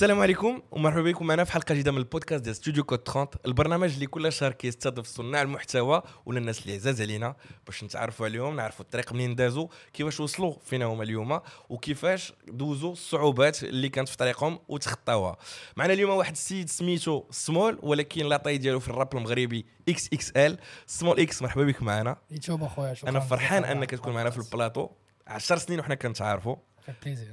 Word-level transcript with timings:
السلام 0.00 0.20
عليكم 0.20 0.62
ومرحبا 0.70 1.02
بكم 1.02 1.26
معنا 1.26 1.44
في 1.44 1.52
حلقة 1.52 1.72
جديدة 1.72 1.92
من 1.92 1.98
البودكاست 1.98 2.44
ديال 2.44 2.56
ستوديو 2.56 2.84
كود 2.84 3.08
30 3.08 3.28
البرنامج 3.46 3.92
اللي 3.92 4.06
كل 4.06 4.32
شهر 4.32 4.52
كيستضيف 4.52 5.06
صناع 5.06 5.42
المحتوى 5.42 6.02
ولا 6.26 6.38
الناس 6.38 6.62
اللي 6.62 6.74
عزاز 6.74 7.02
علينا 7.02 7.36
باش 7.66 7.84
نتعرفوا 7.84 8.26
عليهم 8.26 8.56
نعرفوا 8.56 8.84
الطريق 8.84 9.12
منين 9.12 9.34
دازوا 9.34 9.68
كيفاش 9.92 10.20
وصلوا 10.20 10.54
فينا 10.64 10.84
هما 10.84 11.02
اليوم 11.02 11.40
وكيفاش 11.68 12.32
دوزوا 12.48 12.92
الصعوبات 12.92 13.64
اللي 13.64 13.88
كانت 13.88 14.08
في 14.08 14.16
طريقهم 14.16 14.58
وتخطاوها. 14.68 15.36
معنا 15.76 15.92
اليوم 15.92 16.10
واحد 16.10 16.32
السيد 16.32 16.68
سميتو 16.68 17.24
سمول 17.30 17.78
ولكن 17.82 18.26
la 18.26 18.34
taille 18.34 18.58
ديالو 18.58 18.80
في 18.80 18.88
الراب 18.88 19.16
المغربي 19.16 19.66
إكس 19.88 20.06
إكس 20.12 20.30
ال 20.30 20.58
Small 20.86 21.20
X 21.20 21.42
مرحبا 21.42 21.64
بك 21.64 21.82
معنا. 21.82 22.16
يتوب 22.30 22.62
أخويا 22.62 22.94
أنا 23.08 23.20
فرحان 23.20 23.64
أنك 23.64 23.90
تكون 23.90 24.14
معنا 24.14 24.30
في. 24.30 24.38
البلاطو. 24.38 24.88
10 25.26 25.56
سنين 25.56 25.80
وحنا 25.80 25.94
كنتعارفوا. 25.94 26.56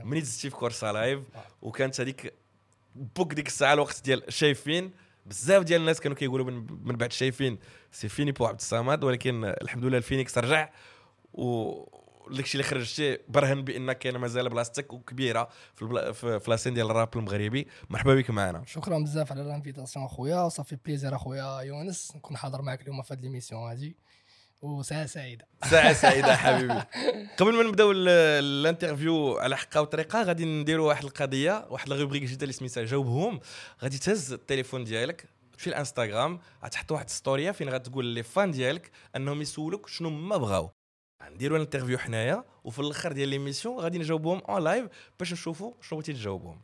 منين 0.04 0.24
دزتي 0.24 0.50
في 0.50 0.56
كورسا 0.56 0.92
لايف. 0.92 1.20
وكانت 1.62 2.02
هذيك 2.02 2.34
époque 3.16 3.34
ديك 3.34 3.48
الساعة 3.48 3.74
الوقت 3.74 4.06
ديال 4.06 4.24
شايفين. 4.34 4.92
بزاف 5.26 5.64
ديال 5.64 5.82
الناس 5.82 6.00
كانوا 6.00 6.18
كيقولوا 6.18 6.46
من, 6.46 6.68
من 6.84 6.96
بعد 6.96 7.12
شايفين. 7.12 7.60
c'est 7.92 8.10
fini 8.10 8.32
pour 8.32 8.46
عبد 8.46 8.60
الصمد 8.60 9.04
ولكن 9.04 9.46
الحمد 9.46 9.86
لله 9.86 9.98
الفينيكس 9.98 10.38
رجع. 10.38 10.70
و 11.34 11.74
داكشي 12.32 12.54
اللي 12.54 12.64
خرجتي 12.64 13.18
برهن 13.28 13.62
بأنك 13.62 13.98
كاينة 13.98 14.20
مازال 14.20 14.50
بلاصتك 14.50 14.94
وكبيرة 14.94 15.50
في 15.76 15.82
البلا... 15.82 16.12
في, 16.12 16.42
la 16.48 16.55
scène 16.55 16.74
ديال 16.74 16.92
الراب 16.92 17.10
المغربي. 17.16 17.68
مرحبا 17.90 18.16
بك 18.16 18.30
معنا. 18.30 18.64
شكرا 18.66 19.00
بزاف 19.00 19.32
على 19.32 19.42
ال 19.42 19.47
invitation 19.47 20.06
أخويا. 20.06 20.42
وصافي 20.42 20.78
plaisir 20.86 21.16
أخويا 21.16 21.62
يونس. 21.62 22.14
نكون 22.16 22.38
حاضر 22.38 22.62
معك 22.62 22.82
اليوم 22.82 23.02
في 23.02 23.14
هذه 23.14 23.20
l'émission 23.20 23.72
هذه 23.72 23.94
وساعه 24.62 25.06
سعيدة. 25.06 25.48
ساعة 25.70 25.94
سعيدة 26.04 26.36
حبيبي. 26.36 26.74
قبل 27.38 27.54
ما 27.54 27.64
نبداو 27.64 27.92
ال- 27.92 28.08
ال 28.44 28.53
interview 28.53 29.38
على 29.38 29.58
حقه 29.58 29.82
وطريقه 29.82 30.24
غادي 30.24 30.46
نديروا 30.46 30.88
واحد 30.88 31.04
القضية 31.04 31.68
واحد 31.70 31.92
rubrique 31.92 32.24
جديدة 32.24 32.42
اللي 32.42 32.54
سميتها 32.54 32.84
جاوبهم. 32.84 33.40
غادي 33.84 33.98
تهز 33.98 34.34
التليفون 34.34 34.84
ديالك 34.84 35.26
تمشي 35.54 35.70
الانستغرام 35.70 36.40
غتحط 36.64 36.92
واحد 36.92 37.10
story 37.10 37.52
فين 37.52 37.70
غتقول 37.70 38.06
les 38.06 38.24
fans 38.24 38.52
ديالك 38.52 38.92
أنهم 39.16 39.42
يسولوك 39.42 39.88
شنو 39.88 40.10
ما 40.10 40.38
بغاو. 40.38 40.70
نديروا 41.24 41.58
ال 41.58 41.62
interview 41.62 41.98
حنايا 41.98 42.44
وفي 42.64 42.80
الأخر 42.80 43.12
ديال 43.12 43.30
l'émission 43.30 43.80
غادي 43.80 43.98
نجاوبهم 43.98 44.40
en 44.40 44.64
live 44.64 44.88
باش 45.20 45.34
نشوفوا 45.34 45.74
شنو 45.82 46.00
بغيتي 46.00 46.14
تجاوبهم. 46.14 46.62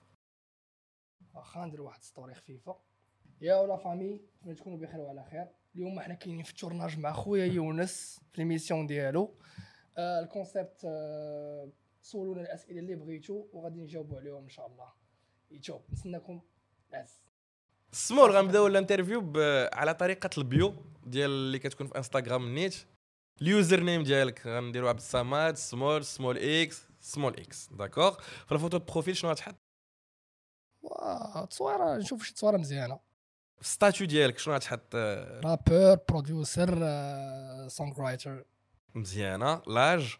واخا 1.36 1.66
ندير 1.66 1.82
واحد 1.82 2.04
story 2.04 2.34
خفيفة. 2.36 2.76
يو 3.42 3.56
la 3.56 3.78
famille 3.78 4.22
نتمنى 4.42 4.56
تكونوا 4.56 4.78
بخير 4.78 5.00
وعلى 5.00 5.26
خير. 5.32 5.48
اليوم 5.76 6.00
حنا 6.00 6.14
كاينين 6.14 6.44
في 6.44 6.52
ال 6.52 6.57
tournage 6.57 7.00
مع 7.00 7.14
خويا 7.14 7.46
يونس 7.46 8.22
في 8.32 8.42
l'émission 8.42 8.88
ديالو. 8.88 9.36
آه 9.98 10.20
ال 10.20 10.27
concept 10.27 10.82
آه 10.86 11.70
سولونا 12.02 12.42
الأسئلة 12.42 12.80
اللي 12.80 12.96
بغيتو 12.96 13.46
وغادي 13.54 13.80
نجاوبوا 13.80 14.20
عليهم 14.20 14.44
إن 14.44 14.50
شاء 14.50 14.68
الله. 14.68 14.94
يتوب 15.52 15.82
نتسناكم 15.92 16.42
عز. 16.94 17.22
سمول 17.92 18.32
غنبداو 18.32 18.68
ال 18.68 18.74
interview 18.74 19.34
على 19.74 19.94
طريقة 19.94 20.30
ال 20.38 20.47
bio 20.47 20.74
ديال 21.06 21.30
اللي 21.30 21.60
كتكون 21.60 21.88
في 21.88 21.98
انستغرام 21.98 22.56
نيت. 22.56 22.76
ال 23.42 23.80
username 23.80 24.04
ديالك 24.04 24.48
غنديرو 24.48 24.88
عبد 24.88 25.00
الصمد 25.00 25.56
سمول 25.56 26.06
Small 26.06 26.38
X 26.38 26.88
Small 27.00 27.34
X. 27.40 27.70
d'accord. 27.72 28.20
في 28.22 28.52
ال 28.52 28.56
photo 28.56 28.80
profil 28.80 29.18
شنو 29.18 29.32
غتحط؟ 29.32 29.56
تصويرة. 31.50 31.98
نشوف 31.98 32.24
شي 32.24 32.34
تصويرة 32.34 32.58
مزيانة. 32.58 33.00
ال 33.62 33.68
statut 33.68 34.08
ديالك 34.08 34.38
شنو 34.38 34.56
غتحط؟ 34.56 34.96
آه، 34.96 35.42
rapper 35.46 35.98
producer 36.10 36.70
songwriter 37.68 38.44
مزيانة. 38.96 39.62
l'âge؟ 39.68 40.16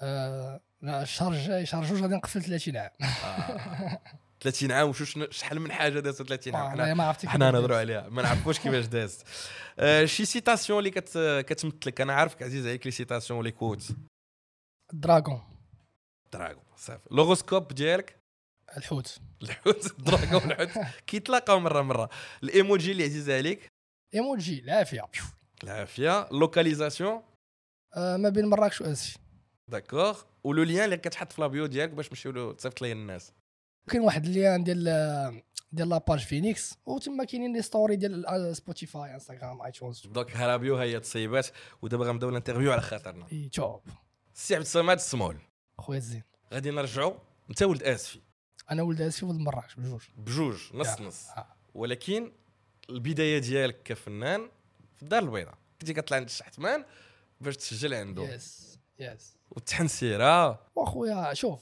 آه، 0.00 0.60
لا 0.82 1.02
الشهر 1.02 1.32
الجاي 1.32 1.66
شهر 1.66 1.84
جوج 1.84 2.02
غادي 2.02 2.14
نقفل 2.14 2.42
30 2.42 2.76
عام. 2.76 2.90
آه. 3.02 4.00
30 4.40 4.72
عام 4.72 4.88
وشو 4.88 5.30
شحال 5.30 5.60
من 5.60 5.72
حاجة 5.72 6.00
دازت 6.00 6.22
30 6.22 6.54
عام. 6.54 6.66
آه، 6.66 6.70
حنا 6.70 6.94
ما 6.94 7.04
عرفتي 7.04 7.28
حنا 7.28 7.50
نهضروا 7.50 7.76
عليها. 7.76 8.08
ما 8.08 8.22
نعرفوش 8.22 8.58
كيفاش 8.60 8.84
دازت. 8.86 9.26
آه، 9.78 10.04
شي 10.04 10.24
citation 10.24 10.78
اللي 10.78 10.90
كت 10.90 11.18
كتمثلك. 11.46 12.00
أنا 12.00 12.12
عارفك 12.12 12.42
عزيز 12.42 12.66
عليك 12.66 12.86
les 12.86 12.92
citations 12.92 13.44
les 13.44 13.50
quotes 13.50 13.82
dragon 14.92 15.42
dragon 16.32 16.62
صافي. 16.76 17.08
l'horoscope 17.10 17.68
ديالك؟ 17.68 18.16
الحوت. 18.76 19.18
الحوت 19.42 19.86
ال 19.98 20.03
dragon 20.03 20.34
والحوت 20.34 20.84
كيتلاقاو 21.06 21.60
مرة 21.60 21.82
مرة. 21.82 22.10
الإيموجي 22.42 22.92
اللي 22.92 23.04
عزيز 23.04 23.30
عليك؟ 23.30 23.68
إيموجي 24.14 24.58
العافية. 24.60 25.04
العافية. 25.64 26.28
localisation؟ 26.32 27.22
آه، 27.96 28.16
ما 28.16 28.28
بين 28.28 28.46
مراكش 28.46 28.80
واسفي 28.80 29.18
d'accord 29.70 30.62
و 30.62 30.65
le 30.65 30.71
lien 30.71 30.84
اللي 30.84 30.96
كتحط 30.96 31.32
في 31.32 31.40
la 31.40 31.50
bio 31.50 31.66
ديالك 31.66 31.90
باش 31.90 32.08
نمشيو 32.08 32.52
تصيفط 32.52 32.82
ليه 32.82 32.92
الناس. 32.92 33.32
كاين 33.90 34.02
واحد 34.02 34.24
ال 34.26 34.34
lien 34.34 34.64
ديال 34.64 35.42
ديال 35.72 35.88
la 35.88 35.98
page 35.98 36.18
فينيكس 36.18 36.74
وتما 36.86 37.24
كاينين 37.24 37.52
les 37.56 37.62
stories 37.62 37.96
ديال 37.96 38.56
سبوتيفاي 38.56 39.14
انستغرام 39.14 39.62
ايتونز 39.62 40.06
donc 40.06 40.36
ها 40.36 40.46
la 40.46 40.58
bio 40.58 40.76
هي 40.76 41.00
تصيبات 41.00 41.46
ودابا 41.82 42.04
غنبداو 42.06 42.30
ال 42.30 42.34
interview 42.34 42.72
على 42.72 42.80
خاطرنا. 42.80 43.26
يتوب 43.34 43.82
سي 44.34 44.54
عبد 44.54 44.64
الصمد 44.64 44.98
سمول 44.98 45.36
خويا 45.78 45.98
الزين 45.98 46.22
غادي 46.52 46.70
نرجعوا 46.70 47.14
انت 47.50 47.62
ولد 47.62 47.82
اسفي 47.82 48.20
أنا 48.70 48.82
ولد 48.82 49.00
اسفي 49.00 49.26
ولد 49.26 49.40
مراكش 49.40 49.74
بجوج. 49.74 50.02
بجوج 50.16 50.60
نص. 50.74 51.00
نص. 51.00 51.28
آه. 51.28 51.46
ولكن 51.74 52.32
البداية 52.90 53.38
ديالك 53.38 53.82
كفنان 53.82 54.48
في 54.96 55.02
الدار 55.02 55.22
البيضاء. 55.22 55.58
كنتي 55.80 55.94
كطلع 55.94 56.16
عند 56.16 56.26
الشحتمان 56.26 56.84
باش 57.40 57.56
تسجل 57.56 57.94
عنده 57.94 58.22
يس 58.22 58.78
يس 58.98 59.36
وتحن 59.50 59.88
سيره 59.88 60.60
وأخويا 60.76 61.34
شوف 61.34 61.60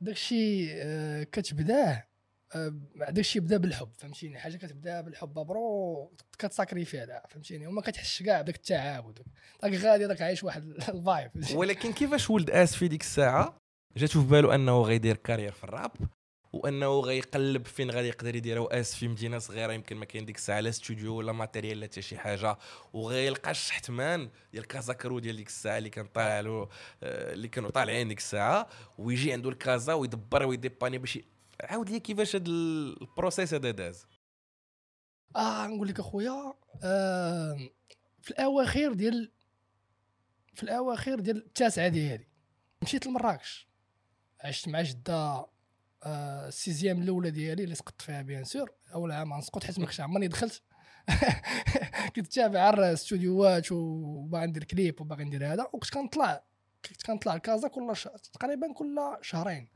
داكشي 0.00 0.72
آه، 0.82 1.22
كتبداه 1.22 2.04
آه، 2.54 2.74
داكشي 3.10 3.40
بدا 3.40 3.56
بالحب 3.56 3.88
فهمتيني؟ 3.98 4.38
حاجة 4.38 4.56
كتبدأ 4.56 5.00
بالحب 5.00 5.34
bro 5.34 6.12
كتساكريفي 6.38 7.00
عليها 7.00 7.26
فهمتيني؟ 7.28 7.66
وما 7.66 7.80
كتحسش 7.80 8.22
كاع 8.22 8.42
بداك 8.42 8.56
التعب 8.56 9.06
وداك 9.06 9.26
داك 9.62 9.72
غادي 9.72 10.06
داك 10.06 10.22
عايش 10.22 10.44
واحد 10.44 10.64
vibe 10.64 11.30
ولكن 11.58 11.92
كيفاش 11.92 12.30
ولد 12.30 12.50
اسفي 12.50 12.88
ديك 12.88 13.00
الساعة؟ 13.00 13.58
جاتو 13.96 14.22
في 14.22 14.28
بالو 14.28 14.50
أنه 14.52 14.82
غيدير 14.82 15.16
carrière 15.16 15.52
في 15.52 15.64
الراب. 15.64 15.92
وانه 16.64 17.00
غيقلب 17.00 17.66
فين 17.66 17.90
غادي 17.90 18.08
يقدر 18.08 18.36
يديرها 18.36 18.60
واسفي 18.60 19.08
مدينة 19.08 19.38
صغيرة 19.38 19.72
يمكن 19.72 19.96
ما 19.96 20.04
كاين 20.04 20.24
ديك 20.26 20.36
الساعة 20.36 20.60
لا 20.60 20.70
ستوديو 20.70 21.16
ولا 21.16 21.32
matériel 21.32 21.80
لا 21.80 21.86
حتى 21.86 22.02
شي 22.02 22.18
حاجة. 22.18 22.58
وغيلقى 22.92 23.50
الشحتمان 23.50 24.30
ديال 24.52 24.66
كازا 24.66 24.92
crew 24.92 25.18
ديال 25.18 25.36
ديك 25.36 25.46
الساعة 25.46 25.78
اللي 25.78 25.90
كان 25.90 26.06
طالع 26.06 26.40
له 26.40 26.68
آه، 27.02 27.32
اللي 27.32 27.48
كانوا 27.48 27.70
طالعين 27.70 28.08
ديك 28.08 28.18
الساعة 28.18 28.68
ويجي 28.98 29.32
عنده 29.32 29.50
الكازا 29.50 29.92
ويدبر 29.92 30.46
ويديباني 30.46 30.98
باش 30.98 31.18
عاود 31.60 31.90
لي 31.90 32.00
كيفاش 32.00 32.36
هذا 32.36 32.44
ال 32.48 32.61
process 32.61 33.54
هذا 33.54 33.70
داز. 33.70 34.06
آه 35.36 35.66
نقول 35.66 35.88
لك 35.88 36.00
أخويا 36.00 36.54
آه 36.84 37.56
في 38.22 38.30
الأواخر 38.30 38.92
ديال 38.92 39.32
في 40.54 40.62
الأواخر 40.62 41.20
ديال 41.20 41.36
التاسعة 41.36 41.88
ديالي 41.88 42.26
مشيت 42.82 43.06
لمراكش 43.06 43.68
عشت 44.40 44.68
مع 44.68 44.82
جدة 44.82 45.46
ال 46.06 46.18
sixième 46.18 47.02
الأولى 47.02 47.30
ديالي 47.30 47.64
اللي 47.64 47.74
سقطت 47.74 48.02
فيها 48.02 48.22
bien 48.22 48.44
sûr. 48.44 48.72
أول 48.94 49.12
عام 49.12 49.32
غنسقط 49.32 49.64
حيت 49.64 49.78
ما 49.78 49.84
كنتش 49.84 50.00
عمرني 50.00 50.28
دخلت. 50.28 50.62
كنت 52.16 52.26
تابع 52.26 52.60
على 52.60 52.76
الاستوديوهات 52.76 53.72
وباغي 53.72 54.46
ندير 54.46 54.64
كليب 54.64 55.00
وباغي 55.00 55.24
ندير 55.24 55.52
هذا. 55.52 55.66
وكنت 55.72 55.90
كنطلع. 55.90 56.44
كنت 56.88 57.02
كنطلع 57.02 57.34
لكازا 57.34 57.68
كل 57.68 57.96
ش... 57.96 58.08
تقريبا 58.32 58.72
كل 58.72 58.98
شهرين. 59.22 59.68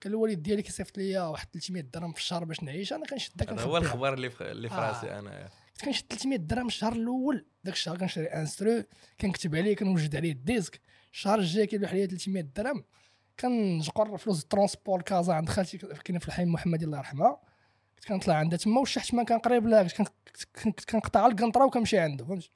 كان 0.00 0.12
الوالد 0.12 0.42
ديالي 0.42 0.62
كيصيفط 0.62 0.98
ليا 0.98 1.22
واحد 1.22 1.48
300 1.52 1.82
درهم 1.82 2.12
في 2.12 2.18
الشهر 2.20 2.44
باش 2.44 2.62
نعيش. 2.62 2.92
أنا 2.92 3.06
كنشد 3.06 3.32
داك 3.36 3.52
هذا 3.52 3.62
هو. 3.62 3.76
الخبر 3.76 4.14
اللي 4.14 4.30
في 4.30 4.50
اللي 4.50 4.68
في 4.68 4.74
آه. 4.74 4.88
راسي 4.88 5.18
أنا. 5.18 5.50
كنت 5.72 5.84
كنشد 5.84 6.04
300 6.08 6.38
درهم 6.38 6.66
الشهر 6.66 6.92
الأول. 6.92 7.46
داك 7.64 7.74
الشهر 7.74 7.98
كنشري 7.98 8.26
instru 8.26 8.84
كنكتب 9.20 9.56
عليه 9.56 9.76
كنوجد 9.76 10.16
عليه 10.16 10.32
ال 10.32 10.38
disque. 10.38 10.80
الشهر 11.12 11.38
الجاي 11.38 11.66
كيلوح 11.66 11.90
عليا 11.90 12.06
300 12.06 12.42
درهم. 12.42 12.84
كنجقر 13.40 14.16
فلوس 14.18 14.42
ال 14.42 14.48
transport 14.48 15.02
كازا 15.02 15.32
عند 15.32 15.48
خالتي 15.48 15.78
كاينة 15.78 16.18
في 16.20 16.28
الحي 16.28 16.44
محمد 16.44 16.82
الله 16.82 16.98
يرحمها. 16.98 17.40
كنت 17.98 18.04
كنطلع 18.08 18.34
عندها 18.34 18.58
تما 18.58 18.80
والشحت 18.80 19.14
ما 19.14 19.22
كان 19.22 19.38
قريب 19.38 19.66
لها 19.66 19.82
كنت 19.82 20.08
كن- 20.08 20.62
كنت 20.64 20.84
كنقطع 20.90 21.26
القنطرة 21.26 21.64
وكنمشي 21.66 21.98
عنده 21.98 22.24
فهمت؟ 22.24 22.50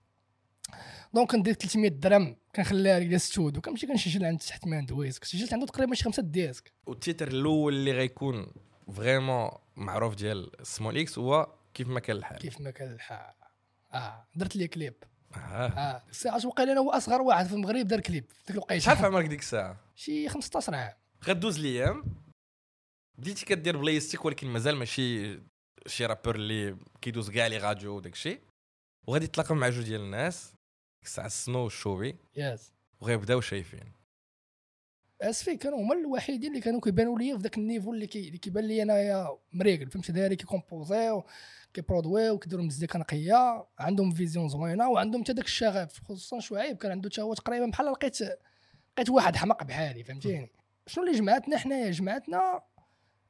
donc 1.15 1.31
كندير 1.31 1.55
300 1.55 1.89
درهم 1.91 2.37
كنخليها 2.57 2.99
les 2.99 3.19
studios 3.19 3.57
وكنمشي 3.57 3.87
كنسجل 3.87 4.25
عند 4.25 4.39
تحت 4.39 4.67
مان 4.67 4.87
دويز 4.87 5.19
كنت 5.19 5.25
سجلت 5.29 5.53
عنده 5.53 5.67
تقريبا 5.67 5.95
شي 5.95 6.05
خمسة 6.05 6.23
disques 6.23 6.73
وال 6.87 6.99
titre 6.99 7.29
الأول 7.29 7.75
اللي 7.75 7.93
غيكون 7.93 8.47
vraiment 8.93 9.51
معروف 9.77 10.15
ديال 10.15 10.51
سمول 10.63 10.99
إكس 10.99 11.19
هو 11.19 11.49
كيف 11.75 11.89
ما 11.89 12.01
كان 12.01 12.17
الحال. 12.17 12.39
كيف 12.39 12.61
ما 12.61 12.71
كان 12.71 12.93
الحال. 12.93 13.35
آه 13.95 14.25
درت 14.37 14.57
لي 14.57 14.69
كليب. 14.69 14.95
آه. 15.37 16.03
ساعه 16.11 16.47
وقيلا 16.47 16.73
أنا 16.73 16.81
هو 16.81 16.91
أصغر 16.91 17.23
واحد 17.23 17.47
في 17.47 17.53
المغرب 17.55 17.87
دار 17.87 18.01
كليب. 18.01 18.25
في 18.31 18.43
ديك 18.47 18.51
الوقيتة. 18.51 18.85
شحال 18.85 18.97
في 18.97 19.07
عمرك 19.07 19.27
ديك 19.27 19.41
الساعة؟ 19.41 19.77
شي 19.95 20.29
15 20.29 20.75
عام. 20.75 20.93
غدوز 21.25 21.59
الأيام 21.59 22.05
بديتي 23.19 23.47
كدير 23.47 23.77
بلاصتك 23.77 24.25
ولكن 24.25 24.47
مازال 24.47 24.77
ماشي 24.77 25.39
شي 25.87 26.07
rappeur 26.07 26.35
اللي 26.35 26.77
كيدوز 27.03 27.31
كاع 27.31 27.47
les 27.47 27.59
radios 27.59 27.97
وداك 27.97 28.13
الشيء. 28.13 28.41
وغادي 29.07 29.27
تلاقى 29.27 29.55
مع 29.55 29.69
جوج 29.69 29.85
ديال 29.85 30.01
الناس. 30.01 30.53
الساعة 31.05 31.27
السنو 31.27 31.65
والشوبي. 31.65 32.17
yes 32.37 32.73
وغيبداو 33.01 33.41
شايفين. 33.41 33.93
اسفي 35.21 35.57
كانوا 35.57 35.81
هما 35.81 35.95
الوحيدين 35.95 36.51
اللي 36.51 36.61
كانوا 36.61 36.81
كيبانوا 36.81 37.19
لي 37.19 37.37
في 37.37 37.43
ذاك 37.43 37.59
ال 37.59 37.64
niveau 37.64 37.93
اللي, 37.93 38.07
كي... 38.07 38.27
اللي 38.27 38.39
كيبان 38.39 38.65
لي 38.65 38.83
أنايا 38.83 39.39
مريقل. 39.53 39.91
فهمت 39.91 40.11
دراري 40.11 40.37
كيكومبوزيو. 40.37 41.25
كيبرودويو 41.75 42.39
كيديروا 42.39 42.65
مزيكا 42.65 42.99
نقيه 42.99 43.67
عندهم 43.79 44.11
vision 44.11 44.49
زوينة 44.49 44.89
وعندهم 44.91 45.23
حتى 45.23 45.33
داك 45.33 45.45
الشغف 45.45 46.01
خصوصا 46.05 46.41
شعيب 46.41 46.77
كان 46.77 46.91
عنده 46.91 47.11
حتى 47.11 47.23
هو 47.23 47.35
تقريبا 47.35 47.67
بحال 47.67 47.87
لقيت 47.87 48.23
لقيت 48.23 49.11
واحد 49.11 49.37
حمق 49.37 49.65
بحالي 49.65 50.05
فهمتيني؟ 50.05 50.51
شنو 50.87 51.05
اللي 51.05 51.19
جمعتنا 51.19 51.59
حنايا؟ 51.59 51.91
جمعتنا 51.91 52.61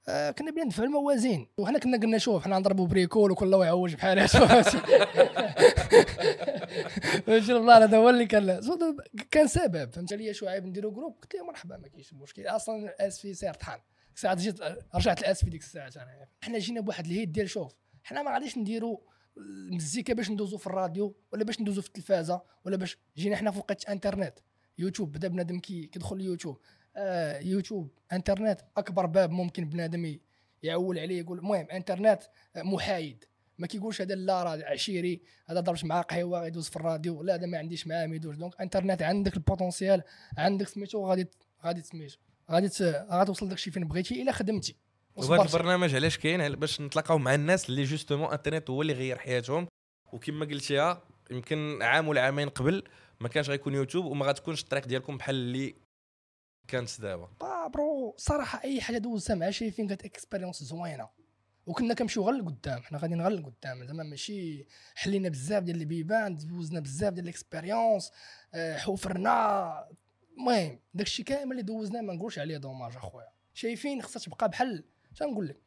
آه 0.09 0.31
كنا 0.31 0.51
بلا 0.51 0.65
ندفعوا 0.65 0.87
الموازين. 0.87 1.49
وحنا 1.59 1.79
كنا 1.79 1.97
قلنا 1.99 2.19
شوف 2.19 2.45
حنا 2.45 2.59
نضربوا 2.59 2.87
بريكول 2.87 3.31
وكل 3.31 3.47
الله 3.47 3.65
يعوج 3.65 3.95
بحال 3.95 4.29
فهمتي 7.27 7.53
والله 7.55 7.85
هذا 7.85 7.97
هو 7.97 8.11
اللي 8.11 8.27
كان 8.27 8.61
كان 9.31 9.47
سبب. 9.47 9.91
فهمت 9.95 10.13
لي 10.13 10.35
شعيب 10.35 10.67
نديروا 10.67 10.93
جروب 10.93 11.17
قلت 11.23 11.35
له 11.35 11.45
مرحبا 11.45 11.77
ما 11.77 11.89
كاينش 11.89 12.15
مشكل. 12.15 12.47
أصلا 12.47 12.77
الاس 12.77 13.21
في 13.21 13.35
سير 13.35 13.55
طحان 13.55 13.81
ساعة 14.15 14.35
جيت 14.35 14.61
رجعت 14.95 15.21
الاس 15.21 15.45
في 15.45 15.51
ديك 15.51 15.63
الساعة. 15.63 15.91
انا 15.97 16.27
حنا 16.43 16.59
جينا 16.59 16.81
بواحد 16.81 17.07
الهيد 17.07 17.33
ديال 17.33 17.51
شوف 17.51 17.73
حنا 18.05 18.23
ما 18.23 18.31
غاديش 18.35 18.59
نديروا 18.59 18.99
المزيكا 19.39 20.15
باش 20.15 20.31
ندوزو 20.31 20.59
في 20.59 20.67
الراديو 20.67 21.17
ولا 21.33 21.45
باش 21.45 21.61
ندوزو 21.61 21.81
في 21.81 21.89
التلفازة 21.89 22.43
ولا 22.65 22.77
باش 22.77 22.99
جينا 23.17 23.37
حنا 23.37 23.51
في 23.51 23.59
وقت 23.59 23.85
انترنت. 23.85 24.39
يوتيوب 24.79 25.13
بدا 25.13 25.29
بنادم 25.29 25.59
كي 25.59 25.87
كيدخل 25.87 26.17
اليوتيوب 26.17 26.59
آه 26.97 27.39
يوتيوب 27.39 27.91
انترنت 28.13 28.61
أكبر 28.77 29.07
باب 29.07 29.31
ممكن 29.31 29.69
بنادم 29.69 30.19
يعول 30.63 30.99
عليه 30.99 31.19
يقول 31.19 31.39
المهم 31.39 31.67
انترنت 31.71 32.23
محايد. 32.57 33.25
ما 33.59 33.67
كيقولش 33.67 34.01
هذا 34.01 34.15
لا 34.15 34.43
راه 34.43 34.65
عشيري 34.65 35.23
هذا 35.47 35.61
ضربش 35.61 35.85
معاه 35.85 36.03
قهوة 36.03 36.47
يدوز 36.47 36.69
في 36.69 36.77
الراديو 36.77 37.23
لا 37.23 37.35
هذا 37.35 37.47
ما 37.47 37.59
عنديش 37.59 37.87
معاه 37.87 38.07
ما 38.07 38.17
يدوز. 38.17 38.37
donc 38.37 38.61
انترنت 38.61 39.03
عندك 39.03 39.37
ال 39.37 39.44
potentiel 39.44 40.03
عندك 40.39 40.69
سميتو 40.69 41.07
غادي 41.07 41.27
غادي 41.65 41.83
سميتو 41.83 42.17
غادي 42.51 42.69
غادي 43.11 43.27
توصل 43.27 43.49
داكشي 43.49 43.71
فين 43.71 43.89
بغيتي 43.89 44.23
إلا 44.23 44.33
خدمتي. 44.33 44.77
وهذا 45.17 45.43
البرنامج 45.43 45.95
علاش 45.95 46.19
كاين؟ 46.19 46.55
باش 46.55 46.81
نتلاقاو 46.81 47.19
مع 47.19 47.35
الناس 47.35 47.69
اللي 47.69 47.85
justement 47.85 48.33
انترنت 48.33 48.71
هو 48.71 48.83
اللي 48.83 48.93
غير 48.93 49.19
حياتهم. 49.19 49.69
وكما 50.13 50.47
قلتيها 50.47 51.03
يمكن 51.31 51.83
عام 51.83 52.09
ولا 52.09 52.21
عامين 52.21 52.49
قبل 52.49 52.85
ما 53.21 53.29
كانش 53.29 53.51
غيكون 53.51 53.75
يوتيوب 53.75 54.05
وما 54.05 54.27
غتكونش 54.27 54.63
الطريق 54.63 54.87
ديالكم 54.87 55.17
بحال 55.17 55.35
اللي 55.35 55.75
كانت 56.69 57.01
دابا. 57.01 57.29
bro 57.75 58.15
صراحة 58.19 58.61
أي 58.65 58.81
حاجة 58.81 58.99
دوزتها 58.99 59.35
مع 59.37 59.51
شايفين 59.51 59.89
كانت 59.89 60.05
expérience 60.05 60.63
زوينة. 60.63 61.09
وكنا 61.67 61.95
كنمشيو 61.95 62.29
غير 62.31 62.35
لقدام 62.43 62.83
حنا 62.83 62.99
غاديين 62.99 63.21
غير 63.23 63.31
لقدام. 63.31 63.85
زعما 63.87 64.03
ماشي 64.03 64.67
حلينا 64.95 65.29
بزاف 65.29 65.63
ديال 65.63 65.81
البيبان 65.81 66.37
دوزنا 66.37 66.81
بزاف 66.81 67.13
ديال 67.13 67.25
ال 67.25 67.32
expériences 67.32 68.11
آه، 68.55 68.77
حفرنا 68.79 69.89
المهم 70.39 70.81
داكشي 70.95 71.23
كامل 71.23 71.53
اللي 71.53 71.63
دوزناه 71.63 72.01
ما 72.01 72.15
نقولش 72.15 72.39
عليه 72.39 72.57
dommage 72.57 72.97
أخويا. 72.97 73.29
شايفين 73.55 74.03
خصها 74.03 74.21
تبقى 74.21 74.49
بحال 74.49 74.85
نقول 75.23 75.49
لك 75.49 75.61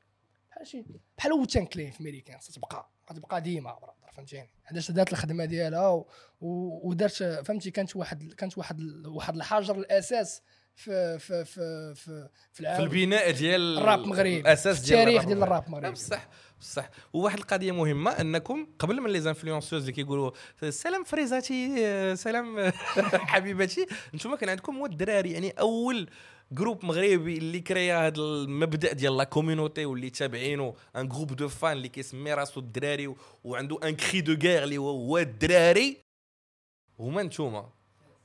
بحال 0.51 0.67
شي 0.67 0.85
بحال 1.17 1.33
Wu-Tang 1.33 1.65
Clan 1.65 1.91
في 1.91 2.03
ميريكان 2.03 2.39
خصها 2.39 2.53
تبقى 2.53 2.89
غتبقى 3.11 3.41
ديما 3.41 3.73
brother 3.73 4.11
فهمتيني؟ 4.13 4.49
علاش 4.71 4.91
دارت 4.91 5.11
الخدمة 5.11 5.45
ديالها 5.45 5.89
و... 5.89 6.07
ودارت 6.41 7.23
فهمتي 7.23 7.71
كانت 7.71 7.95
واحد 7.95 8.33
كانت 8.33 8.57
واحد 8.57 9.07
واحد 9.07 9.35
الحجر 9.35 9.75
الأساس 9.75 10.41
في 10.75 11.19
في 11.19 11.45
في 11.45 11.93
في 11.95 12.29
في, 12.51 12.59
العالم. 12.59 12.89
في 12.89 12.95
البناء 12.95 13.31
ديال 13.31 13.77
الراب 13.77 13.99
المغربي 13.99 14.39
الأساس 14.39 14.79
ديال 14.79 14.99
التاريخ 14.99 15.25
ديال 15.25 15.43
الراب 15.43 15.65
المغربي. 15.65 15.91
بصح 15.91 16.27
بصح. 16.59 16.89
وواحد 17.13 17.37
القضية 17.37 17.71
مهمة 17.71 18.11
أنكم 18.11 18.67
قبل 18.79 19.01
من 19.01 19.09
les 19.09 19.21
influenceuses 19.21 19.81
اللي 19.81 19.91
كيقولوا 19.93 20.31
سلام 20.69 21.03
عزيزاتي 21.03 22.15
سلام 22.15 22.71
حبيبتي 23.31 23.85
أنتم 24.13 24.35
كان 24.35 24.49
عندكم 24.49 24.77
هو 24.77 24.85
الدراري 24.85 25.31
يعني 25.31 25.49
أول 25.49 26.09
groupe 26.51 26.85
مغربي 26.85 27.37
اللي 27.37 27.59
créa 27.59 28.07
هذا 28.07 28.21
المبدا 28.21 28.93
ديال 28.93 29.17
la 29.17 29.23
community 29.23 29.85
واللي 29.85 30.09
تابعينه 30.09 30.73
un 30.95 31.07
groupe 31.07 31.33
de 31.33 31.49
fans 31.49 31.71
اللي 31.71 31.89
كيسمي 31.89 32.33
راسو 32.33 32.59
الدراري 32.59 33.15
وعنده 33.43 33.79
un 33.83 33.95
cri 33.95 34.21
de 34.21 34.33
guerre 34.33 34.63
اللي 34.63 34.77
هو 34.77 34.89
هو 34.89 35.17
الدراري 35.17 35.97
هما 36.99 37.23
نتوما 37.23 37.69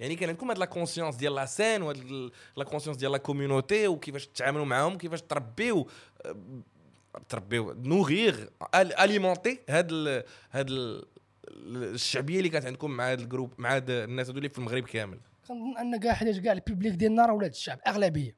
يعني 0.00 0.16
كان 0.16 0.28
عندكم 0.28 0.48
هاد 0.48 0.58
la 0.58 0.64
conscience 0.64 1.16
ديال 1.16 1.34
la 1.34 1.46
scène 1.46 1.82
وهاد 1.82 2.30
la 2.56 2.64
conscience 2.64 2.98
ديال 2.98 3.12
la 3.12 3.18
community 3.18 3.86
وكيفاش 3.88 4.26
تتعاملوا 4.26 4.64
معاهم 4.64 4.98
كيفاش 4.98 5.22
تربيو 5.22 5.88
تربيو 7.28 7.72
nourrir 7.72 8.44
alimenter 8.74 9.58
هاد 9.68 10.24
هاد 10.50 10.68
الشعبيه 11.66 12.38
اللي 12.38 12.48
كانت 12.48 12.66
عندكم 12.66 12.90
مع 12.90 13.10
هاد 13.10 13.20
ال 13.20 13.25
groupe 13.25 13.52
مع 13.58 13.76
هاد 13.76 13.90
الناس 13.90 14.26
هادو 14.28 14.38
اللي 14.38 14.48
في 14.48 14.58
المغرب 14.58 14.84
كامل 14.84 15.18
كنظن 15.48 15.78
أن 15.78 15.96
كاع 15.96 16.12
حيت 16.12 16.38
كاع 16.38 16.52
ال 16.52 16.58
public 16.58 16.94
ديالنا 16.94 17.26
راه 17.26 17.32
ولاد 17.32 17.50
الشعب 17.50 17.78
أغلبية. 17.86 18.36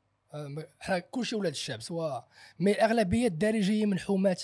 حنا 0.81 0.99
كلشي 0.99 1.37
ولاد 1.37 1.53
الشعب 1.53 1.81
سواء 1.81 2.29
mais 2.58 2.73
الاغلبيه 2.73 3.27
الدارجيه 3.27 3.87
من 3.87 3.99
حومات 3.99 4.43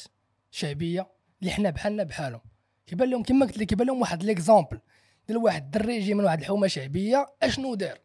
شعبية 0.50 1.06
اللي 1.40 1.52
حنا 1.52 1.70
بحالنا 1.70 2.02
بحالهم. 2.02 2.40
كيبان 2.86 3.10
لهم 3.10 3.22
كما 3.22 3.46
قلت 3.46 3.58
لك 3.58 3.66
كيبان 3.66 3.86
لهم 3.86 4.00
واحد 4.00 4.22
l'exemple 4.22 4.80
ديال 5.28 5.38
واحد 5.38 5.62
الدري 5.62 5.96
يجي 5.96 6.14
من 6.14 6.24
واحد 6.24 6.40
الحومة 6.40 6.66
شعبية 6.66 7.26
أشنو 7.42 7.74
دار؟ 7.74 7.98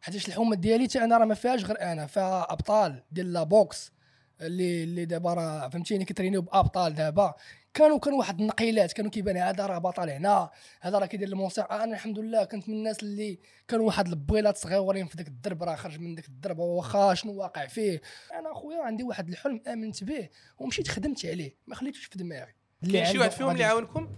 حيت 0.00 0.28
الحومة 0.28 0.56
ديالي 0.56 0.84
حتى 0.84 1.04
أنا 1.04 1.18
راه 1.18 1.24
ما 1.24 1.34
فيهاش 1.34 1.64
غير 1.64 1.80
أنا 1.80 2.06
فيها 2.06 2.52
أبطال 2.52 3.02
ديال 3.12 3.32
la 3.32 3.42
boxe 3.42 3.92
اللي 4.40 4.84
اللي 4.84 5.04
دابا 5.04 5.34
راه 5.34 5.68
فهمتيني 5.68 6.04
كيترينيو 6.04 6.42
بأبطال 6.42 6.94
دابا. 6.94 7.34
كانوا 7.74 7.98
كانوا 7.98 8.18
واحد 8.18 8.40
النقيلات 8.40 8.92
كانوا 8.92 9.10
كيبان 9.10 9.36
هذا 9.36 9.66
راه 9.66 9.78
بطل 9.78 10.10
هنا 10.10 10.50
هذا 10.80 10.98
راه 10.98 11.06
كيدير 11.06 11.28
الموسيقى 11.28 11.84
أنا 11.84 11.94
الحمد 11.94 12.18
لله 12.18 12.44
كنت 12.44 12.68
من 12.68 12.74
الناس 12.74 13.02
اللي 13.02 13.38
كانوا 13.68 13.86
واحد 13.86 14.08
البويلات 14.08 14.56
صغيورين 14.56 15.06
في 15.06 15.16
ذاك 15.16 15.28
الدرب 15.28 15.62
راه 15.62 15.74
خرج 15.74 15.98
من 16.00 16.14
ذاك 16.14 16.28
الدرب 16.28 16.58
واخا 16.58 17.14
شنو 17.14 17.32
واقع 17.32 17.66
فيه؟ 17.66 18.00
أنا 18.32 18.52
اخويا 18.52 18.82
عندي 18.82 19.02
واحد 19.02 19.28
الحلم 19.28 19.62
آمنت 19.68 20.04
به 20.04 20.28
ومشيت 20.58 20.88
خدمت 20.88 21.26
عليه 21.26 21.56
ما 21.66 21.74
خليتوش 21.74 22.04
في 22.04 22.18
دماغي. 22.18 22.54
كاين 22.92 23.04
شي 23.04 23.18
واحد 23.18 23.30
فيهم 23.30 23.50
اللي 23.50 23.64
عاونكم؟ 23.64 24.08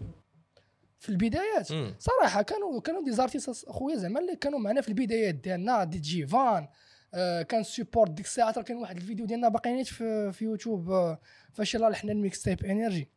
في 0.99 1.09
البدايات. 1.09 1.73
مم. 1.73 1.95
صراحة 1.99 2.43
كانوا 2.43 2.81
كانوا 2.81 3.05
des 3.05 3.13
artistes 3.13 3.65
اخويا 3.69 3.97
زعما 3.97 4.21
اللي 4.21 4.37
كانوا 4.37 4.59
معنا 4.59 4.81
في 4.81 4.89
البدايات 4.89 5.35
ديالنا 5.35 5.85
DJ 5.85 5.99
Van 5.99 6.69
آه 7.15 7.43
كان 7.43 7.63
support 7.63 8.11
ديك 8.11 8.27
الساعة 8.27 8.63
كان 8.63 8.77
واحد 8.77 8.97
الفيديو 8.97 9.27
ديالنا 9.27 9.49
باقي 9.49 9.73
نيت 9.73 9.87
في, 9.87 10.33
في 10.33 10.45
يوتيوب 10.45 10.91
آه 10.91 11.21
فاش 11.53 11.75
يلاه 11.75 11.89
لحنا 11.89 12.13
ال 12.13 12.43
mixtape 12.43 12.65
Energy. 12.65 13.16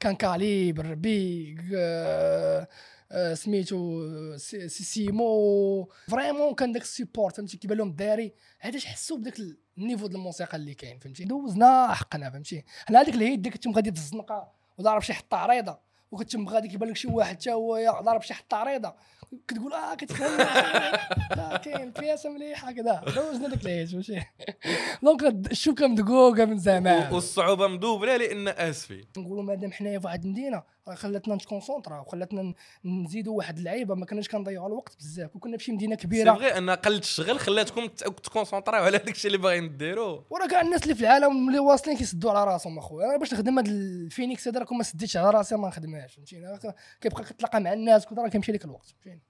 كان 0.00 0.16
كاليبر 0.16 0.94
بيغ 0.94 1.60
آه 1.74 2.68
آه 3.12 3.34
سميتو 3.34 4.06
سي 4.36 4.68
سيمو. 4.68 5.90
vraiment 6.08 6.54
كان 6.54 6.72
داك 6.72 6.82
ال 6.82 6.89
support 6.89 7.36
فهمتي؟ 7.36 7.56
كيبان 7.56 7.78
لهم 7.78 7.88
الدراري 7.88 8.32
علاش 8.64 8.86
حسوا 8.86 9.16
بداك 9.18 9.34
ال 9.78 9.82
niveau 9.82 10.06
ديال 10.06 10.16
الموسيقى 10.16 10.56
اللي 10.56 10.74
كاين 10.74 10.98
فهمتي؟ 10.98 11.24
دوزنا 11.24 11.94
حقنا 11.94 12.30
فهمتي؟ 12.30 12.64
حنا 12.86 13.00
هذيك 13.00 13.14
ال 13.14 13.20
head 13.20 13.42
ديك 13.42 13.52
كنتم 13.52 13.72
غادي 13.72 13.92
في 13.92 13.98
الزنقه 13.98 14.52
وضارب 14.78 15.02
شي 15.02 15.12
حطه 15.12 15.36
عريضة. 15.36 15.89
وكتم 16.12 16.48
غادي 16.48 16.68
كيبان 16.68 16.88
لك 16.88 16.96
شي 16.96 17.08
واحد 17.08 17.34
حتى 17.36 17.52
هو 17.52 18.00
ضارب 18.02 18.22
شي 18.22 18.34
حطه 18.34 18.56
عريضة. 18.56 18.94
كتقول 19.48 19.72
آه 19.72 19.94
كتفهم 19.94 20.38
لا 21.36 21.56
كاين 21.64 21.90
pièce 21.90 22.30
مليحة 22.30 22.72
كذا 22.72 23.02
دوزنا 23.16 23.48
داك 23.48 23.62
العيش 23.66 23.94
ماشي. 23.94 24.14
donc 25.02 25.50
الشوكه 25.50 25.86
مدقوقه 25.86 26.44
من 26.44 26.58
زمان. 26.58 27.12
والصعوبة 27.12 27.66
مدوبله 27.66 28.16
لأن 28.16 28.48
اسفي 28.48 29.04
نقولوا 29.18 29.42
مادام 29.42 29.72
حنايا 29.72 29.98
في 29.98 30.06
واحد 30.06 30.24
المدينة 30.24 30.62
خلاتنا 30.94 31.34
نتكونسونطرا 31.34 32.00
وخلاتنا 32.00 32.54
نزيدوا 32.84 33.36
واحد 33.36 33.58
اللعيبة 33.58 33.94
ما 33.94 34.06
كناش 34.06 34.28
كنضيعوا 34.28 34.68
الوقت 34.68 34.96
بزاف 34.96 35.36
وكنا 35.36 35.56
في 35.56 35.64
شي 35.64 35.72
مدينة 35.72 35.94
كبيرة. 35.94 36.38
سي 36.38 36.58
ان 36.58 36.70
قله 36.70 36.98
الشغل 36.98 37.40
خلاتكم 37.40 37.86
تكونسونطراو 37.86 38.84
على 38.84 38.98
داك 38.98 39.08
الشيء 39.10 39.26
اللي 39.26 39.42
باغيين 39.42 39.76
ديروا 39.76 40.20
وراه 40.30 40.46
كاع 40.46 40.60
الناس 40.60 40.82
اللي 40.82 40.94
في 40.94 41.00
العالم 41.00 41.48
اللي 41.48 41.58
واصلين 41.58 41.96
كيسدوا 41.96 42.30
على 42.30 42.52
راسهم 42.52 42.78
أخويا. 42.78 43.06
أنا 43.06 43.16
باش 43.16 43.34
نخدم 43.34 43.58
هاد 43.58 43.68
الفينيكس 43.68 44.48
هذا 44.48 44.60
راكم 44.60 44.78
ما 44.78 44.82
سديتش 44.82 45.16
على 45.16 45.30
راسي 45.30 45.56
ما 45.56 45.68
نخدمهاش 45.68 46.14
فهمتيني؟ 46.14 46.58
كيبقى 47.00 47.24
كتلاقى 47.24 47.60
مع 47.60 47.72
الناس 47.72 48.06
كل 48.06 48.18
راه 48.18 48.28
كيمشي 48.28 48.52
لك 48.52 48.64
الوقت 48.64 48.86
فهمتيني؟ 48.86 49.22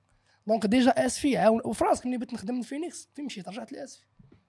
donc 0.46 0.66
déjà 0.66 0.90
اسفي 0.90 1.36
عاون 1.36 1.60
وفي 1.64 1.84
راسك 1.84 2.06
ملي 2.06 2.16
بغيت 2.16 2.34
نخدم 2.34 2.58
الفينيكس 2.58 3.08
فين 3.14 3.24
مشيت 3.24 3.48
رجعت 3.48 3.72
لاسفي 3.72 4.04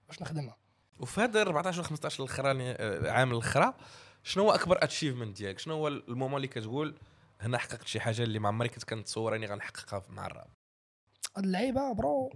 باش 0.08 0.22
نخدمها. 0.22 0.56
وفي 1.00 1.20
هذا 1.20 1.42
14 1.42 1.80
و 1.80 1.82
15 1.84 2.24
الاخراني 2.24 2.70
عام 3.08 3.32
الأخرى 3.32 3.74
شنو 4.22 4.44
هو 4.44 4.50
أكبر 4.50 4.84
achievement 4.84 5.36
ديالك؟ 5.36 5.58
شنو 5.58 5.74
هو 5.74 5.88
ال 5.88 5.95
moment 5.95 6.36
اللي 6.36 6.48
كتقول 6.48 6.98
هنا 7.40 7.58
حققت 7.58 7.86
شي 7.86 8.00
حاجة 8.00 8.22
اللي 8.22 8.38
ما 8.38 8.48
عمري 8.48 8.68
كنت 8.68 8.84
كنتصور 8.84 9.36
أني 9.36 9.46
غنحققها 9.46 10.02
مع 10.08 10.26
الراب؟ 10.26 10.50
هاد 11.36 11.44
اللعيبة 11.44 11.92
bro 11.92 12.32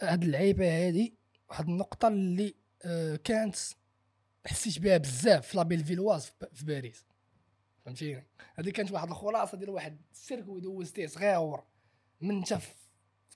هاد 0.00 0.22
اللعيبة 0.22 0.86
هادي 0.86 1.14
واحد 1.48 1.68
النقطة 1.68 2.08
اللي 2.08 2.54
آه 2.84 3.16
كانت 3.16 3.56
حسيت 4.46 4.78
بها 4.78 4.96
بزاف 4.98 5.46
في 5.46 5.56
La 5.56 5.84
Bellevilloise 5.84 6.32
في 6.52 6.64
باريس. 6.64 7.06
فهمتيني؟ 7.84 8.26
هذه 8.54 8.70
كانت 8.70 8.92
واحد 8.92 9.08
الخلاصة 9.08 9.58
ديال 9.58 9.70
واحد 9.70 10.00
ال 10.12 10.18
circuit 10.18 10.58
دوزتيه 10.58 11.06
صغير 11.06 11.60
من 12.20 12.36
انت 12.36 12.54
في 12.54 12.74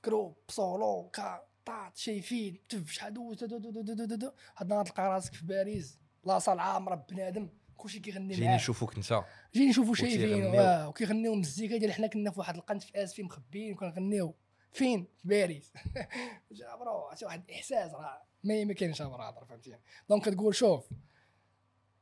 groupe 0.05 0.37
solo 0.49 1.11
كا 1.13 1.47
طاط 1.65 1.97
شايفين 1.97 2.59
تف 2.69 2.91
شحال 2.91 3.15
دوزت 3.15 3.53
هاد 3.53 4.33
النهار 4.63 4.85
تلقى 4.85 5.03
راسك 5.03 5.35
في 5.35 5.47
باريس. 5.47 5.99
la 6.27 6.36
salle 6.36 6.59
عامره 6.59 6.95
بنادم 7.11 7.49
كلشي 7.77 8.01
كيغني 8.01 8.35
جينا 8.35 8.55
نشوفوك 8.55 8.97
انت. 8.97 9.25
جينا 9.55 9.71
نشوفو 9.71 9.95
شايفين 9.95 10.55
وكيغنيو 10.87 11.35
مزيكا 11.35 11.77
ديال 11.77 11.93
حنا 11.93 12.07
كنا 12.07 12.31
في 12.31 12.39
واحد 12.41 12.57
القنت 12.57 12.83
في 12.83 13.03
اسفي 13.03 13.23
مخبيين 13.23 13.73
وكنغنيو 13.73 14.35
فين؟ 14.73 15.05
في 15.05 15.09
باريس. 15.25 15.73
جا 16.53 16.77
bro 16.77 16.91
عرفتي 16.91 17.25
واحد 17.25 17.45
الإحساس 17.49 17.95
راه 17.95 18.23
ما 18.45 18.65
ما 18.65 18.75
كاينش 18.75 19.03
brother 19.03 19.45
فهمتيني. 19.45 19.81
donc 20.09 20.29
كتقول 20.29 20.55
شوف 20.55 20.89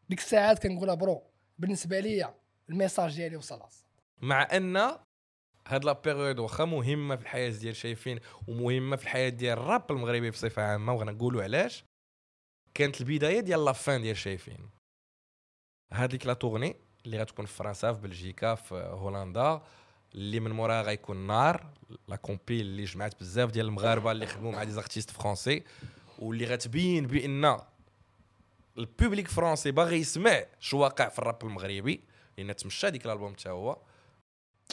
ديك 0.09 0.19
الساعات 0.19 0.63
كنقولها 0.63 0.95
bro 0.95 1.23
بالنسبة 1.59 2.01
ليا 2.01 2.35
ال 2.71 2.76
message 2.77 3.17
ديالي 3.17 3.37
وصل 3.37 3.63
مع 4.21 4.49
أن 4.57 4.77
هاد 5.67 5.85
la 5.85 5.93
période 5.93 6.39
واخا 6.39 6.65
مهمة 6.65 7.17
في 7.17 7.23
الحياة 7.23 7.51
ديال 7.51 7.77
شايفين 7.77 8.19
ومهمة 8.49 8.97
في 8.97 9.03
الحياة 9.03 9.29
ديال 9.29 9.59
الراب 9.59 9.91
المغربي 9.91 10.31
بصفة 10.31 10.63
عامة 10.63 10.93
وغنقولوا 10.93 11.43
علاش. 11.43 11.85
كانت 12.75 13.01
البداية 13.01 13.41
ديال 13.41 13.65
la 13.65 13.80
fin 13.80 14.03
ديال 14.03 14.17
شايفين. 14.17 14.71
هذيك 15.93 16.27
la 16.27 16.33
tournée 16.33 16.77
اللي 17.07 17.21
غتكون 17.21 17.47
في 17.47 17.55
فرنسا 17.55 17.93
في 17.93 18.01
بلجيكا 18.01 18.55
في 18.55 18.75
هولندا 18.75 19.63
اللي 20.15 20.41
من 20.41 20.51
موراها 20.51 20.83
غيكون 20.83 21.27
نار 21.27 21.67
la 22.09 22.17
compil 22.17 22.61
اللي 22.61 22.85
جمعت 22.85 23.21
بزاف 23.21 23.51
ديال 23.51 23.67
المغاربة 23.67 24.13
اللي 24.13 24.27
خدموا 24.27 24.53
مع 24.53 24.65
des 24.65 24.71
artistes 24.71 25.11
français 25.11 25.65
واللي 26.19 26.45
غتبين 26.45 27.07
بأن 27.07 27.59
ال 28.79 28.86
public 28.86 29.29
français 29.29 29.71
باغي 29.71 29.97
يسمع 29.97 30.45
شنو 30.61 30.79
واقع 30.79 31.09
في 31.09 31.19
الراب 31.19 31.43
المغربي 31.43 32.05
لأن 32.39 32.57
تمشى 32.57 32.91
ديك 32.91 33.07
الألبوم 33.07 33.33
حتى 33.33 33.49
هو. 33.49 33.79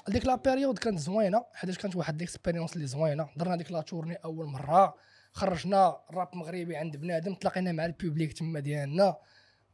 ديك 0.07 0.25
la 0.25 0.35
période 0.35 0.79
كانت 0.79 0.99
زوينة 0.99 1.45
حيتاش 1.53 1.77
كانت 1.77 1.95
واحد 1.95 2.19
l'expérience 2.19 2.75
اللي 2.75 2.87
زوينة. 2.87 3.29
درنا 3.35 3.55
ديك 3.55 3.71
la 3.71 3.81
tournée 3.81 4.15
أول 4.15 4.45
مرة. 4.45 4.95
خرجنا 5.39 6.01
الراب 6.09 6.29
مغربي 6.35 6.75
عند 6.75 6.97
بنادم 6.97 7.33
تلاقينا 7.33 7.71
مع 7.71 7.85
ال 7.85 7.92
public 7.92 8.33
تما 8.33 8.59
ديالنا. 8.59 9.17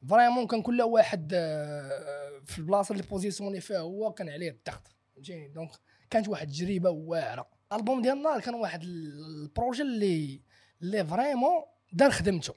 vraiment 0.09 0.47
كان 0.48 0.62
كل 0.62 0.81
واحد 0.81 1.31
آه، 1.34 2.41
في 2.45 2.60
البلاصة 2.60 2.93
اللي 2.93 3.03
positionné 3.03 3.62
فيها 3.62 3.79
هو 3.79 4.13
كان 4.13 4.29
عليه 4.29 4.50
الضغط. 4.50 4.95
فهمتيني؟ 5.15 5.48
donc 5.47 5.69
كانت 6.10 6.27
واحد 6.27 6.48
التجربة 6.48 6.89
واعرة. 6.89 7.48
الألبوم 7.72 8.01
ديال 8.01 8.17
النار 8.17 8.41
كان 8.41 8.53
واحد 8.53 8.84
ال 8.83 8.97
projet 8.97 9.81
اللي 9.81 10.41
اللي 10.81 11.05
vraiment 11.05 11.62
دار 11.93 12.12
خدمته. 12.12 12.53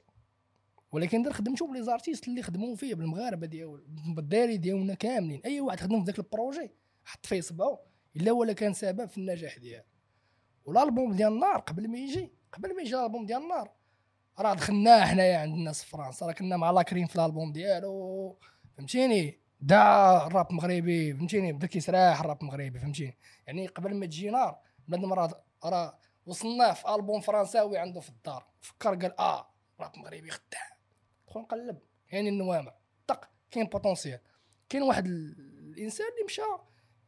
ولكن 0.91 1.23
دار 1.23 1.33
خدمته 1.33 1.67
ب 1.67 1.83
les 1.83 1.95
artistes 1.95 2.27
اللي 2.27 2.41
خدموا 2.41 2.75
فيه 2.75 2.95
بالمغاربة 2.95 3.47
ديال 3.47 3.83
بالدراري 4.15 4.57
ديالنا 4.57 4.93
كاملين. 4.93 5.41
أي 5.45 5.61
واحد 5.61 5.79
خدم 5.79 5.99
في 5.99 6.05
ذاك 6.05 6.19
ال 6.19 6.26
projet 6.26 6.71
حط 7.05 7.25
فيه 7.25 7.41
صبعو 7.41 7.79
إلا 8.15 8.41
اللي 8.41 8.53
كان 8.53 8.73
سبب 8.73 9.05
في 9.05 9.17
النجاح 9.17 9.57
ديالو. 9.57 9.83
والألبوم 10.65 11.13
ديال 11.13 11.33
النار 11.33 11.57
قبل 11.57 11.87
ما 11.87 11.97
يجي 11.97 12.38
قبل 12.53 12.75
ما 12.75 12.81
يجي 12.81 12.95
الألبوم 12.95 13.25
ديال 13.25 13.41
النار. 13.41 13.71
راه 14.39 14.53
دخلناه 14.53 15.05
حنايا 15.05 15.37
عند 15.37 15.53
الناس 15.53 15.83
في 15.83 15.89
فرنسا 15.89 16.25
راه 16.25 16.33
كنا 16.33 16.57
مع 16.57 16.71
لاكريم 16.71 17.07
في 17.07 17.15
الألبوم 17.15 17.51
ديالو 17.51 18.37
فهمتيني؟ 18.77 19.39
داع 19.61 20.27
الراب 20.27 20.53
مغربي 20.53 21.13
فهمتيني؟ 21.13 21.53
بدا 21.53 21.67
كيسراح 21.67 22.19
الراب 22.19 22.43
مغربي 22.43 22.79
فهمتيني؟ 22.79 23.17
يعني 23.47 23.67
قبل 23.67 23.95
ما 23.95 24.05
تجي 24.05 24.29
نار 24.29 24.59
بنادم 24.87 25.13
راه 25.13 25.43
راه 25.65 25.99
وصلناه 26.25 26.73
في 26.73 26.95
ألبوم 26.95 27.21
فرنساوي 27.21 27.77
عنده 27.77 27.99
في 27.99 28.09
الدار. 28.09 28.45
فكر 28.61 28.95
قال 28.95 29.19
آه 29.19 29.49
راب 29.79 29.91
مغربي 29.97 30.31
خدام. 30.31 30.77
دخل 31.27 31.39
نقلب 31.39 31.79
يعني 32.11 32.29
النوامع 32.29 32.73
طق. 33.07 33.29
كاين 33.51 33.65
بوتونسيال 33.65 34.19
كاين 34.69 34.83
واحد 34.83 35.05
الإنسان 35.05 36.07
اللي 36.13 36.25
مشى 36.25 36.41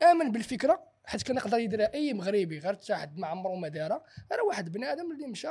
آمن 0.03 0.31
بالفكرة. 0.31 0.90
حيت 1.11 1.21
كان 1.23 1.37
يقدر 1.37 1.57
يديرها 1.57 1.93
اي 1.93 2.13
مغربي 2.13 2.59
غير 2.59 2.73
حتى 2.75 3.11
ما 3.15 3.27
عمره 3.27 3.55
ما 3.55 3.67
دارها 3.67 4.03
راه 4.31 4.43
واحد 4.47 4.71
بنادم 4.71 5.11
اللي 5.11 5.27
مشى 5.27 5.47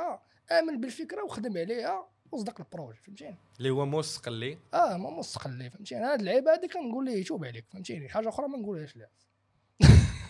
آمن 0.51 0.81
بالفكرة 0.81 1.23
وخدم 1.23 1.57
عليها 1.57 2.07
وصدق 2.31 2.61
ال 2.61 2.66
projet 2.66 2.99
فهمتيني؟ 2.99 3.35
اللي 3.57 3.69
هو 3.69 3.85
مو 3.85 4.17
صقلي 4.17 4.57
آه 4.73 4.97
ما 4.97 5.09
مستقل 5.09 5.69
فهمتيني؟ 5.69 6.05
هاد 6.05 6.19
اللعيبه 6.19 6.53
هادي 6.53 6.67
كنقول 6.67 7.05
ليه 7.05 7.11
يتوب 7.11 7.45
عليك 7.45 7.65
فهمتيني؟ 7.73 8.09
حاجة 8.09 8.29
أخرى 8.29 8.47
ما 8.47 8.57
نقولهاش 8.57 8.95
لها 8.95 9.09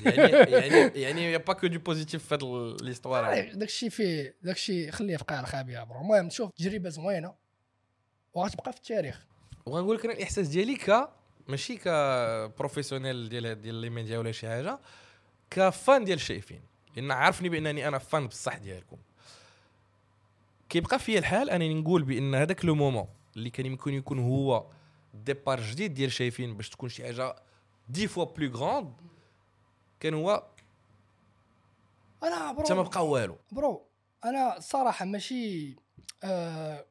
يعني 0.06 0.32
يعني 0.32 1.02
يعني 1.02 1.32
y 1.32 1.38
a 1.38 1.41
pas 1.41 1.53
que 1.53 1.68
du 1.68 1.80
positif 1.80 2.27
في 2.28 2.36
هاد 2.36 2.44
l'histoire 2.82 3.51
داك 3.54 3.68
الشيء 3.68 3.90
فيه 3.90 4.36
داك 4.42 4.56
الشيء 4.56 4.92
خليه 4.92 5.18
في 5.18 5.24
قاع 5.24 5.40
الخابيه 5.40 5.84
bro. 5.84 6.01
المهم 6.02 6.28
تشوف 6.28 6.52
تجربة 6.52 6.90
زوينة 6.90 7.36
وغتبقى 8.34 8.72
في 8.72 8.78
التاريخ. 8.78 9.26
وغنقول 9.66 9.96
لك 9.98 10.06
أنا 10.06 10.14
الإحساس 10.14 10.48
ديالي 10.48 10.76
ك 10.76 11.10
ماشي 11.48 11.78
ك 11.77 11.88
professionnel 11.88 13.30
ديال 13.30 13.62
ديال 13.62 13.76
les 13.75 13.89
médias 13.89 14.18
ولا 14.18 14.32
شي 14.32 14.48
حاجة. 14.48 14.80
ك 15.51 15.64
fan 15.64 16.03
ديال 16.03 16.20
شايفين 16.20 16.62
لأن 16.96 17.12
عارفني 17.12 17.50
بأنني 17.50 17.88
أنا 17.88 17.98
fan 17.98 18.27
بصح 18.27 18.58
ديالكم. 18.58 18.98
كيبقى 20.70 21.00
فيا 21.00 21.20
الحال 21.20 21.50
أنني 21.50 21.74
نقول 21.81 22.03
بأن 22.03 22.36
هذاك 22.36 22.65
le 22.65 22.75
moment 22.75 23.08
اللي 23.36 23.50
كان 23.50 23.65
يمكن 23.65 23.93
يكون 23.93 24.20
هو 24.20 24.65
départ 25.13 25.62
جديد 25.62 25.93
ديال 25.93 26.12
شايفين 26.12 26.58
باش 26.58 26.70
تكون 26.70 26.89
شي 26.89 27.03
حاجة 27.03 27.36
dix 27.89 28.08
fois 28.08 28.24
plus 28.25 28.51
grande 28.58 28.94
كان 30.00 30.13
هو 30.13 30.43
أنا 32.24 32.51
bro 32.51 32.63
حتى 32.65 32.74
ما 32.74 32.81
بقى 32.81 33.08
والو. 33.08 33.38
bro 33.51 33.88
أنا 34.25 34.60
صراحة 34.60 35.05
ماشي 35.05 35.75
آه 36.24 36.86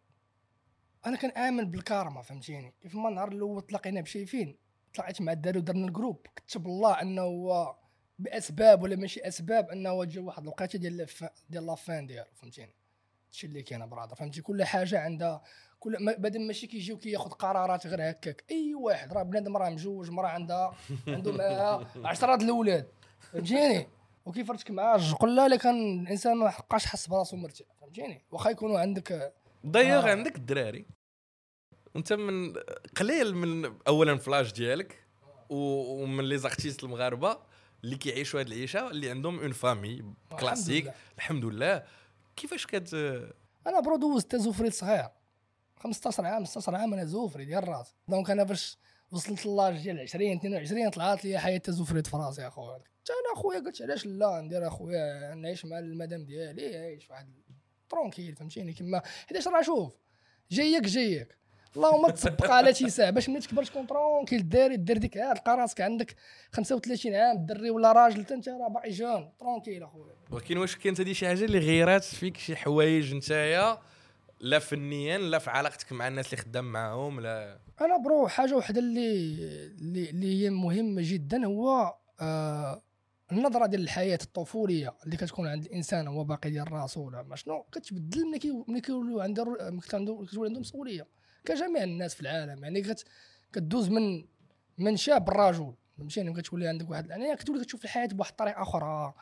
أنا 1.07 1.17
كنامن 1.17 1.65
بالكارما 1.71 2.23
فهمتيني؟ 2.23 2.75
كيف 2.83 2.95
ما 2.95 3.09
النهار 3.09 3.33
الأول 3.33 3.63
تلاقينا 3.63 4.01
بشايفين 4.01 4.57
تلاقيت 4.95 5.21
مع 5.21 5.33
الدري 5.33 5.59
ودرنا 5.59 5.87
ال 5.87 5.92
groupe 5.92 6.27
كتب 6.37 6.67
الله 6.67 7.03
أنه 7.03 7.23
هو 7.23 7.77
بأسباب 8.21 8.83
ولا 8.83 8.97
ماشي 8.97 9.21
أسباب 9.21 9.69
أنه 9.71 10.05
جا 10.05 10.21
واحد 10.21 10.43
الوقيته 10.43 10.79
ديال 10.79 11.07
ديال 11.51 11.67
la 11.67 11.83
fin 11.83 12.07
ديالو 12.07 12.29
فهمتيني؟ 12.35 12.75
هادشي 13.29 13.47
اللي 13.47 13.63
كاين 13.63 13.87
brother 13.89 14.15
فهمتي؟ 14.15 14.41
كل 14.43 14.65
حاجة 14.65 15.01
عندها 15.01 15.43
كل 15.79 15.97
ما- 16.01 16.17
بعد 16.19 16.37
ماشي 16.37 16.67
كيجيو 16.67 16.99
كياخذ 16.99 17.31
قرارات 17.31 17.87
غير 17.87 18.11
هكاك 18.11 18.45
أي 18.51 18.75
واحد 18.75 19.13
راه 19.13 19.23
بنادم 19.23 19.57
راه 19.57 19.71
مجوج 19.71 20.11
مراه 20.11 20.29
عندها 20.29 20.75
عنده 21.09 21.33
معاها 21.33 21.87
10 22.05 22.37
د 22.37 22.43
الأولاد 22.43 22.89
فهمتيني؟ 23.33 23.89
وكيف 24.25 24.51
رتك 24.51 24.71
معاه 24.71 25.01
قول 25.21 25.37
لا 25.37 25.57
كان 25.57 26.01
الإنسان 26.01 26.37
ما 26.37 26.51
حقاش 26.51 26.87
حس 26.87 27.07
براسو 27.07 27.37
مرتاح 27.37 27.67
فهمتيني؟ 27.81 28.25
واخا 28.31 28.51
يكونوا 28.51 28.79
عندك 28.81 29.33
دايوغ 29.65 30.07
آه. 30.07 30.11
عندك 30.11 30.37
الدراري. 30.37 30.87
أنت 31.97 32.13
من 32.13 32.53
قليل 32.97 33.35
من 33.35 33.75
اولا 33.89 34.17
فلاش 34.17 34.53
ديالك 34.53 35.05
ومن 35.51 36.25
لي 36.25 36.39
زارتيست 36.39 36.85
المغاربة. 36.85 37.39
اللي 37.85 37.97
كيعيشوا 37.97 38.41
هذه 38.41 38.47
العيشة 38.47 38.91
اللي 38.91 39.11
عندهم 39.11 39.39
اون 39.41 39.53
فامي 39.53 40.15
كلاسيك. 40.41 40.93
الحمد 41.17 41.45
لله. 41.45 41.83
كيفاش 42.37 42.67
كت 42.67 42.95
أنا 43.67 43.81
برو 43.81 43.97
دوزت 43.97 44.37
زوفري 44.37 44.71
صغير. 44.71 45.09
15 45.77 46.27
عام 46.27 46.45
16 46.45 46.75
عام 46.77 46.95
أنا 46.95 47.05
زوفري 47.05 47.45
ديال 47.45 47.69
راسي 47.69 47.95
دونك 48.09 48.31
أنا 48.31 48.43
باش 48.43 48.79
وصلت 49.11 49.47
ل 49.47 49.53
l'âge 49.53 49.83
ديال 49.83 50.01
20 50.01 50.37
22 50.37 50.91
طلعت 50.91 51.25
لي 51.25 51.39
حياة 51.39 51.63
زوفري 51.69 52.03
في 52.03 52.17
راسي 52.17 52.47
أخويا. 52.47 52.75
حتى 52.75 53.13
أنا 53.13 53.41
أخويا 53.41 53.59
قلت 53.59 53.83
علاش 53.83 54.07
لا؟ 54.07 54.41
ندير 54.41 54.67
أخويا 54.69 55.35
نعيش 55.35 55.65
مع 55.65 55.79
المدام 55.79 56.25
ديالي 56.25 56.77
عايش 56.77 57.11
واحد 57.11 57.35
tranquille 57.89 58.37
فهمتيني؟ 58.37 58.73
كيما 58.73 59.03
حيتاش 59.29 59.49
راه 59.49 59.63
شوف 59.63 59.93
جايك 60.51 60.83
جايك. 60.83 61.40
اللهم 61.77 62.11
تسبق 62.11 62.51
على 62.51 62.75
شي 62.75 62.91
ساعة. 62.91 63.11
باش 63.11 63.29
ملي 63.29 63.41
تكبر 63.41 63.65
تكون 63.65 63.87
tranquille 63.87 64.49
داري 64.49 64.77
دير 64.77 64.99
ديك 64.99 65.17
عاد 65.19 65.37
تلقى 65.37 65.57
راسك 65.57 65.81
عندك 65.81 66.17
35 66.53 67.15
عام 67.15 67.47
دري 67.47 67.71
ولا 67.71 67.93
راجل 67.93 68.27
انت 68.31 68.49
راه 68.49 68.69
باقي 68.69 68.91
jeune. 68.91 69.33
tranquille 69.41 69.83
أخويا. 69.83 70.15
ولكن 70.31 70.59
واش 70.59 70.77
كانت 70.77 71.01
هذه 71.01 71.13
شي 71.13 71.27
حاجة 71.27 71.45
اللي 71.45 71.59
غيرات 71.59 72.05
فيك 72.05 72.37
شي 72.37 72.57
حوايج 72.57 73.15
نتايا 73.15 73.79
لا 74.41 74.59
فنيا 74.59 75.19
لا 75.19 75.39
في 75.39 75.51
علاقتك 75.51 75.93
مع 75.93 76.09
الناس 76.09 76.27
اللي 76.27 76.37
خدام 76.37 76.73
معاهم 76.73 77.21
لا؟ 77.21 77.59
أنا 77.81 77.97
bro 77.97 78.29
حاجة 78.29 78.55
واحدة 78.57 78.81
اللي 78.81 79.15
اللي, 79.81 80.11
اللي 80.11 80.45
هي 80.45 80.51
مهمة 80.51 81.03
جدا 81.05 81.47
هو 81.47 81.95
آه 82.21 82.83
النظرة 83.33 83.67
ديال 83.67 83.83
الحياة 83.83 84.19
الطفولية 84.23 84.95
اللي 85.05 85.17
كتكون 85.17 85.49
عند 85.49 85.65
الإنسان 85.65 86.07
هو 86.07 86.25
باقي 86.25 86.51
ديال 86.51 86.73
راسو 86.73 87.07
ولا 87.07 87.23
ما 87.23 87.37
شنو 87.37 87.63
كتبدل 87.73 88.27
ملي 88.27 88.39
كي 88.39 88.65
ملي 88.69 88.81
كيوليو 88.81 89.21
عنده 89.21 89.45
ملي 89.45 89.81
كتولي 89.81 90.49
عنده 90.49 90.61
مسؤولية. 90.61 91.07
كجميع 91.45 91.83
الناس 91.83 92.15
في 92.15 92.21
العالم 92.21 92.65
يعني 92.65 92.95
كدوز 93.53 93.89
من 93.89 94.25
من 94.79 94.97
شاب 94.97 95.29
لرجل 95.29 95.75
فهمتيني 95.99 96.33
كتولي 96.33 96.69
عندك 96.69 96.91
واحد 96.91 97.11
يعني 97.11 97.37
كتولي 97.37 97.65
كتشوف 97.65 97.85
الحياة 97.85 98.07
بواحد 98.07 98.31
الطريقة 98.31 98.63
أخرى 98.63 99.15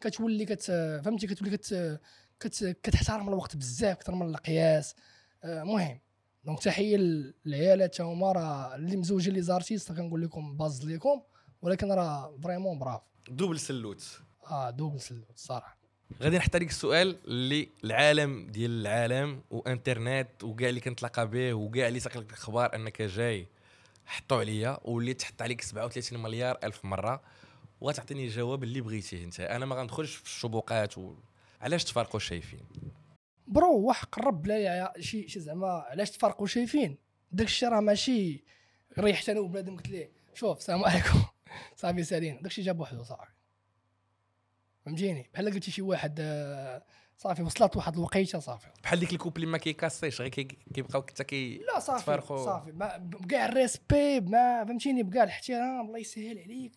كتولي 0.00 0.44
كت 0.44 0.62
فهمتي؟ 1.04 1.26
كتولي 1.26 1.50
كت 1.56 2.00
كت 2.40 2.64
كتحترم 2.82 3.28
الوقت 3.28 3.56
بزاف 3.56 3.96
أكثر 3.96 4.14
من 4.14 4.28
القياس. 4.28 4.94
آه 5.44 5.62
مهم. 5.62 6.00
donc 6.44 6.62
تحيه 6.62 6.96
للعيالات 7.44 8.00
هما 8.00 8.32
راه 8.32 8.74
اللي 8.74 8.96
مزوجين 8.96 9.34
les 9.34 9.42
artistes 9.42 9.92
كنقول 9.92 10.22
لكم 10.22 10.56
باز 10.56 10.86
ليكم 10.86 11.22
ولكن 11.62 11.92
راه 11.92 12.38
vraiment 12.42 12.78
brave 12.78 13.02
double 13.28 13.60
salute. 13.60 14.20
آه 14.50 14.70
double 14.70 15.00
salute 15.00 15.30
الصراحه 15.34 15.81
غادي 16.22 16.38
عليك 16.54 16.70
السؤال 16.70 17.18
اللي 17.24 17.68
العالم 17.84 18.46
ديال 18.46 18.80
العالم 18.80 19.42
وانترنت 19.50 20.44
وكاع 20.44 20.68
اللي 20.68 20.80
كنتلاقى 20.80 21.28
به 21.28 21.54
وكاع 21.54 21.88
اللي 21.88 22.00
ساق 22.00 22.18
لك 22.18 22.28
الاخبار 22.30 22.74
انك 22.74 23.02
جاي 23.02 23.46
حطوا 24.06 24.40
عليا 24.40 24.78
واللي 24.84 25.14
تحط 25.14 25.42
عليك 25.42 25.62
37 25.62 26.22
مليار 26.22 26.58
ألف 26.64 26.84
مرة 26.84 27.22
وغتعطيني 27.80 28.24
الجواب 28.24 28.62
اللي 28.62 28.80
بغيتيه 28.80 29.24
انت. 29.24 29.40
أنا 29.40 29.66
ما 29.66 29.76
غندخلش 29.76 30.14
في 30.14 30.24
الشبوقات 30.24 30.98
و... 30.98 31.14
علاش 31.60 31.84
تفارقوا 31.84 32.20
شايفين؟ 32.20 32.60
برو 33.46 33.88
وحق 33.88 34.18
الرب 34.18 34.46
لا 34.46 34.92
شي 35.00 35.28
شي 35.28 35.40
زعما 35.40 35.68
علاش 35.68 36.10
تفرقوا 36.10 36.46
شايفين؟ 36.46 36.98
داك 37.32 37.46
الشيء 37.46 37.68
راه 37.68 37.80
ماشي 37.80 38.44
ريحت 38.98 39.28
أنا 39.28 39.40
وبنادم 39.40 39.76
قلت 39.76 39.88
ليه 39.88 40.12
شوف 40.34 40.58
السلام 40.58 40.84
عليكم. 40.84 41.22
صافي 41.76 42.02
سالين. 42.02 42.36
داك 42.36 42.46
الشيء 42.46 42.64
جاب 42.64 42.80
وحده 42.80 43.02
صافي. 43.02 43.41
فهمتيني؟ 44.86 45.30
بحال 45.34 45.52
قلتي 45.54 45.70
شي 45.70 45.82
واحد 45.82 46.18
آه، 46.20 46.82
صافي 47.18 47.42
وصلت 47.42 47.76
واحد 47.76 47.94
الوقيته 47.94 48.38
صافي. 48.38 48.66
بحال 48.84 48.98
ديك 49.00 49.12
الكوب 49.12 49.36
اللي 49.36 49.46
ما 49.46 49.58
كيكاسيش 49.58 50.20
غير 50.20 50.30
كي- 50.30 50.44
كيبقاو 50.74 51.02
حتى 51.02 51.24
كي 51.24 51.58
لا 51.58 51.78
صافي. 51.78 52.20
صافي. 52.26 52.72
بكاع 52.98 53.46
الريسبي 53.46 54.20
ما 54.20 54.64
فهمتيني؟ 54.64 55.02
بكاع 55.02 55.22
الاحترام 55.22 55.86
الله 55.86 55.98
يسهل 55.98 56.38
عليك. 56.38 56.72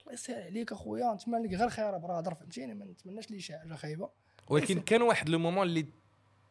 الله 0.00 0.12
يسهل 0.12 0.42
عليك 0.42 0.72
اخويا 0.72 1.14
نتمنى 1.14 1.46
لك 1.46 1.54
غير 1.54 1.68
خير 1.70 1.98
brother 1.98 2.34
فهمتيني؟ 2.34 2.74
ما 2.74 2.84
نتمناش 2.84 3.30
لي 3.30 3.40
شي 3.40 3.58
حاجة 3.58 3.74
خايبة. 3.74 4.10
ولكن 4.48 4.80
كان 4.80 5.02
واحد 5.02 5.28
le 5.28 5.38
moment 5.38 5.66
اللي 5.66 5.86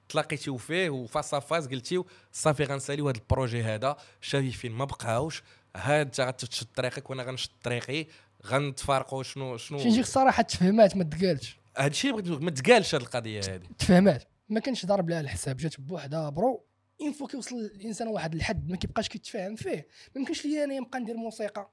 تلاقيتيو 0.10 0.57
فيه 0.57 0.89
وفاس 0.89 1.36
فاس 1.36 1.67
قلتيو 1.67 2.05
صافي 2.31 2.63
غنساليو 2.63 3.10
هذا 3.10 3.17
ال 3.18 3.24
projet 3.24 3.63
هذا. 3.63 3.98
شافي 4.21 4.51
فين 4.51 4.71
ما 4.71 4.86
بقاوش. 4.86 5.43
ها 5.75 6.01
انت 6.01 6.21
غتشد 6.21 6.67
طريقك 6.75 7.10
وأنا 7.10 7.24
غنشد 7.24 7.50
طريقي. 7.63 8.05
غنتفارقوا 8.48 9.24
شنو 9.24 9.57
شي 9.57 9.67
شنو 9.67 9.77
نجيك 9.77 10.03
الصراحه 10.03 10.43
تفهمات 10.43 10.98
ما 10.98 11.03
تقالش. 11.03 11.60
هذا 11.77 11.88
الشيء 11.88 12.12
بغيت 12.12 12.41
ما 12.41 12.51
تقالش 12.51 12.95
هذه 12.95 13.01
القضية 13.01 13.39
هذه 13.39 13.62
تفهمات. 13.79 14.24
ما 14.50 14.60
كانش 14.60 14.86
ضرب 14.86 15.10
لها 15.10 15.19
الحساب 15.19 15.57
جات 15.57 15.81
بوحدها 15.81 16.29
bro. 16.30 16.65
une 17.01 17.12
fois 17.12 17.27
كيوصل 17.27 17.55
الإنسان 17.55 18.07
واحد 18.07 18.36
الحد 18.36 18.69
ما 18.69 18.77
كيبقاش 18.77 19.10
كيتفاهم 19.10 19.55
فيه. 19.55 19.88
ما 20.15 20.21
يمكنش 20.21 20.45
ليا 20.45 20.63
أنا 20.63 20.79
نبقى 20.79 21.00
ندير 21.00 21.17
موسيقى. 21.17 21.71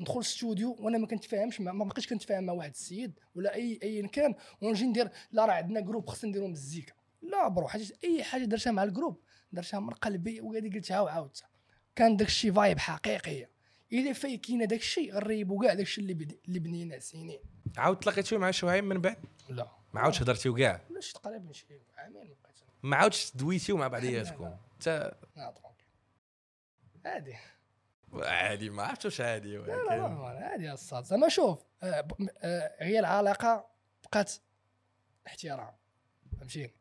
ندخل 0.00 0.14
الاستوديو 0.14 0.76
وأنا 0.80 0.98
ما 0.98 1.06
كنتفاهمش 1.06 1.60
ما 1.60 1.84
بقيتش 1.84 2.06
كنتفاهم 2.06 2.44
مع 2.44 2.52
واحد 2.52 2.70
السيد 2.70 3.18
ولا 3.34 3.54
اي 3.54 3.78
ايا 3.82 4.06
كان. 4.06 4.34
ونجي 4.60 4.86
ندير 4.86 5.10
لا 5.32 5.46
راه 5.46 5.52
عندنا 5.52 5.80
groupe 5.80 6.08
خصنا 6.08 6.30
نديرو 6.30 6.48
مزيكا. 6.48 6.92
لا 7.22 7.48
bro 7.48 7.68
حاجة 7.68 7.86
أي 8.04 8.24
حاجة 8.24 8.44
درتها 8.44 8.70
مع 8.70 8.82
ال 8.82 8.87
groupe 8.87 9.20
درتها 9.52 9.80
من 9.80 9.90
قلبي 9.90 10.40
وهذه 10.40 10.74
قلتها 10.74 11.00
وعاودتها 11.00 11.48
كان 11.96 12.16
داك 12.16 12.28
الشيء 12.28 12.52
vibe 12.52 12.78
حقيقيه 12.78 13.50
الا 13.92 14.12
فايقينا 14.12 14.64
داك 14.64 14.80
الشيء 14.80 15.14
غنريبو 15.14 15.58
كاع 15.60 15.74
داك 15.74 15.82
الشيء 15.86 16.02
اللي 16.04 16.14
بدي 16.14 16.40
اللي 16.48 16.58
بنينا 16.58 16.98
سنين 16.98 17.38
عاود 17.76 17.98
تلاقيتيو 17.98 18.38
مع 18.38 18.50
شوهيم 18.50 18.84
من 18.84 19.00
بعد؟ 19.00 19.16
لا. 19.48 19.68
ما 19.94 20.00
عاودش 20.00 20.22
هضرتيو 20.22 20.54
كاع؟ 20.54 20.80
لا 20.90 21.00
شي 21.00 21.12
تقريبا 21.12 21.52
شي 21.52 21.66
عامين 21.96 22.14
ما 22.16 22.20
بقيت 22.42 22.56
ما 22.82 22.96
عاودش 22.96 23.32
دويتيو 23.36 23.76
مع 23.76 23.88
بعضياتكم. 23.88 24.56
حتى 24.80 25.10
عادي. 27.04 27.34
عادي 28.14 28.70
ما 28.70 28.82
عرفتش 28.82 29.04
واش 29.04 29.20
عادي 29.20 29.56
لا 29.56 29.62
لا 29.66 29.72
ولكن 29.74 30.14
لا 30.40 30.46
عادي 30.48 30.72
الصاد 30.72 31.04
زعما 31.04 31.28
شوف 31.28 31.62
آه، 31.82 32.08
م- 32.18 32.26
آه، 32.38 32.74
هي 32.84 32.98
العلاقه 32.98 33.66
بقات 34.04 34.32
احترام. 35.26 35.72
فهمتيني 36.38 36.72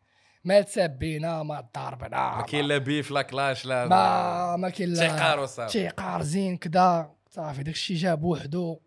ما 0.46 0.62
تسبينا 0.62 1.44
ما 1.44 1.70
ضربنا 1.76 2.36
ما 2.36 2.42
كاين 2.42 2.66
لا 2.66 2.78
بيف 2.78 3.12
لا 3.12 3.22
كلاش 3.22 3.66
لا 3.66 3.88
ما 3.88 4.56
ما 4.56 4.70
كاين 4.70 4.94
لا 4.94 5.00
تيقار 5.00 5.40
وصافي. 5.40 5.72
تيقار 5.72 6.22
زين 6.22 6.58
كدا. 6.58 7.12
صافي 7.30 7.64
داك 7.64 7.74
الشيء 7.74 7.98
جا 7.98 8.16
بوحدو 8.16 8.80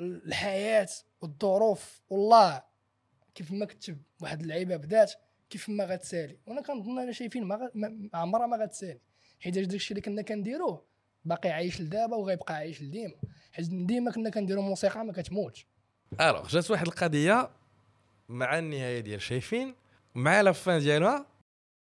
الحياة 0.00 0.88
والظروف 1.20 2.02
والله 2.10 2.62
كيف 3.34 3.52
ما 3.52 3.66
كتب 3.66 3.98
واحد 4.20 4.40
اللعيبة 4.40 4.76
بدات 4.76 5.12
كيف 5.50 5.68
ما 5.68 5.84
غتسالي. 5.84 6.38
وأنا 6.46 6.62
كنظن 6.62 6.98
أنا 6.98 7.12
شايفين 7.12 7.44
ما, 7.44 7.54
غ... 7.54 7.60
ما 7.74 8.08
عمرها 8.14 8.46
ما 8.46 8.56
غتسالي. 8.56 9.00
حيت 9.40 9.58
داك 9.58 9.74
الشيء 9.74 9.96
اللي 9.96 10.00
كنا 10.00 10.22
كنديروه 10.22 10.84
باقي 11.24 11.50
عايش 11.50 11.80
لدابا 11.80 12.16
وغيبقى 12.16 12.54
عايش 12.54 12.82
لديما. 12.82 13.14
حيت 13.52 13.68
ديما 13.70 14.10
كنا 14.10 14.30
كنديروا 14.30 14.62
موسيقى 14.62 15.04
ما 15.04 15.12
كتموتش. 15.12 15.66
ألوغ 16.20 16.48
جات 16.48 16.70
واحد 16.70 16.86
القضية 16.86 17.50
مع 18.28 18.58
النهاية 18.58 19.00
ديال 19.00 19.22
شايفين. 19.22 19.74
مع 20.14 20.40
لا 20.40 20.52
فان 20.52 20.78
ديالها 20.78 21.26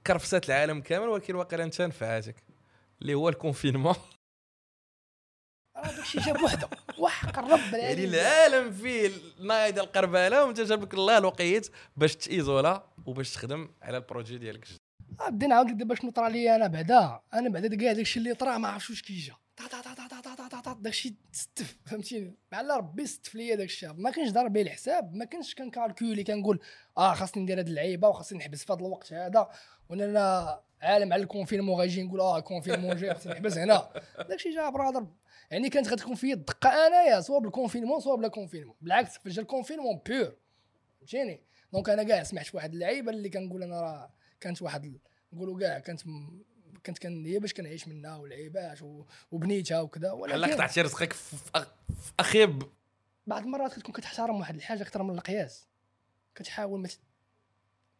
كرفسات 0.08 0.50
العالم 0.50 0.82
كامل 0.82 1.08
ولكن 1.08 1.36
واقيلا 1.36 1.64
انت 1.64 1.82
نفعاتك 1.82 2.36
اللي 3.02 3.14
هو 3.14 3.30
ال 3.30 3.35
confinement 3.35 3.96
راه 5.78 5.88
داك 5.88 6.00
الشيء 6.00 6.22
جاب 6.22 6.44
وحده 6.44 6.70
وحق 6.98 7.40
الرب 7.40 7.74
يعني. 7.74 8.04
العالم 8.04 8.72
فيه 8.72 9.12
النايضه 9.40 9.82
القربالة 9.82 10.46
وانت 10.46 10.62
جابك 10.62 10.94
الله 10.94 11.18
الوقيت 11.18 11.70
باش 11.98 12.16
تإيزولا 12.16 12.84
وباش 13.06 13.34
تخدم 13.34 13.70
على 13.82 13.98
ال 13.98 14.03
projet 14.03 14.38
ديالك. 14.38 14.68
آه، 15.20 15.30
بدينا 15.30 15.56
نعاود 15.56 15.70
لك 15.70 15.76
دابا 15.76 15.96
شنو 15.96 16.12
طرا 16.12 16.30
لي 16.30 16.56
أنا 16.56 16.68
بعدا 16.68 17.20
أنا 17.34 17.50
بعدا 17.50 17.78
كاع 17.78 17.94
داكشي 17.94 18.20
اللي 18.20 18.34
طرا 18.34 18.58
ما 18.58 18.68
عرفتش 18.68 18.90
واش 18.90 19.02
كيجا 19.02 19.36
داكشي 20.84 21.16
تستف 21.34 21.78
فهمتيني؟ 21.86 22.36
مع 22.52 22.62
لا 22.62 22.78
ربي 22.78 23.06
ستف 23.06 23.36
ليا 23.36 23.56
داكشي. 23.56 23.88
ما 23.88 24.12
كانش 24.12 24.32
ضارب 24.32 24.58
لي 24.58 24.62
الحساب. 24.62 25.16
ما 25.16 25.26
كانش 25.26 25.56
كنكالكولي 25.56 26.24
كنقول 26.24 26.60
آه 26.98 27.14
خاصني 27.14 27.44
ندير 27.44 27.60
هاد 27.60 27.68
اللعيبة 27.68 28.08
وخاصني 28.08 28.40
نحبس 28.40 28.64
في 28.64 28.74
هذا 28.74 28.80
الوقت 28.80 29.14
هذا. 29.14 29.50
وأنا 29.90 30.06
أنا 30.06 30.60
عالم 30.82 31.14
على 31.14 31.24
ال 31.24 31.28
confinement 31.28 31.80
غايجي 31.80 32.04
نقول 32.04 32.22
آه 32.22 32.38
ال 32.38 32.42
confinement 32.42 32.96
جاي 32.96 33.14
خاصني 33.14 33.34
نحبس 33.34 33.58
هنا. 33.58 33.90
داكشي 34.30 34.56
جا 34.56 34.70
brother. 34.70 35.08
يعني 35.52 35.70
كانت 35.70 35.88
غتكون 35.88 36.16
فيا 36.16 36.34
الدقه 36.34 36.88
أنايا 36.88 37.22
سواء 37.22 37.40
بال 37.40 37.49
confinement 37.49 38.00
سواء 38.00 38.16
بلا 38.16 38.28
confinement 38.28 38.76
بالعكس 38.82 39.18
فاش 39.18 39.34
جا 39.34 39.42
ال 39.42 39.47
confinement 39.47 40.02
pure 40.06 40.36
فهمتيني؟ 41.00 41.42
donc 41.74 41.90
أنا 41.90 42.04
كاع 42.04 42.24
سمعت 42.24 42.46
في 42.46 42.58
واحد 42.58 42.74
اللعيبة 42.74 43.12
اللي 43.12 43.30
كنقول 43.30 43.64
أنا 43.64 43.82
راه 43.82 44.14
كانت 44.42 44.62
واحد 44.62 45.00
نقولوا 45.34 45.60
كاع 45.60 45.80
كانت 45.80 46.02
كنت 46.86 46.98
كان 46.98 47.26
هي 47.26 47.40
باش 47.40 47.54
كنعيش 47.54 47.88
منها 47.88 48.18
ولعيبات 48.18 48.82
و- 48.82 49.06
وبنيتها 49.32 49.82
وكذا 49.82 50.12
ولكن 50.12 50.54
قطعتي 50.54 50.82
رزقك 50.82 51.14
في 51.14 51.36
أخيب. 52.20 52.64
بعض 53.28 53.44
المرات 53.44 53.74
كتكون 53.74 53.94
كتحترم 53.94 54.40
واحد 54.40 54.56
الحاجة 54.56 54.82
أكثر 54.82 55.04
من 55.04 55.14
القياس. 55.16 55.68
كتحاول 56.36 56.80
ما 56.80 56.90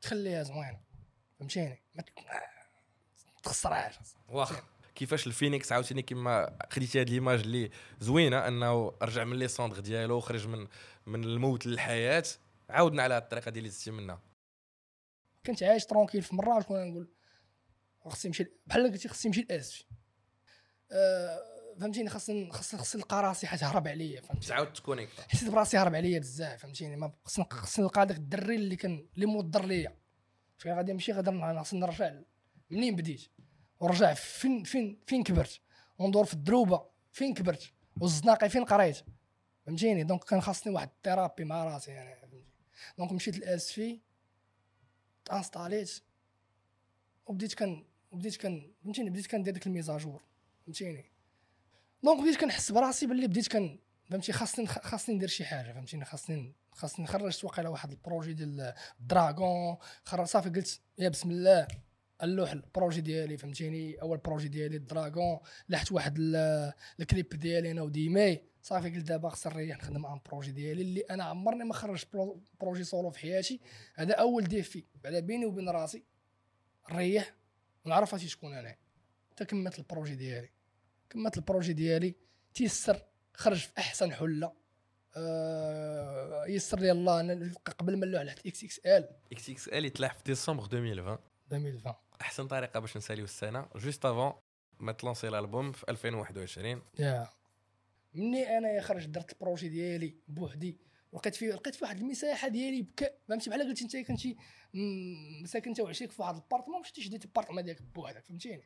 تخليها 0.02 0.44
زوينة 0.44 0.80
فهمتيني؟ 1.40 1.82
ما 1.96 2.04
تخسرهاش. 3.44 3.96
واخا 4.30 4.64
كيفاش 4.96 5.28
الفينيكس 5.28 5.72
عاوتاني 5.72 6.02
كما 6.02 6.58
خديتي 6.72 7.02
هذه 7.02 7.10
l'image 7.10 7.40
اللي 7.40 7.70
زوينة 8.00 8.48
أنه 8.48 8.94
رجع 9.02 9.24
من 9.24 9.38
les 9.40 9.48
cendres 9.48 9.80
ديالو 9.80 10.18
وخرج 10.18 10.48
من 10.48 10.68
من 11.06 11.24
الموت 11.24 11.66
للحياة 11.66 12.24
عاودنا 12.70 13.04
على 13.04 13.18
الطريقة 13.18 13.52
ديال 13.52 13.66
اللي 13.66 13.70
زدتي 13.70 13.92
منها 13.92 14.22
كنت 15.46 15.64
عايش 15.64 15.86
tranquille 15.86 16.22
في 16.22 16.36
مراكش 16.36 16.70
وأنا 16.72 16.86
نقول 16.86 17.08
خصني 18.10 18.30
نمشي 18.30 18.46
بحال 18.68 18.92
قلتي 18.92 19.08
خصني 19.08 19.30
نمشي 19.30 19.46
لاسفي 19.50 19.86
أه 20.92 21.54
فهمتيني؟ 21.80 22.10
خاصني 22.10 22.52
خاصني 22.52 22.80
خاصني 22.80 23.02
نلقى 23.02 23.22
راسي 23.24 23.48
حيت 23.48 23.64
هرب 23.64 23.88
عليا 23.88 24.22
فهمتي 24.22 24.48
تعاود 24.48 24.74
تكونيكت. 24.74 25.20
حسيت 25.32 25.50
براسي 25.50 25.78
هرب 25.78 25.96
عليا 25.96 26.20
بزاف 26.20 26.62
فهمتيني؟ 26.62 26.96
ما 26.96 27.14
خصني 27.24 27.46
خصني 27.52 27.86
نلقى 27.86 28.06
داك 28.06 28.18
الدري 28.18 28.56
اللي 28.56 28.76
كان 28.76 29.08
اللي 29.16 29.26
موضر 29.26 29.66
ليا. 29.66 29.98
فاش 30.58 30.68
غادي 30.68 30.94
نمشي 30.94 31.12
غادي 31.12 31.60
خصني 31.60 31.80
نرجع 31.80 32.14
منين 32.70 32.96
بديت؟ 32.96 33.28
ورجع 33.80 34.14
فين 34.14 34.64
فين 34.64 35.04
فين 35.08 35.24
كبرت؟ 35.24 35.62
وندور 35.98 36.26
في 36.26 36.34
الدروبة 36.34 36.86
فين 37.12 37.34
كبرت؟ 37.34 37.74
والزناقي 38.02 38.50
فين 38.50 38.66
قريت؟ 38.66 38.98
فهمتيني؟ 39.66 40.04
donc 40.04 40.24
كان 40.24 40.42
خاصني 40.42 40.74
واحد 40.74 40.90
ال 40.98 41.03
thérapie 41.03 41.44
مع 41.44 41.64
راسي 41.64 41.92
يعني 41.92 42.16
فهمتي 42.16 42.44
donc 42.98 43.12
مشيت 43.12 43.38
لاسفي 43.38 44.02
تانستاليت 45.26 46.04
وبديت 47.26 47.54
كان 47.54 47.86
وبديت 48.14 48.36
كان 48.36 48.72
فهمتيني؟ 48.84 49.10
بديت 49.10 49.28
كندير 49.28 49.54
ديك 49.54 49.68
ال 49.68 49.73
mise 49.73 49.95
à 49.95 50.00
jour 50.00 50.22
فهمتيني؟ 50.66 51.06
donc 52.04 52.22
بديت 52.22 52.40
كنحس 52.40 52.72
براسي 52.72 53.08
باللي 53.08 53.28
بديت 53.28 53.48
كان 53.48 53.80
فهمتي؟ 54.10 54.32
خاصني 54.32 54.68
خاصني 54.68 55.16
ندير 55.16 55.28
شي 55.30 55.46
حاجة 55.46 55.72
فهمتيني؟ 55.74 56.06
خاصني 56.06 56.54
خاصني 56.72 57.08
خرجت 57.08 57.44
واقيلا 57.44 57.70
واحد 57.70 57.92
ال 57.92 57.98
projet 57.98 58.34
ديال 58.34 58.74
الدراغون 59.02 59.78
خرج 60.04 60.26
صافي 60.28 60.50
قلت 60.50 60.80
يا 60.98 61.10
بسم 61.10 61.32
الله 61.32 61.68
اللوح 62.24 62.52
ال 62.52 62.59
projet 62.59 63.02
ديالي 63.02 63.38
فهمتيني؟ 63.38 64.02
أول 64.02 64.18
projet 64.18 64.48
ديالي 64.48 64.78
الدراغون 64.78 65.40
لحت 65.70 65.92
واحد 65.92 66.16
ال- 66.20 66.74
الكليب 67.00 67.30
ديالي 67.30 67.72
أنا 67.72 67.82
وديماي 67.82 68.44
صافي 68.62 68.90
قلت 68.90 69.06
دابا 69.08 69.30
خصني 69.30 69.54
نريح 69.54 69.78
نخدم 69.78 70.06
على 70.06 70.18
ال 70.20 70.24
projet 70.24 70.52
ديالي 70.52 70.82
اللي 70.82 71.02
أنا 71.02 71.24
عمرني 71.24 71.64
ما 71.64 71.74
خرجت 71.74 72.08
برو- 72.14 72.40
projet 72.62 72.84
solo 72.84 73.10
في 73.10 73.20
حياتي. 73.20 73.60
هذا 73.96 74.14
أول 74.14 74.44
défi 74.44 74.84
بعدا 75.04 75.20
بيني 75.20 75.46
وبين 75.46 75.70
راسي. 75.70 76.04
نريح. 76.92 77.34
ونعرف 77.86 78.14
راسي 78.14 78.28
شكون 78.28 78.54
أنا. 78.54 78.76
حتى 79.32 79.46
كملت 79.46 79.80
ال 79.80 79.85
projet 79.85 80.16
ديالي. 80.16 80.50
كملت 81.10 81.38
ال 81.38 81.43
projet 81.43 81.74
ديالي 81.74 82.16
تيسر 82.54 83.02
خرج 83.34 83.58
في 83.58 83.72
احسن 83.78 84.14
حله. 84.14 84.54
آه 85.16 86.46
يسر 86.46 86.80
لي 86.80 86.92
الله 86.92 87.20
أنا 87.20 87.54
قبل 87.80 87.98
ما 87.98 88.06
نلوح 88.06 88.22
لحت 88.22 88.48
إكس 88.48 88.64
إكس 88.64 88.80
إل. 88.86 89.10
إكس 89.32 89.50
إكس 89.50 89.68
إل 89.68 89.86
يتلاح 89.86 90.14
في 90.14 90.24
ديسمبر 90.24 90.64
2020 90.64 91.18
2020 91.52 91.96
أحسن 92.22 92.48
طريقة 92.48 92.80
باش 92.80 92.98
نساليو 92.98 93.24
السنة 93.24 93.68
juste 93.76 94.06
avant 94.06 94.34
ما 94.80 94.92
تلانسي 94.92 95.28
الألبوم 95.28 95.72
في 95.72 95.86
2021 95.90 96.82
يا. 97.00 97.28
مني 98.14 98.58
أنا 98.58 98.82
خرجت 98.82 99.10
درت 99.10 99.32
ال 99.34 99.39
projet 99.39 99.70
ديالي 99.70 100.16
بوحدي. 100.28 100.78
لقيت 101.14 101.36
فيه 101.36 101.54
لقيت 101.54 101.76
فيه 101.76 101.86
واحد 101.86 102.00
المساحة 102.00 102.48
ديالي 102.48 102.82
بك 102.82 103.14
فهمتي 103.28 103.50
بحال 103.50 103.62
قلتي 103.62 103.84
انت 103.84 103.98
كنتي 103.98 104.38
ساكن 105.46 105.70
انت 105.70 105.80
وعشيك 105.80 106.12
في 106.12 106.22
واحد 106.22 106.36
ال 106.36 106.39
appartement 106.39 106.82
مشيتي 106.82 107.02
شديتي 107.02 107.26
ال 107.26 107.29
appartement 107.29 107.64
ديالك 107.64 107.82
بوحدك 107.82 108.26
فهمتيني؟ 108.26 108.64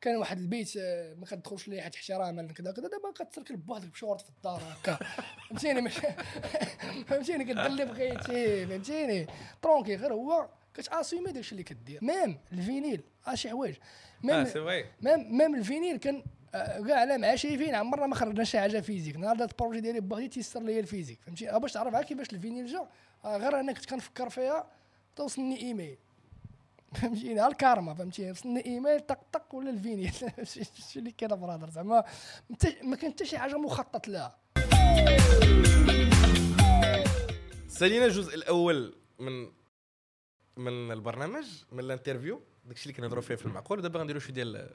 كان 0.00 0.16
واحد 0.16 0.38
البيت 0.38 0.76
آه، 0.76 1.14
ما 1.14 1.26
كتدخلش 1.26 1.68
ليه 1.68 1.82
حتى 1.82 1.98
احتراما 1.98 2.42
كذا 2.52 2.72
كذا 2.72 2.88
دابا 2.88 3.10
كتركل 3.14 3.56
بوحدك 3.56 3.88
بشورت 3.88 4.20
في 4.20 4.28
الدار 4.30 4.62
هكا. 4.64 4.98
فهمتيني؟ 5.50 5.80
مش 5.80 5.94
فهمتيني؟ 7.08 7.44
كدير 7.44 7.66
اللي 7.66 7.84
بغيتي 7.84 8.66
فهمتيني؟ 8.66 9.26
tranquille 9.62 9.96
غير 9.96 10.12
هو 10.12 10.48
كتاسومي 10.74 11.32
داكشي 11.32 11.52
اللي 11.52 11.62
كدير. 11.62 12.04
même 12.04 12.38
ال 12.52 12.59
vinyle 12.59 13.02
آه 13.28 13.34
شي 13.34 13.50
حوايج 13.50 13.74
آه 13.74 14.44
même 15.02 15.38
même 15.38 15.54
ال 15.54 15.60
vinyle 15.60 15.96
كان 15.96 16.16
آه، 16.16 16.24
كاع 16.52 17.02
أنا 17.02 17.16
مع 17.16 17.34
شايفين 17.34 17.74
عمرنا 17.74 18.06
ما 18.06 18.14
خرجنا 18.14 18.44
شي 18.44 18.60
حاجة 18.60 18.80
physique. 18.80 19.16
نهار 19.16 19.36
دات 19.36 19.50
ال 19.50 19.54
projet 19.54 19.80
ديالي 19.80 20.00
بغيت 20.00 20.32
تيسر 20.32 20.60
ليا 20.62 20.80
ال 20.80 20.84
physique 20.84 21.18
فهمتي؟ 21.26 21.50
آه، 21.50 21.58
باش 21.58 21.72
تعرف 21.72 21.94
عا 21.94 22.02
كيفاش 22.02 22.32
ال 22.32 22.37
vinyle 22.37 22.66
جا؟ 22.66 22.88
آه، 23.24 23.36
غير 23.36 23.60
أنا 23.60 23.72
كنت 23.72 23.86
كنفكر 23.90 24.28
فيها 24.28 24.66
توصلني 25.16 25.60
إيميل. 25.60 25.98
فهمتيني 26.94 27.40
ها 27.40 27.48
الكارما 27.48 27.94
فهمتي؟ 27.94 28.30
وصلني 28.30 28.66
إيميل 28.66 29.00
طق 29.00 29.18
طق 29.32 29.54
ولا 29.54 29.70
ال 29.70 29.75
vinyle. 29.75 30.12
شي 30.90 30.98
اللي 30.98 31.10
كاين 31.10 31.36
brother 31.36 31.70
زعما. 31.70 32.04
ما 32.82 32.96
كان 32.96 33.12
حتى 33.12 33.24
شي 33.24 33.38
حاجة 33.38 33.58
مخطط 33.58 34.08
لها. 34.08 34.38
سالينا 37.68 38.04
الجزء 38.04 38.34
الأول 38.34 38.94
من 39.18 39.48
من 40.56 40.92
البرنامج 40.92 41.46
من 41.72 41.80
ال 41.80 41.86
interview. 41.86 42.40
داكشي 42.64 42.82
اللي 42.82 42.92
كنهضروا 42.92 43.22
فيه 43.22 43.34
في 43.34 43.46
المعقول. 43.46 43.78
ودابا 43.78 44.00
غنديروا 44.00 44.20
شي 44.20 44.32
ديال 44.32 44.70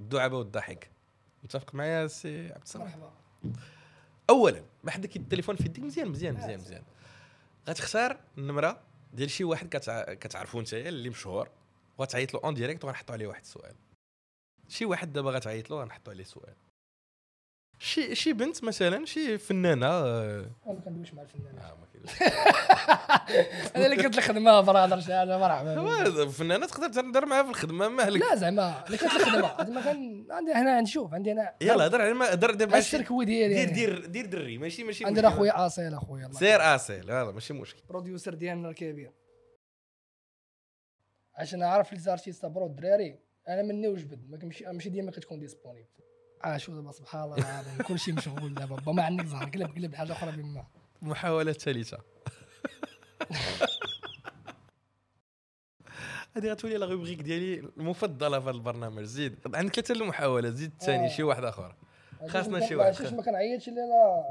الدعابة 0.00 0.38
والضحك. 0.38 0.90
متفق 1.48 1.74
معايا 1.74 2.06
سي 2.06 2.52
عبد 2.52 2.62
الصمد 2.62 2.82
مرحبا. 2.82 3.12
اولا 4.30 4.62
ما 4.84 4.90
حد 4.90 5.06
كيد 5.06 5.22
التليفون 5.22 5.56
في 5.56 5.64
يديك 5.64 5.84
مزيان 5.84 6.08
مزيان 6.08 6.34
مزيان 6.34 6.60
مزيان 6.60 6.82
غتختار 7.68 8.20
النمره 8.38 8.80
ديال 9.12 9.30
شي 9.30 9.44
واحد 9.44 9.68
كتع... 9.68 10.14
كتعرفو 10.14 10.60
نتايا 10.60 10.88
اللي 10.88 11.10
مشهور 11.10 11.48
وغتعيط 11.98 12.34
له 12.34 12.40
en 12.44 12.54
direct 12.54 12.84
وغنحطوا 12.84 13.14
عليه 13.14 13.26
واحد 13.26 13.40
السؤال. 13.40 13.74
شي 14.68 14.84
واحد 14.84 15.12
دابا 15.12 15.30
غتعيط 15.30 15.70
له 15.70 15.80
غنحطوا 15.80 16.12
عليه 16.12 16.24
سؤال. 16.24 16.54
شي 17.78 18.14
شي 18.14 18.32
بنت 18.32 18.64
مثلا 18.64 19.06
شي 19.06 19.38
فنانة 19.38 19.86
آه، 19.86 20.50
أنا 20.66 20.74
ما 20.74 20.80
كندويش 20.80 21.14
مع 21.14 21.22
الفنان 21.22 21.58
آه،. 21.58 21.78
أنا 23.76 23.86
اللي 23.86 23.96
كنت 23.96 24.18
الخدمه 24.18 24.60
brother 24.60 25.00
شي 25.00 25.14
حاجة 25.14 25.38
مرحبا 25.38 25.78
هو 25.78 26.28
فنانه 26.28 26.66
تقدر 26.66 26.88
تهضر 26.88 27.26
معاها 27.26 27.42
في 27.42 27.50
الخدمة 27.50 27.88
مالك 27.88 28.20
لا 28.20 28.34
زعما 28.34 28.84
اللي 28.86 28.98
كانت 28.98 29.12
الخدمة. 29.12 29.64
زعما 29.64 29.80
كان 29.80 30.26
عندي 30.30 30.52
هنا 30.52 30.80
نشوف 30.80 31.14
عندي 31.14 31.32
أنا 31.32 31.54
يلا 31.60 31.86
هضر 31.86 32.02
على 32.02 32.14
ما 32.14 32.32
هضر 32.32 32.54
دابا 32.54 32.78
السركوي 32.78 33.24
ديالي. 33.24 33.54
دير. 33.54 33.74
دير 33.74 34.06
دير 34.06 34.26
دري 34.26 34.58
ماشي 34.58 34.84
ماشي 34.84 35.04
عندنا 35.04 35.28
مشكل. 35.28 35.38
خويا 35.38 35.66
آصيل 35.66 35.94
أخويا 35.94 36.26
الله. 36.26 36.38
سير 36.38 36.74
اسيل 36.74 37.10
هذا 37.10 37.30
ماشي 37.30 37.52
مشكل 37.52 37.82
producer 37.88 38.34
ديالنا 38.34 38.68
الكبير. 38.68 39.12
عشان 41.34 41.58
نعرف 41.58 41.92
les 41.92 41.98
artistes 41.98 42.46
bro 42.46 42.66
الدراري 42.66 43.18
أنا 43.48 43.62
مني 43.62 43.88
وجبد 43.88 44.30
ما 44.30 44.38
كنمشي 44.38 44.64
ماشي 44.64 44.88
ديما 44.88 45.10
كتكون 45.10 45.40
disponible. 45.40 45.88
آه 46.44 46.56
شو 46.56 46.74
دابا 46.74 46.92
سبحان 46.92 47.22
الله 47.24 47.36
العظيم. 47.36 47.82
كلشي 47.82 48.12
مشغول 48.12 48.54
دابا. 48.54 48.76
با 48.76 48.92
ما 48.92 49.02
عندك 49.02 49.24
زهر 49.26 49.44
قلب 49.44 49.74
قلب 49.76 49.94
حاجة 49.94 50.12
أخرى 50.12 50.32
بما 50.32 50.64
محاولة 51.02 51.52
ثالثة 51.52 51.98
هذه 56.36 56.50
غتولي 56.50 56.76
la 56.76 56.86
rubrique 56.86 57.20
ديالي 57.22 57.54
المفضلة 57.76 58.38
في 58.40 58.44
هذا 58.44 58.50
البرنامج. 58.50 59.02
زيد 59.02 59.56
عندك 59.56 59.74
ثلاثة 59.80 59.94
المحاولات 60.02 60.52
زيد 60.54 60.72
الثاني 60.72 61.06
آه. 61.06 61.08
شي 61.08 61.22
واحد 61.22 61.44
آخر. 61.44 61.74
خاصنا 62.28 62.66
شي 62.66 62.74
واحد. 62.74 62.88
عرفتيش 62.88 63.12
ما 63.12 63.22
كنعيطش 63.22 63.68
الليلة 63.68 64.24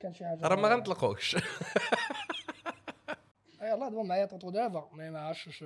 كان 0.00 0.14
شي 0.14 0.24
حاجة. 0.24 0.46
راه 0.46 0.56
ما 0.56 0.68
غنطلقوش 0.68 1.36
آه، 3.60 3.66
يلاه 3.66 3.88
دابا 3.88 4.02
معايا 4.02 4.26
طوطو 4.26 4.50
دابا. 4.50 4.88
ما 4.92 5.10
ما 5.10 5.20
عرفتش 5.20 5.46
واش 5.46 5.58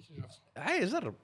شي 0.00 0.14
جوج. 0.14 0.30
عاي 0.56 0.84
جرب. 0.86 1.14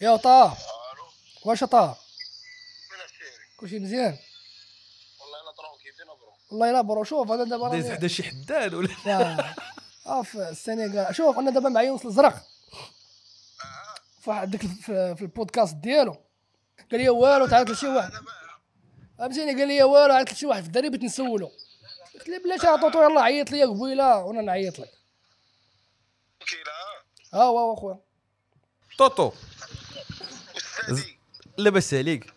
يا 0.00 0.16
طه. 0.16 0.46
ألو. 0.46 1.04
واش 1.44 1.64
طه؟ 1.64 1.96
كلشي 3.56 3.78
مزيان. 3.78 4.18
والله 5.20 5.40
أنا 5.42 5.52
tranquille 5.56 5.92
فينا 5.92 6.14
bro 6.14 6.32
والله 6.50 6.70
الا 6.70 6.80
bro 6.80 7.04
شوف 7.04 7.32
أنا 7.32 7.44
دابا 7.44 7.68
دايز 7.68 7.90
حدا 7.90 8.08
شي 8.08 8.22
حداد 8.22 8.74
ولا؟ 8.74 9.54
آه 10.06 10.22
في 10.22 10.48
السنغال 10.48 11.14
شوف 11.14 11.38
أنا 11.38 11.50
دابا 11.50 11.68
مع 11.68 11.82
يونس 11.82 12.06
الزرق 12.06 12.34
آه. 12.34 12.40
في 14.20 14.30
واحد 14.30 14.50
ديك 14.50 14.62
في 14.62 15.16
البودكاست 15.20 15.74
ديالو. 15.74 16.16
قال 16.90 17.00
لي 17.00 17.08
والو 17.08 17.46
تعيط 17.46 17.70
لشي 17.70 17.86
واحد. 17.88 18.12
فهمتيني؟ 19.18 19.58
قال 19.58 19.68
لي 19.68 19.82
والو 19.82 20.14
عيط 20.14 20.32
لشي 20.32 20.46
واحد. 20.46 20.62
في 20.62 20.66
الدري 20.66 20.88
بغيت 20.88 21.02
نسولو. 21.02 21.52
قلت 22.14 22.28
له 22.28 22.38
بلاتي 22.38 22.66
عطوطو 22.66 23.02
يلاه 23.02 23.22
عيط 23.22 23.50
لي 23.50 23.64
قبيلة 23.64 24.16
وأنا 24.16 24.42
نعيط 24.42 24.78
لك. 24.78 24.92
كيلا 26.40 26.72
ها 27.34 27.44
هو 27.44 27.58
هو 27.58 27.74
اخويا 27.74 27.98
طوطو. 28.98 29.32
لاباس 31.58 31.94
عليك. 31.94 32.32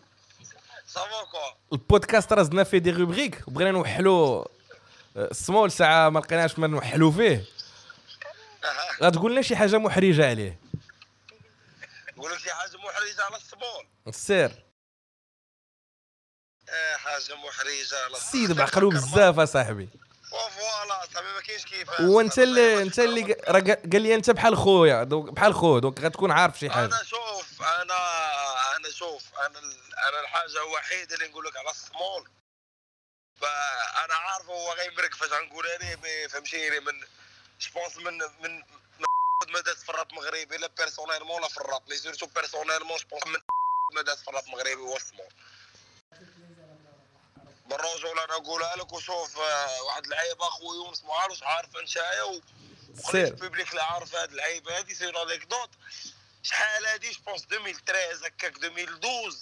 البودكاست 1.74 2.34
راه 2.34 2.44
زدنا 2.44 2.64
فيه 2.64 2.78
des 2.78 2.92
rubriques 2.92 3.44
وبغينا 3.48 3.72
نوحلو 3.72 4.48
السمول 5.16 5.72
ساعة 5.72 6.10
ما 6.10 6.20
لقيناش 6.20 6.60
ما 6.60 6.68
نوحلو 6.68 7.12
فيه. 7.12 7.46
غتقول 9.02 9.32
لنا 9.32 9.42
شي 9.42 9.56
حاجة 9.56 9.78
محرجة 9.78 10.30
عليه. 10.30 10.60
نقول 12.18 12.32
لك 12.32 12.38
شي 12.40 12.52
حاجة 12.54 12.78
محرجة 12.78 13.24
على 13.24 13.36
الصبون 13.36 14.14
سير 14.14 14.64
آه 16.70 16.96
حاجة 16.96 17.36
محرجة 17.36 18.04
على 18.06 18.14
السيد 18.18 18.52
بعقلو 18.52 18.90
بزاف 18.90 19.40
اصاحبي 19.40 19.90
voilà 20.32 21.06
صاحبي. 21.14 21.28
ما 21.36 21.42
كاينش 21.42 21.66
كيفاش. 21.66 22.00
وانت 22.00 22.40
اللي 22.40 22.82
انت 22.82 23.00
اللي 23.00 23.22
راه 23.48 23.60
قا- 23.60 23.90
قال 23.92 24.02
لي 24.02 24.16
انت 24.16 24.30
بحال 24.30 24.58
خويا 24.58 25.04
بحال 25.04 25.54
خوه 25.54 25.80
donc 25.80 26.00
غتكون 26.02 26.32
عارف 26.32 26.60
شي 26.60 26.70
حاجة. 26.70 26.86
أنا 26.86 27.04
شوف 27.04 27.62
أنا 27.62 27.94
شوف 29.02 29.36
أنا 29.36 29.60
أنا 30.10 30.20
الحاجة 30.22 30.64
الوحيدة 30.64 31.16
اللي 31.16 31.28
نقول 31.28 31.46
لك 31.46 31.58
على 31.58 31.70
الصمول. 31.70 32.30
فأنا 33.42 34.14
عارف 34.14 34.46
هو 34.50 34.74
غيمرك 34.74 35.16
فاش 35.16 35.30
غنقول 35.30 35.68
أنا 35.68 35.96
mais 35.96 36.30
فهمتيني؟ 36.30 36.80
من 36.80 37.04
je 37.60 37.71
pense 37.71 37.98
من 37.98 38.18
من 38.40 38.64
ما 39.48 39.60
داز 39.60 39.84
في 39.84 39.90
الراب 39.90 40.14
مغربي 40.14 40.58
لا 40.58 40.68
personnellement 40.68 41.36
ولا 41.40 41.48
في 41.48 41.58
الراب. 41.58 41.90
mais 41.90 41.98
surtout 41.98 42.26
personnellement 42.26 42.98
je 42.98 43.06
pense 43.06 43.28
من 43.28 43.40
ما 43.94 44.02
داز 44.02 44.22
في 44.22 44.28
الراب 44.28 44.48
مغربي 44.48 44.76
هو 44.76 44.96
الصمول. 44.96 45.34
بالرجوله 47.66 48.24
أنا 48.24 48.38
نقولها 48.38 48.76
لك 48.76 48.94
وشوف 48.94 49.38
آه، 49.40 49.84
واحد 49.84 50.04
اللعيبه 50.04 50.48
اخويا 50.48 50.86
يونس 50.86 51.04
ما 51.04 51.14
عارفش 51.14 51.44
عارف 51.44 51.78
نتايا 51.78 52.24
و 52.24 52.42
وخليت 53.00 53.12
سير 53.12 53.28
ال 53.28 53.34
public 53.34 53.70
اللي 53.70 53.82
عارف 53.82 54.16
هاد 54.16 54.30
اللعيبه 54.30 54.78
هادي 54.78 54.96
سير 54.96 55.22
anecdote 55.24 55.70
شحال 56.44 56.86
هادي؟ 56.86 57.12
je 57.12 57.21
pense 57.21 57.44
2013 57.44 58.28
هكاك 58.28 58.56
2012 58.64 59.38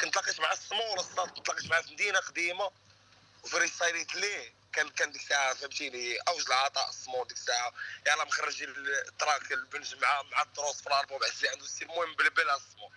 كنت 0.00 0.16
لاقيت 0.16 0.40
مع 0.40 0.52
السمول 0.52 0.98
الصاد 0.98 1.28
كنت 1.28 1.48
لاقيت 1.48 1.70
معاه 1.70 1.80
في 1.80 1.92
مدينة 1.92 2.18
قديمة. 2.18 2.70
وفريستايليت 3.44 4.14
ليه. 4.14 4.54
كان 4.72 4.88
كان 4.88 5.12
ديك 5.12 5.22
الساعة 5.22 5.54
فهمتيني؟ 5.54 6.16
أوج 6.16 6.46
العطاء 6.46 6.88
السمول 6.90 7.28
ديك 7.28 7.36
الساعة. 7.36 7.72
يلا 8.06 8.24
مخرج 8.24 8.62
التراك 8.62 9.52
البنج 9.52 9.94
مع 9.94 10.22
مع 10.22 10.42
الدروس 10.42 10.80
في 10.80 10.86
الألبوم 10.86 11.24
عزيز 11.24 11.44
عنده 11.44 11.66
ستيل 11.66 11.90
المهم 11.90 12.14
بلبلها 12.14 12.56
السمول 12.56 12.90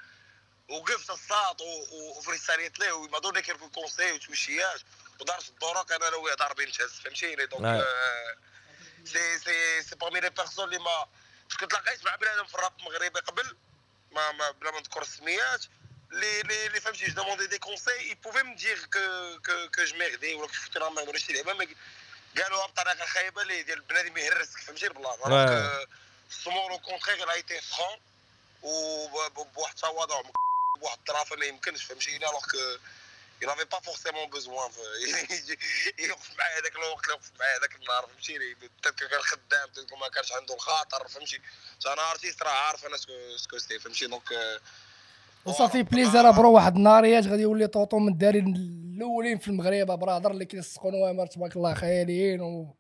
وقفت 0.69 1.09
الساط 1.09 1.61
وفريستايليت 1.91 2.79
ليه. 2.79 2.91
وما 2.91 3.19
دوني 3.19 3.41
كير 3.41 3.57
في 3.57 3.65
الكونسي 3.65 4.11
وتمشيات 4.11 4.81
ودارت 5.19 5.49
الدورق 5.49 5.91
أنا 5.91 6.15
وياه 6.15 6.35
ضاربين 6.35 6.71
تهز 6.71 6.91
فهمتيني؟ 6.91 7.45
دونك 7.45 7.87
سي 9.05 9.39
سي 9.39 9.83
سي 9.83 9.95
بارمي 9.95 10.19
لي 10.19 10.29
بيرسون 10.29 10.65
اللي 10.65 10.79
ما 10.79 11.07
باش 11.47 11.57
كنت 11.57 11.73
لاقيت 11.73 12.05
مع 12.05 12.15
بنادم 12.15 12.45
في 12.45 12.55
الراب 12.55 12.79
المغربي 12.79 13.19
قبل 13.19 13.57
ما, 14.11 14.31
ما 14.31 14.51
بلا 14.51 14.71
ما 14.71 14.79
نذكر 14.79 15.01
السميات. 15.01 15.65
اللي 16.11 16.41
اللي 16.41 16.67
اللي 16.67 16.79
فهمتي 16.79 17.05
جو 17.05 17.13
دوموندي 17.13 17.47
دي 17.47 17.57
كونساي 17.57 17.99
اي 17.99 18.15
بوفي 18.15 18.39
me 18.39 18.57
دير 18.57 18.85
كو 18.85 19.39
كو 19.45 19.69
كو 19.75 19.83
جو 19.83 19.95
ميردي 19.97 20.33
ولا 20.33 20.47
كنت 20.47 20.77
نعمل 20.77 21.09
ولا 21.09 21.17
شي 21.17 21.33
لعبه 21.33 21.53
ما 21.53 21.67
قالوها 22.37 22.67
بطريقة 22.67 23.05
خايبة 23.05 23.41
اللي 23.41 23.63
ديال 23.63 23.81
بنادم 23.81 24.17
يهرسك 24.17 24.59
فهمتي. 24.59 24.87
دونك 24.87 25.87
السمور 26.29 26.71
أو 26.71 26.79
il 26.99 27.29
a 27.29 27.37
été 27.37 27.61
franc. 27.61 27.99
وبواحد 28.63 29.73
التواضع 29.75 30.21
بواحد 30.79 30.97
الطرافة 30.97 31.35
ما 31.35 31.45
يمكنش 31.45 31.83
فهمتي 31.83 32.17
الوغ 32.17 32.45
il 33.41 33.47
n'avait 33.47 33.65
pas 33.65 33.81
forcément 33.89 34.25
besoin 34.37 34.65
يوقف 36.07 36.31
معايا 36.37 36.59
هذاك 36.59 36.75
الوقت 36.75 37.03
اللي 37.03 37.13
وقف 37.13 37.31
معايا 37.39 37.57
هذاك 37.59 37.75
النهار 37.75 38.07
فهمتيني 38.07 38.55
كان 38.83 39.21
خدام 39.21 39.99
ما 40.01 40.07
كانش 40.07 40.31
عنده 40.33 40.55
الخاطر 40.55 41.07
فهمتي؟ 41.07 41.39
أنا 41.85 42.11
artiste 42.11 42.43
راه 42.43 42.49
عارف 42.49 42.85
أنا 42.85 42.97
ce 42.97 43.04
que 43.04 43.13
ce 43.37 43.45
que 43.45 43.57
c'est 43.57 43.79
فهمتي؟ 43.79 44.07
donc 44.07 44.59
وصافي 45.45 45.83
plaisir 45.83 46.31
bro 46.31 46.51
واحد 46.51 46.75
النهاريات 46.75 47.27
غادي 47.27 47.41
يولي 47.41 47.67
طوطو 47.67 47.99
من 47.99 48.13
الدارين 48.13 48.55
الأولين 48.95 49.37
في 49.37 49.47
المغرب 49.47 49.87
brother 49.87 50.31
اللي 50.31 50.45
كيلصقوا 50.45 50.91
نوامر 50.91 51.27
تبارك 51.27 51.55
الله 51.55 51.73
خياليين 51.73 52.41
و 52.41 52.75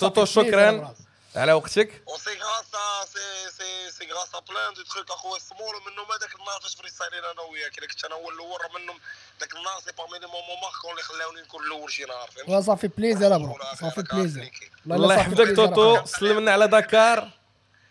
طوطو 0.00 0.24
شكرا. 0.24 0.94
على 1.36 1.52
وقتك. 1.52 2.02
و 2.06 2.11
c'est 2.11 2.38
grâce 2.38 2.66
c'est 3.12 3.50
c'est 3.50 3.90
c'est 3.90 4.12
grâce 4.12 4.34
à 4.34 4.38
plein 4.38 4.74
de 4.74 4.82
trucs 4.82 5.10
اخويا 5.10 5.36
الصمول 5.36 5.74
منهم 5.86 6.12
هذاك 6.12 6.34
النهار 6.34 6.60
فاش 6.60 6.76
فريستايلين 6.76 7.24
أنا 7.24 7.40
وياك 7.40 7.78
الا 7.78 7.86
كنت 7.86 8.04
أنا 8.04 8.14
هو 8.14 8.30
الأول 8.30 8.60
راه 8.60 8.78
منهم 8.78 9.00
ذاك 9.40 9.52
النهار 9.56 9.80
c'est 9.80 9.92
parmi 9.92 10.18
les 10.18 10.26
moments 10.26 10.60
marquants 10.62 10.90
اللي 10.90 11.02
خلاوني 11.02 11.40
نكون 11.40 11.64
الأول 11.64 11.92
شي 11.92 12.04
نهار 12.04 12.30
فهمتي 12.30 12.52
لا 12.52 12.60
صافي 12.60 12.88
plaisir 12.88 13.38
bro 13.38 13.54
ولا 13.54 13.74
صافي 13.74 14.02
plaisir. 14.02 14.52
الله 14.86 15.14
يحفظك 15.14 15.56
توتو. 15.56 16.04
سلمنا 16.04 16.52
على 16.52 16.68
دكار 16.68 17.30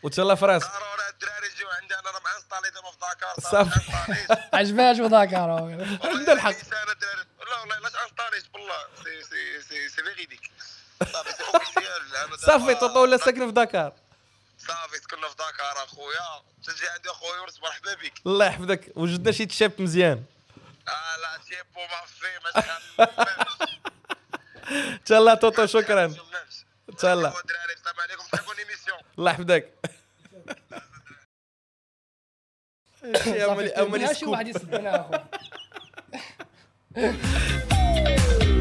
وتهلا 0.03 0.35
في 0.35 0.45
راسك 0.45 0.67
دار 0.67 0.81
ولا 0.93 1.09
الدراري 1.09 1.47
يجيو 1.47 1.69
عندي 1.69 1.95
أنا 1.95 2.11
راه 2.11 2.19
مانستالي 2.19 2.69
دابا 2.69 2.91
في 2.91 2.97
داكار 3.01 3.35
صافي. 3.39 3.79
عجباش 4.53 4.99
وداكار 4.99 5.49
عنده 6.03 6.33
الحق. 6.33 6.51
لا 7.49 7.59
والله 7.59 7.79
لاش 7.79 7.95
انستاليت 7.95 8.53
بالله 8.53 8.87
سي 9.03 9.23
سي 9.23 9.61
سي 9.61 9.89
سي 9.89 10.03
فيريديك 10.03 10.51
صافي 12.45 12.75
توتو 12.75 13.01
ولا 13.01 13.17
ساكن 13.17 13.45
في 13.45 13.51
دكار 13.51 13.93
صافي 14.57 14.99
كنا 15.11 15.27
في 15.27 15.35
دكار 15.35 15.83
أخويا. 15.83 16.43
تجي 16.63 16.89
عندي 16.89 17.09
أخويا 17.09 17.39
ورث 17.41 17.59
مرحبا 17.59 17.93
بك 17.93 18.13
الله 18.25 18.45
يحفظك. 18.45 18.91
وجدنا 18.95 19.31
شي 19.31 19.45
تشاب 19.45 19.81
مزيان. 19.81 20.23
آه 20.87 21.17
لا 21.17 21.37
تيبو 21.47 21.81
ما 21.81 22.05
في 22.05 22.39
ماشي 22.43 22.67
تهلا 25.05 25.35
توتو 25.35 25.65
شكرا. 25.65 26.15
تهلا 26.97 27.13
الله. 29.17 29.31
يحفظك. 29.31 29.73
امالي 33.27 33.71
امالي 33.73 34.13
scoop. 34.13 34.37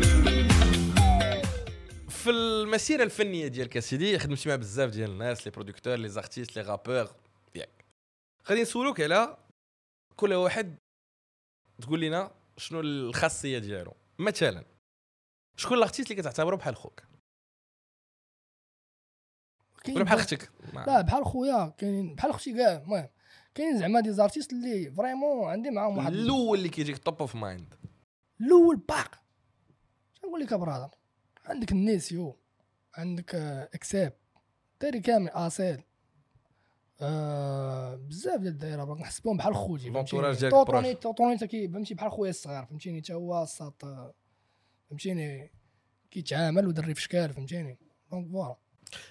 في 2.26 2.32
المسيرة 2.32 3.02
الفنية 3.02 3.46
ديالك 3.46 3.76
اسيدي 3.76 4.18
خدمتي 4.18 4.48
مع 4.48 4.56
بزاف 4.56 4.90
ديال 4.90 5.10
الناس 5.10 5.46
les 5.46 5.50
producteurs 5.50 5.96
les 5.96 6.08
artistes 6.08 6.56
les 6.56 6.62
rappeurs 6.62 7.14
ياك. 7.54 7.84
غادي 8.48 8.62
نسولوك 8.62 9.00
على 9.00 9.36
كل 10.16 10.32
واحد 10.32 10.76
تقول 11.82 12.00
لنا 12.00 12.30
شنو 12.56 12.80
الخاصية 12.80 13.58
ديالو. 13.58 13.92
مثلا 14.18 14.64
شكون 15.56 15.78
ال 15.78 15.82
artiste 15.82 16.10
اللي 16.10 16.22
كتعتبره 16.22 16.56
بحال 16.56 16.76
خوك؟ 16.76 17.02
ولا 19.88 20.04
بحال 20.04 20.18
أختك؟ 20.18 20.50
لا 20.74 21.00
بحال 21.00 21.24
خويا 21.24 21.74
كاينين 21.78 22.14
بحال 22.14 22.30
أختي 22.30 22.56
كاع 22.56 22.72
المهم 22.72 23.08
كاين 23.54 23.78
زعما 23.78 24.00
des 24.00 24.12
artistes 24.12 24.52
اللي 24.52 24.90
vraiment 24.90 25.50
عندي 25.50 25.70
معاهم 25.70 25.98
واحد 25.98 26.12
الأول 26.12 26.58
اللي 26.58 26.68
كيجيك 26.68 26.98
top 26.98 27.20
of 27.20 27.34
mind 27.34 27.74
الأول 28.40 28.76
باق. 28.76 29.14
نقول 30.24 30.40
لك 30.40 30.54
brother؟ 30.54 30.95
عندك 31.46 31.72
النيسيو 31.72 32.36
عندك 32.94 33.34
آه، 33.34 33.68
إكساب 33.74 34.12
داري 34.80 35.00
كامل 35.00 35.28
آسيل 35.28 35.82
آه 37.00 37.94
بزاف 37.94 38.40
ديال 38.40 38.52
الدايرة 38.52 38.84
باغي 38.84 39.00
نحسبهم 39.00 39.36
بحال 39.36 39.54
خوتي 39.54 39.90
ديالك 40.32 41.02
توطوني 41.02 41.38
تا 41.38 41.46
كي 41.46 41.68
فهمتي 41.68 41.94
بحال 41.94 42.10
خويا 42.10 42.30
الصغير 42.30 42.64
فهمتيني؟ 42.64 43.00
تا 43.00 43.14
هو 43.14 43.42
الساط 43.42 43.84
آه، 43.84 44.14
فهمتيني؟ 44.90 45.52
كيتعامل 46.10 46.66
ودري 46.66 46.94
في 46.94 47.02
شكال 47.02 47.32
فهمتيني؟ 47.32 47.78
دونك 48.10 48.30
فوالا. 48.30 48.56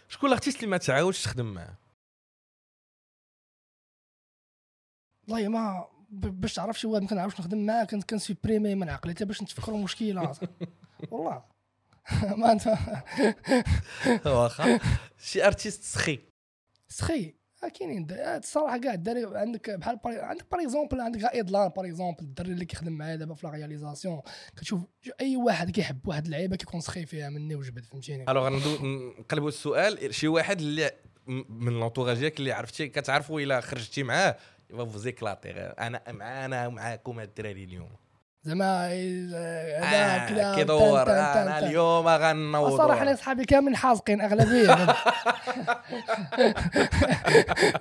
شكون 0.07 0.29
الارتيست 0.29 0.57
اللي 0.57 0.67
ما 0.71 0.77
تعاودش 0.77 1.23
تخدم 1.23 1.53
معاه؟ 1.53 1.77
والله 5.27 5.47
ما 5.47 5.87
باش 6.09 6.53
تعرف 6.53 6.79
شي 6.79 6.87
واحد 6.87 7.01
ما 7.01 7.09
كنعرفش 7.09 7.39
نخدم 7.39 7.65
معاه 7.65 7.83
كنت 7.83 8.09
كنسوبريمي 8.09 8.75
من 8.75 8.89
عقلي 8.89 9.13
حتى 9.13 9.25
باش 9.25 9.41
نتفكروا 9.41 9.83
مشكله 9.83 10.33
والله. 11.11 11.54
ما 12.39 12.51
انت 12.51 12.67
واخا. 14.25 14.79
شي 15.17 15.45
artiste 15.47 15.83
سخي. 15.83 16.19
سخي. 16.87 17.35
آه، 17.63 17.67
كاينين 17.67 18.07
آه، 18.11 18.37
الصراحة 18.37 18.77
كاع 18.77 18.93
الدراري 18.93 19.37
عندك 19.39 19.69
بحال 19.69 19.97
باري... 20.03 20.19
عندك 20.19 20.45
par 20.51 20.61
exemple 20.61 21.01
عندك 21.01 21.23
غائد 21.23 21.49
لأن 21.51 21.69
par 21.69 21.85
exemple 21.85 22.23
الدري 22.23 22.51
اللي 22.51 22.65
كيخدم 22.65 22.91
معايا 22.91 23.15
دابا 23.15 23.33
في 23.33 23.47
la 23.47 23.53
réalisation 23.53 24.21
كتشوف 24.57 24.81
أي 25.21 25.35
واحد 25.37 25.71
كيحب 25.71 26.07
واحد 26.07 26.25
اللعيبة 26.25 26.55
كيكون 26.55 26.81
سخي 26.81 27.05
فيها 27.05 27.29
مني 27.29 27.55
وجبد 27.55 27.85
فهمتيني؟ 27.85 28.31
alors 28.31 28.49
نقلبوا 29.19 29.47
السؤال. 29.49 30.13
شي 30.15 30.27
واحد 30.27 30.59
اللي 30.61 30.91
من 31.49 31.73
l'entourage 31.73 32.17
ديالك 32.17 32.39
اللي 32.39 32.51
عرفتي 32.51 32.87
كتعرفوا 32.87 33.41
إلا 33.41 33.61
خرجتي 33.61 34.03
معاه 34.03 34.35
يبقى 34.69 34.89
vous 34.89 34.97
éclatez 34.97 35.49
انا 35.51 36.01
معانا 36.11 36.67
ومعاكم 36.67 37.19
هاد 37.19 37.27
الدراري 37.27 37.63
اليوم. 37.63 37.89
زعما 38.45 38.65
آه، 38.91 39.79
هذا 39.79 40.25
آه 40.25 40.29
كذا 40.29 40.55
كيدور 40.55 41.03
تن- 41.05 41.11
أنا. 41.11 41.59
اليوم 41.59 42.07
غنوضوا 42.07 42.67
الصراحه 42.67 43.01
أنا 43.01 43.15
صحابي 43.15 43.45
كاملين 43.45 43.75
حازقين 43.75 44.21
أغلبية. 44.21 44.75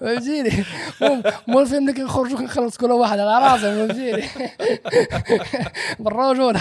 فهمتيني؟ 0.00 0.64
مو- 1.00 1.22
مو 1.48 1.60
الفيلم 1.60 1.88
اللي 1.88 1.92
كنخرجوا 2.00 2.38
كنخلص 2.38 2.76
كل 2.76 2.90
واحد 2.92 3.18
على 3.18 3.46
راسه 3.52 3.86
فهمتيني؟ 3.86 4.28
بالرجوله 5.98 6.60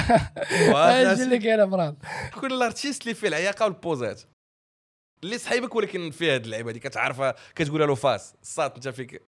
هادشي 0.76 1.24
اللي 1.24 1.38
كاين 1.40 1.70
فراد 1.72 1.96
شكون 2.36 2.52
الارتيست 2.52 3.02
اللي 3.04 3.14
فيه 3.14 3.28
العياقه 3.28 3.64
والبوزات. 3.66 4.22
اللي 5.24 5.38
صحيبك 5.38 5.76
ولكن 5.76 6.12
فيه 6.12 6.34
هاد 6.36 6.44
اللعيبة 6.44 6.72
دي 6.72 6.80
كتعرفها 6.80 7.36
كتقولها 7.56 7.88
له 7.88 7.96
فاس. 7.96 8.34
الصات 8.42 8.76
انت 8.76 8.88
فيك. 8.90 9.33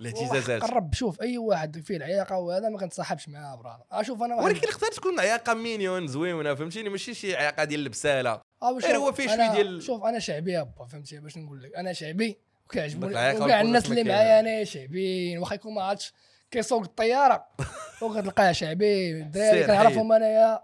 الاهتزازات 0.00 0.62
قرب 0.62 0.94
شوف 0.94 1.20
أي 1.22 1.38
واحد 1.38 1.80
فيه 1.80 1.96
العياقة 1.96 2.36
وهذا 2.38 2.68
ما 2.68 2.78
كنتصاحبش 2.78 3.28
معاه 3.28 3.56
براد 3.56 3.78
أشوف 3.92 4.22
أنا 4.22 4.34
واحد 4.34 4.46
ولكن 4.46 4.68
اختار 4.68 4.90
تكون 4.90 5.20
عياقة 5.20 5.54
مينيون 5.54 6.06
زوينه 6.06 6.54
فهمتيني؟ 6.54 6.88
ماشي 6.88 7.14
شي 7.14 7.36
عياقة 7.36 7.64
ديال 7.64 7.80
البسالة. 7.80 8.40
شوف، 8.62 8.84
غير 8.84 8.96
هو 8.96 9.12
فيه 9.12 9.26
شوي 9.26 9.36
أنا- 9.48 9.52
ديال- 9.54 9.82
شوف 9.82 10.04
أنا 10.04 10.18
شعبي 10.18 10.60
أبا 10.60 10.84
فهمتي؟ 10.86 11.18
باش 11.18 11.36
نقول 11.38 11.62
لك 11.62 11.74
أنا 11.76 11.92
شعبي 11.92 12.38
وكيعجبوني. 12.66 13.12
وكاع 13.40 13.60
الناس 13.60 13.86
اللي. 13.86 14.04
معايا 14.04 14.40
أنا 14.40 14.64
شعبيين 14.64 15.38
واخا 15.38 15.54
يكون 15.54 15.74
ما 15.74 15.82
عرفتش 15.82 16.12
كيسوق 16.50 16.82
الطيارة. 16.82 17.46
وكتلقاه 18.02 18.52
شعبي 18.52 19.12
الدراري 19.20 19.64
كنعرفهم 19.64 20.12
أنايا. 20.12 20.60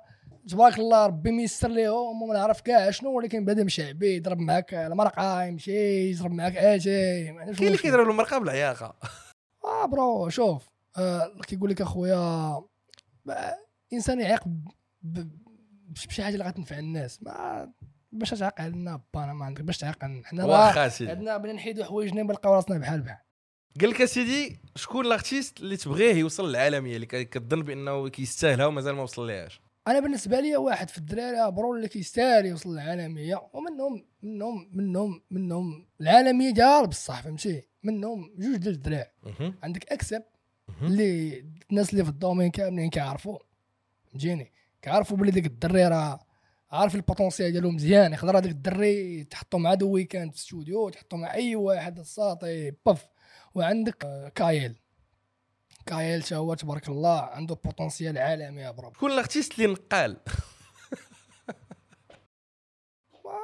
تبارك 0.48 0.78
الله 0.78 1.06
ربي 1.06 1.30
ميسر 1.30 1.68
ليهم 1.68 2.22
وما 2.22 2.34
نعرف 2.34 2.60
كاع 2.60 2.90
شنو 2.90 3.10
ولكن 3.16 3.44
بنادم 3.44 3.68
شعبي 3.68 4.16
يضرب 4.16 4.38
معاك 4.38 4.74
المرقه 4.74 5.42
يمشي 5.44 6.10
يضرب 6.10 6.30
معاك 6.30 6.56
أجي 6.56 7.32
ما 7.32 7.40
عندوش 7.40 7.58
كاين 7.58 7.68
اللي. 7.68 7.78
كيضرب 7.78 8.10
المرقه 8.10 8.38
بالعياقه 8.38 8.94
آه 9.64 9.86
bro 9.86 10.28
شوف 10.28 10.68
آه 10.98 11.32
كيقول 11.46 11.70
لك 11.70 11.80
أخويا 11.80 12.62
إنسان 13.92 14.20
يعيق 14.20 14.44
بشي 15.88 16.22
حاجة 16.22 16.34
اللي 16.34 16.44
غتنفع 16.44 16.78
الناس. 16.78 17.22
ما 17.22 17.72
باش 18.12 18.30
تعيق 18.30 18.60
علينا 18.60 19.00
با 19.14 19.24
أنا 19.24 19.32
ما 19.32 19.44
عندك 19.44 19.62
باش 19.62 19.84
علينا 19.84 20.22
حنا 20.24 20.44
واخا 20.44 20.88
سيدي. 20.88 21.10
عندنا 21.10 21.36
بغينا 21.36 21.56
نحيدو 21.56 21.84
حوايجنا 21.84 22.22
نلقاو 22.22 22.54
راسنا 22.54 22.78
بحال 22.78 23.00
بحال. 23.00 23.18
قال 23.80 23.90
لك 23.90 24.00
اسيدي 24.00 24.60
شكون 24.76 25.06
ال 25.06 25.13
artiste 25.13 25.60
اللي 25.60 25.76
تبغيه 25.76 26.14
يوصل 26.14 26.48
للعالمية 26.48 26.96
اللي 26.96 27.06
كتظن 27.06 27.62
بأنه 27.62 28.08
كيستاهلها 28.08 28.66
ومازال 28.66 28.94
ما 28.94 29.02
وصل 29.02 29.26
ليهاش 29.26 29.60
أنا 29.88 30.00
بالنسبة 30.00 30.40
لي 30.40 30.56
واحد 30.56 30.90
في 30.90 30.98
الدراري 30.98 31.50
bro 31.50 31.74
اللي 31.74 31.88
كيستاهل 31.88 32.46
يوصل 32.46 32.72
للعالمية 32.72 33.42
ومنهم 33.52 34.04
منهم 34.22 34.70
منهم 34.72 35.22
منهم 35.30 35.86
العالمية 36.00 36.50
ديال 36.50 36.86
بصح 36.86 37.22
فهمتي؟ 37.22 37.68
منهم 37.82 38.34
جوج 38.38 38.56
ديال 38.56 38.74
الدراري. 38.74 39.10
مهم. 39.22 39.54
عندك 39.62 39.92
أكسب. 39.92 40.22
اللي 40.82 41.44
الناس 41.70 41.92
اللي 41.92 42.04
في 42.04 42.10
ال 42.10 42.15
domaine 42.15 42.50
كاملين 42.50 42.90
كيعرفوا 42.90 43.38
فهمتيني؟ 44.10 44.52
كيعرفوا 44.82 45.16
بلي 45.16 45.30
ديك 45.30 45.46
الدري 45.46 45.88
راه 45.88 46.20
عارف 46.70 46.94
ال 46.94 47.00
potentiel 47.00 47.52
ديالو 47.52 47.70
مزيان 47.70 48.12
يقدر 48.12 48.38
هذاك 48.38 48.50
الدري 48.50 49.24
تحطو 49.24 49.58
مع 49.58 49.74
The 49.74 49.90
Weeknd 49.90 50.30
في 50.30 50.36
الاستوديو 50.36 50.88
تحطو 50.88 51.16
مع 51.16 51.34
أي 51.34 51.56
واحد 51.56 51.98
الساطي 51.98 52.72
بف. 52.86 53.06
وعندك 53.54 54.04
آه، 54.04 54.28
كايل. 54.28 54.74
كايل 55.88 56.22
تا 56.22 56.36
هو 56.36 56.54
تبارك 56.54 56.88
الله 56.88 57.20
عنده 57.20 57.54
potentiel 57.64 58.18
عالمي 58.18 58.60
يا 58.60 58.70
bro 58.70 58.92
شكون 58.92 59.10
ال 59.12 59.18
artiste 59.18 59.58
اللي 59.58 59.72
نقال. 59.72 60.16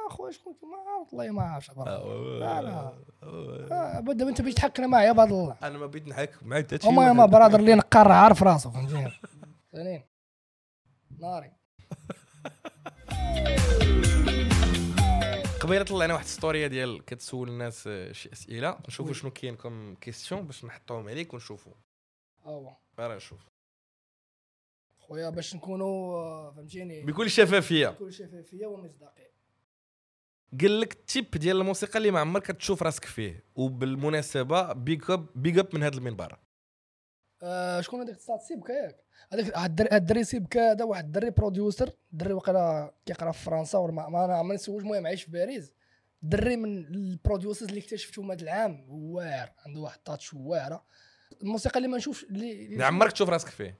اخويا 0.09 0.31
شكون 0.31 0.53
ما 0.61 0.77
عرفت 0.99 1.13
والله 1.13 1.31
ما 1.33 1.41
عرفتش 1.43 1.71
bro 1.71 1.85
لا 2.39 2.61
لا. 2.61 2.69
آه. 3.23 3.67
آه، 3.71 3.99
بدا 3.99 4.29
انت 4.29 4.41
باش 4.41 4.53
تحكنا 4.53 4.87
معايا 4.87 5.11
بعد 5.11 5.31
الله. 5.31 5.55
أنا 5.63 5.77
ما 5.77 5.85
بغيت 5.85 6.07
نحك 6.07 6.43
معاك 6.43 6.65
حتى 6.65 6.77
شي 6.81 6.87
واحد. 6.97 7.11
ما 7.11 7.25
برادر 7.25 7.59
اللي 7.59 7.75
نقار 7.75 8.11
عارف 8.11 8.43
راسو 8.43 8.71
فهمتيني 8.71 9.11
ثانيين 9.71 10.03
ناري. 11.19 11.51
قبيلة 15.59 15.83
طلعنا 15.83 16.13
واحد 16.13 16.25
ستوريا 16.25 16.67
ديال 16.67 17.05
كتسول 17.05 17.49
الناس 17.49 17.87
آه، 17.87 18.11
شي 18.11 18.33
أسئلة. 18.33 18.77
نشوفوا. 18.87 19.13
شنو 19.13 19.31
كاين 19.31 19.55
كوم 19.55 19.95
كيستيون 19.95 20.41
باش 20.41 20.65
نحطوهم 20.65 21.09
عليك 21.09 21.33
ونشوفوا 21.33 21.73
هو 22.45 22.75
راه 22.99 23.15
نشوف. 23.15 23.39
خويا 24.99 25.29
باش 25.29 25.55
نكونوا 25.55 26.17
آه، 26.17 26.51
فهمتيني؟ 26.51 27.01
بكل 27.03 27.29
شفافية. 27.29 27.87
بكل 27.89 28.13
شفافية 28.13 28.65
ومصداقية. 28.65 29.35
قال 30.61 30.79
لك 30.81 30.93
ال 30.93 31.01
type 31.01 31.31
ديال 31.31 31.57
الموسيقى 31.57 31.97
اللي 31.97 32.11
ما 32.11 32.19
عمرك 32.19 32.43
كتشوف 32.51 32.83
راسك 32.83 33.05
فيه 33.05 33.43
وبالمناسبة 33.55 34.73
big 34.73 35.09
up 35.09 35.27
big 35.35 35.57
up 35.57 35.75
من 35.75 35.83
هذا 35.83 35.97
المنبر. 35.97 36.39
آه 37.43 37.81
شكون 37.81 38.01
هذاك 38.01 38.15
الساط 38.15 38.41
سيبكا 38.41 38.71
ياك 38.73 39.03
هذاك 39.33 39.93
الدري- 39.93 40.23
سيبكا 40.23 40.71
هذا 40.71 40.85
واحد 40.85 41.05
الدري 41.05 41.29
producer 41.29 41.91
الدري 42.13 42.33
وقيلا 42.33 42.93
كيقرا 43.05 43.31
في 43.31 43.43
فرنسا 43.43 43.77
ولا 43.77 43.91
ما 43.93 44.25
أنا 44.25 44.37
عمرني 44.37 44.55
نسولش 44.55 44.83
المهم 44.83 45.07
عايش 45.07 45.23
في 45.23 45.31
باريس. 45.31 45.71
الدري 46.23 46.55
من 46.57 46.77
ال 46.85 46.93
producers 46.93 47.67
اللي 47.69 47.79
اكتشفتهم 47.79 48.31
هذا 48.31 48.41
العام 48.43 48.85
واعر 48.89 49.51
عنده 49.65 49.79
واحد 49.81 49.97
ال 49.97 50.03
touch 50.03 50.33
واعرة. 50.33 50.85
الموسيقى 51.41 51.77
اللي 51.77 51.87
ما 51.87 51.97
نشوفش 51.97 52.23
اللي 52.23 52.65
اللي 52.65 52.85
عمرك 52.85 53.11
تشوف 53.11 53.29
راسك 53.29 53.47
فيه. 53.49 53.77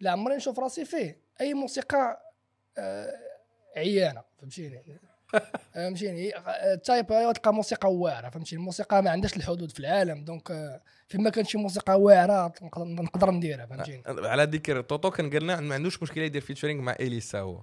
لا 0.00 0.10
عمري 0.10 0.36
نشوف 0.36 0.58
راسي 0.58 0.84
فيه. 0.84 1.18
أي 1.40 1.54
موسيقى 1.54 2.32
آه 2.78 3.34
عيانة 3.76 4.22
فهمتيني؟ 4.38 5.00
فهمتيني؟ 5.74 6.32
ال 6.72 6.79
type 6.79 7.06
تلقى 7.06 7.54
موسيقى 7.54 7.94
واعرة 7.94 8.28
فهمتيني؟ 8.28 8.60
الموسيقى 8.60 9.02
ما 9.02 9.10
عندهاش 9.10 9.36
الحدود 9.36 9.70
في 9.70 9.80
العالم 9.80 10.24
donc 10.24 10.50
آه، 10.50 10.80
فيما 11.08 11.30
كان 11.30 11.44
شي 11.44 11.58
موسيقى 11.58 12.00
واعرة 12.00 12.52
نقدر 12.76 13.30
نديرها 13.30 13.66
فهمتيني؟ 13.66 14.02
على 14.06 14.44
ذكر 14.44 14.80
طوطو 14.80 15.10
كان 15.10 15.30
قال 15.30 15.42
لنا 15.42 15.60
ما 15.60 15.74
عندوش 15.74 16.02
مشكلة 16.02 16.24
يدير 16.24 16.42
featuring 16.42 16.80
مع 16.82 16.92
إليسا 17.00 17.40
هو. 17.40 17.62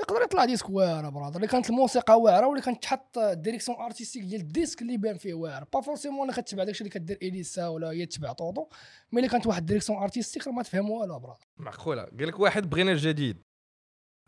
يقدر 0.00 0.22
يطلع 0.22 0.44
disque 0.44 0.70
واعر 0.70 1.10
brother. 1.10 1.36
اللي 1.36 1.46
كانت 1.46 1.70
الموسيقى 1.70 2.20
واعرة 2.20 2.46
واللي 2.46 2.62
كانت 2.62 2.82
تحط 2.82 3.18
ال 3.18 3.24
direction 3.24 3.78
artistique 3.78 4.22
ديال 4.22 4.40
ال 4.40 4.46
disque 4.46 4.82
اللي 4.82 4.92
يبان 4.94 5.16
فيه 5.16 5.34
واعر. 5.34 5.64
pas 5.72 5.80
forcément 5.80 6.30
اللي 6.30 6.42
كتبع 6.42 6.64
داكشي 6.64 6.80
اللي 6.80 6.90
كدير 6.90 7.18
إليسا 7.22 7.68
ولا 7.68 7.90
هي 7.90 8.06
تبع 8.06 8.32
طوطو 8.32 8.66
mais 9.12 9.18
اللي 9.20 9.30
كانت 9.30 9.46
واحد 9.46 9.60
ال 9.60 9.64
direction 9.64 9.98
artistique 9.98 10.46
راه 10.46 10.52
ما 10.52 10.62
تفهم 10.62 10.90
والو 10.90 11.18
brother. 11.18 11.40
معقولة. 11.56 12.02
قال 12.02 12.28
لك 12.28 12.40
واحد 12.40 12.70
بغينا 12.70 12.92
الجديد 12.92 13.42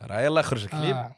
راه 0.03 0.21
يلا 0.21 0.43
خرج 0.43 0.67
كليب. 0.67 0.97
آه. 0.97 1.15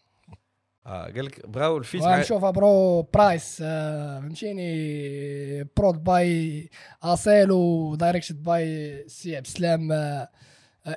آه 0.87 1.05
قال 1.05 1.25
لك 1.25 1.47
بغاو 1.47 1.77
الفيت 1.79 2.03
مع 2.03 2.17
ونشوفها 2.17 2.51
برو 2.51 3.03
برايس 3.03 3.59
آه، 3.65 4.21
فهمتيني؟ 4.21 5.65
برود 5.77 6.05
باي 6.05 6.71
اسيل 7.03 7.51
ودايركشن 7.51 8.35
باي 8.35 9.05
سي 9.09 9.37
عبد 9.37 9.47
السلام 9.47 9.93
آه، 9.93 10.29
آه، 10.87 10.97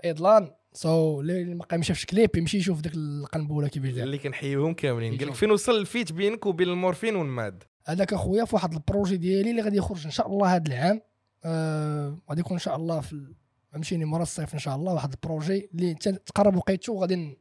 سو 0.75 1.21
اللي 1.21 1.55
ما 1.71 1.81
شافش 1.81 2.05
كليب 2.05 2.35
يمشي 2.35 2.57
يشوف 2.57 2.81
ديك 2.81 2.93
القنبوله 2.95 3.67
كيفاش 3.67 3.89
اللي 3.89 4.17
كنحييهم 4.17 4.73
كاملين 4.73 5.17
قال 5.17 5.27
لك. 5.27 5.33
فين 5.33 5.51
وصل 5.51 5.77
الفيت 5.77 6.11
بينك 6.11 6.45
وبين 6.45 6.67
المورفين 6.67 7.15
والماد 7.15 7.63
هذاك 7.85 8.13
اخويا 8.13 8.45
في 8.45 8.55
واحد 8.55 8.73
البروجي 8.73 9.17
ديالي 9.17 9.51
اللي 9.51 9.61
غادي 9.61 9.77
يخرج 9.77 10.05
ان 10.05 10.11
شاء 10.11 10.27
الله 10.27 10.55
هذا 10.55 10.67
العام 10.67 11.01
آه 11.45 12.17
غادي 12.29 12.41
يكون 12.41 12.53
ان 12.53 12.59
شاء 12.59 12.75
الله 12.75 13.01
في 13.01 13.33
فهمتيني 13.71 14.05
مورا 14.05 14.23
الصيف 14.23 14.53
ان 14.53 14.59
شاء 14.59 14.75
الله 14.75 14.93
واحد 14.93 15.11
ال 15.11 15.20
projet 15.20 15.69
اللي 15.73 15.93
تقرب 16.25 16.55
وقيتو 16.55 16.93
وغادي 16.93 17.37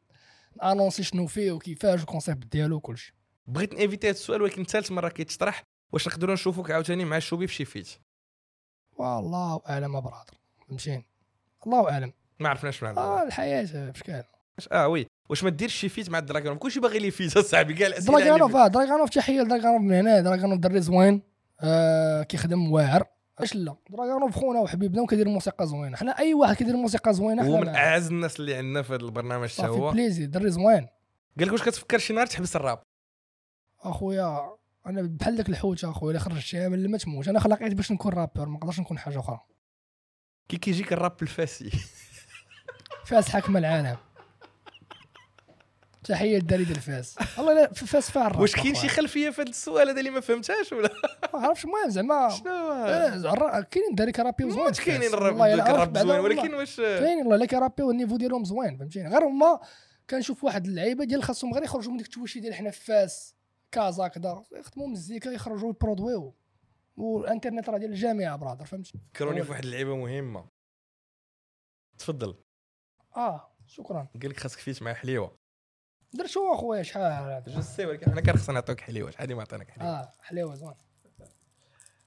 annoncer 0.63 1.03
شنو 1.03 1.27
فيه 1.27 1.53
وكيفاش 1.53 2.01
ال 2.01 2.07
concept 2.07 2.47
ديالو 2.53 2.77
وكلشي 2.77 3.15
بغيت 3.47 3.75
ن 3.75 3.80
éviter 3.80 4.07
هذا 4.07 4.17
السؤال 4.17 4.43
ولكن 4.43 4.65
ثالث 4.65 4.93
مره 4.93 5.09
كيتطرح 5.09 5.65
واش 5.93 6.09
نقدروا 6.09 6.35
نشوفوك 6.35 6.71
عاوتاني 6.71 7.05
مع 7.05 7.17
الشوبي 7.17 7.47
في 7.47 7.55
شي 7.55 7.65
feat 7.65 7.89
والله 8.93 9.61
اعلم 9.69 10.01
brother 10.01 10.35
فهمتيني 10.69 11.07
الله 11.67 11.91
اعلم 11.91 12.13
ما 12.39 12.49
عرفناش 12.49 12.83
مع 12.83 12.91
آه 12.91 13.23
الحياة 13.23 13.91
بشكال 13.91 14.25
آه 14.73 14.89
oui. 14.89 15.07
واش 15.29 15.45
ما 15.45 15.51
ديرش 15.51 15.75
شي 15.75 15.89
feat 15.89 16.11
مع 16.11 16.19
الدراغون 16.19 16.59
كلشي 16.59 16.81
باغي 16.81 16.99
les 16.99 17.11
feats 17.11 17.37
أصاحبي 17.37 17.75
كاع 17.75 17.87
الاسئله 17.87 18.19
فيه. 18.19 18.65
آه 18.65 18.69
دراغانوف 18.69 19.11
تحية 19.11 19.41
لدراغانوف 19.41 19.83
من 19.83 19.93
هنا. 19.93 20.21
دراغانوف 20.21 20.59
دري 20.59 20.81
زوين 20.81 21.23
آه 21.61 22.23
كيخدم 22.23 22.73
واعر. 22.73 23.05
اش 23.39 23.55
لا 23.55 23.77
دراغانوف 23.91 24.37
خونا 24.37 24.61
وحبيبنا 24.61 25.03
وكيدير 25.03 25.29
موسيقى 25.29 25.67
زوينة. 25.67 25.97
حنا 25.97 26.19
أي 26.19 26.35
واحد 26.35 26.57
كيدير 26.57 26.77
موسيقى 26.77 27.15
زوينة 27.15 27.43
هو 27.43 27.57
حنا 27.57 27.71
من. 27.71 27.77
أعز 27.77 28.07
الناس 28.07 28.41
اللي 28.41 28.55
عندنا 28.55 28.83
في 28.83 28.95
هذا 28.95 29.03
البرنامج 29.03 29.49
حتى 29.49 29.67
هو 29.67 29.91
بليزي 29.91 30.27
دري 30.27 30.51
زوين. 30.51 30.87
قال 31.39 31.47
لك 31.47 31.53
واش 31.53 31.63
كتفكر 31.63 31.99
شي 31.99 32.13
نهار 32.13 32.27
تحبس 32.27 32.57
الراب؟ 32.57 32.83
أخويا 33.81 34.51
أنا 34.87 35.03
بحال 35.03 35.37
داك 35.37 35.49
الحوت 35.49 35.85
أخويا 35.85 36.11
اللي 36.11 36.21
خرج 36.21 36.39
شي 36.39 36.69
من 36.69 36.91
ما 36.91 36.99
تموت 36.99 37.29
أنا 37.29 37.41
خلقت 37.41 37.73
باش 37.75 37.93
نكون 37.93 38.13
رابر 38.13 38.47
ما 38.49 38.57
نقدرش 38.57 38.81
نكون 38.81 38.99
حاجة 38.99 39.21
أخرى. 39.21 39.41
كي 40.49 40.57
كيجيك 40.57 40.93
الراب 40.93 41.23
الفاسي. 41.23 41.71
فاس 43.07 43.29
حاكمه 43.29 43.59
العالم. 43.59 43.97
تحية 46.05 46.37
للدري 46.37 46.65
ديال 46.65 46.81
فاس 46.81 47.17
والله 47.39 47.55
لا 47.55 47.73
فاس 47.73 48.17
الراب 48.17 48.41
واش 48.41 48.57
كاين 48.57 48.75
شي. 48.75 48.89
خلفية 48.89 49.31
في 49.31 49.43
هذا 49.43 49.51
السؤال 49.51 49.89
هذا 49.89 49.99
اللي 49.99 50.11
ما 50.11 50.21
فهمتهاش 50.21 50.73
ولا؟ 50.73 50.91
ما 51.35 51.41
عرفتش 51.41 51.65
المهم 51.65 51.89
زعما 51.89 52.29
شنو؟ 52.29 53.65
كاينين 53.71 53.95
دري 53.95 54.13
كرابيو 54.13 54.51
زوين 54.51 54.73
كاينين 54.73 55.11
فاس. 55.11 55.15
الراب 55.15 55.99
زوين. 55.99 56.21
ولكن 56.21 56.55
واش؟ 56.55 56.77
كاين 56.77 57.19
والله 57.19 57.37
لا 57.37 57.47
كيرابيو 57.47 57.91
النيفو 57.91 58.17
ديالهم 58.17 58.45
زوين 58.45 58.77
فهمتيني؟ 58.77 59.09
غير 59.09 59.25
هما 59.25 59.61
كنشوف 60.11 60.45
واحد 60.45 60.67
اللعيبة 60.67 61.05
ديال 61.05 61.23
خاصهم 61.23 61.55
غير 61.55 61.63
يخرجوا 61.63 61.93
من 61.93 61.97
ديك 61.97 62.07
التويشي 62.07 62.41
ديال 62.41 62.55
حنا 62.55 62.71
في 62.71 62.85
فاس 62.85 63.35
كازا 63.73 64.09
كذا 64.09 64.45
يخدموا 64.53 64.89
مزيكا 64.89 65.31
يخرجوا 65.31 65.71
يبرودويو 65.71 66.35
والانترنت 66.97 67.69
راه 67.69 67.79
ديال 67.79 67.91
الجامعة 67.91 68.37
برادر 68.37 68.65
فهمتي 68.65 68.93
كروني 69.17 69.43
في 69.43 69.51
واحد 69.51 69.65
اللعيبة 69.65 69.97
مهمة. 69.97 70.45
تفضل. 71.99 72.35
آه 73.17 73.51
شكرا. 73.67 74.09
قال 74.23 74.31
لك 74.31 74.41
خاصك 74.41 74.59
فيت 74.59 74.83
مع 74.83 74.93
حليوة. 74.95 75.37
درت 76.13 76.29
شو 76.29 76.55
أخويا 76.55 76.83
شحال؟ 76.83 77.03
هذا 77.03 77.45
جو 77.47 77.61
سي 77.61 77.87
ولكن 77.87 78.11
أنا 78.11 78.21
كان 78.21 78.37
خصنا 78.37 78.55
نعطيك 78.55 78.81
حليوة. 78.81 79.11
شحال 79.11 79.35
ما 79.35 79.43
عطيناك 79.43 79.71
حليوة؟ 79.71 79.91
آه 79.91 80.13
حليوة 80.23 80.55
زوين. 80.55 80.75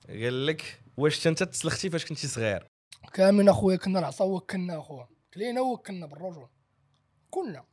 قال 0.10 0.46
لك 0.46 0.82
واش 0.98 1.28
أنت 1.28 1.44
تسلختي 1.44 1.90
فاش 1.90 2.06
كنتي 2.06 2.28
صغير؟ 2.28 2.68
كاملين 3.14 3.50
أخويا 3.50 3.76
كنا 3.78 4.00
العصا 4.00 4.26
وكلنا 4.26 4.80
أخويا. 4.80 5.08
كلينا 5.34 5.62
وكلنا 5.62 6.06
بالرجل. 6.06 6.48
كلنا 7.30 7.64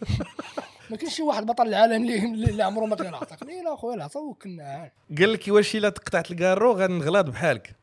ما 0.90 0.96
كاينش 0.96 1.14
شي 1.16 1.22
واحد 1.22 1.46
بطل 1.46 1.68
العالم 1.68 2.02
اللي 2.04 2.50
اللي 2.50 2.62
عمره 2.62 2.84
ما 2.86 2.96
كان 2.96 3.06
العصا 3.06 3.36
كلينا 3.36 3.74
أخويا 3.74 3.94
العصا 3.96 4.20
وكلنا 4.20 4.90
قال 5.18 5.32
لك 5.32 5.48
واش 5.48 5.76
إلا 5.76 5.88
تقطعت 5.88 6.30
الكارو 6.30 6.72
غنغلاض 6.72 7.30
بحالك. 7.30 7.76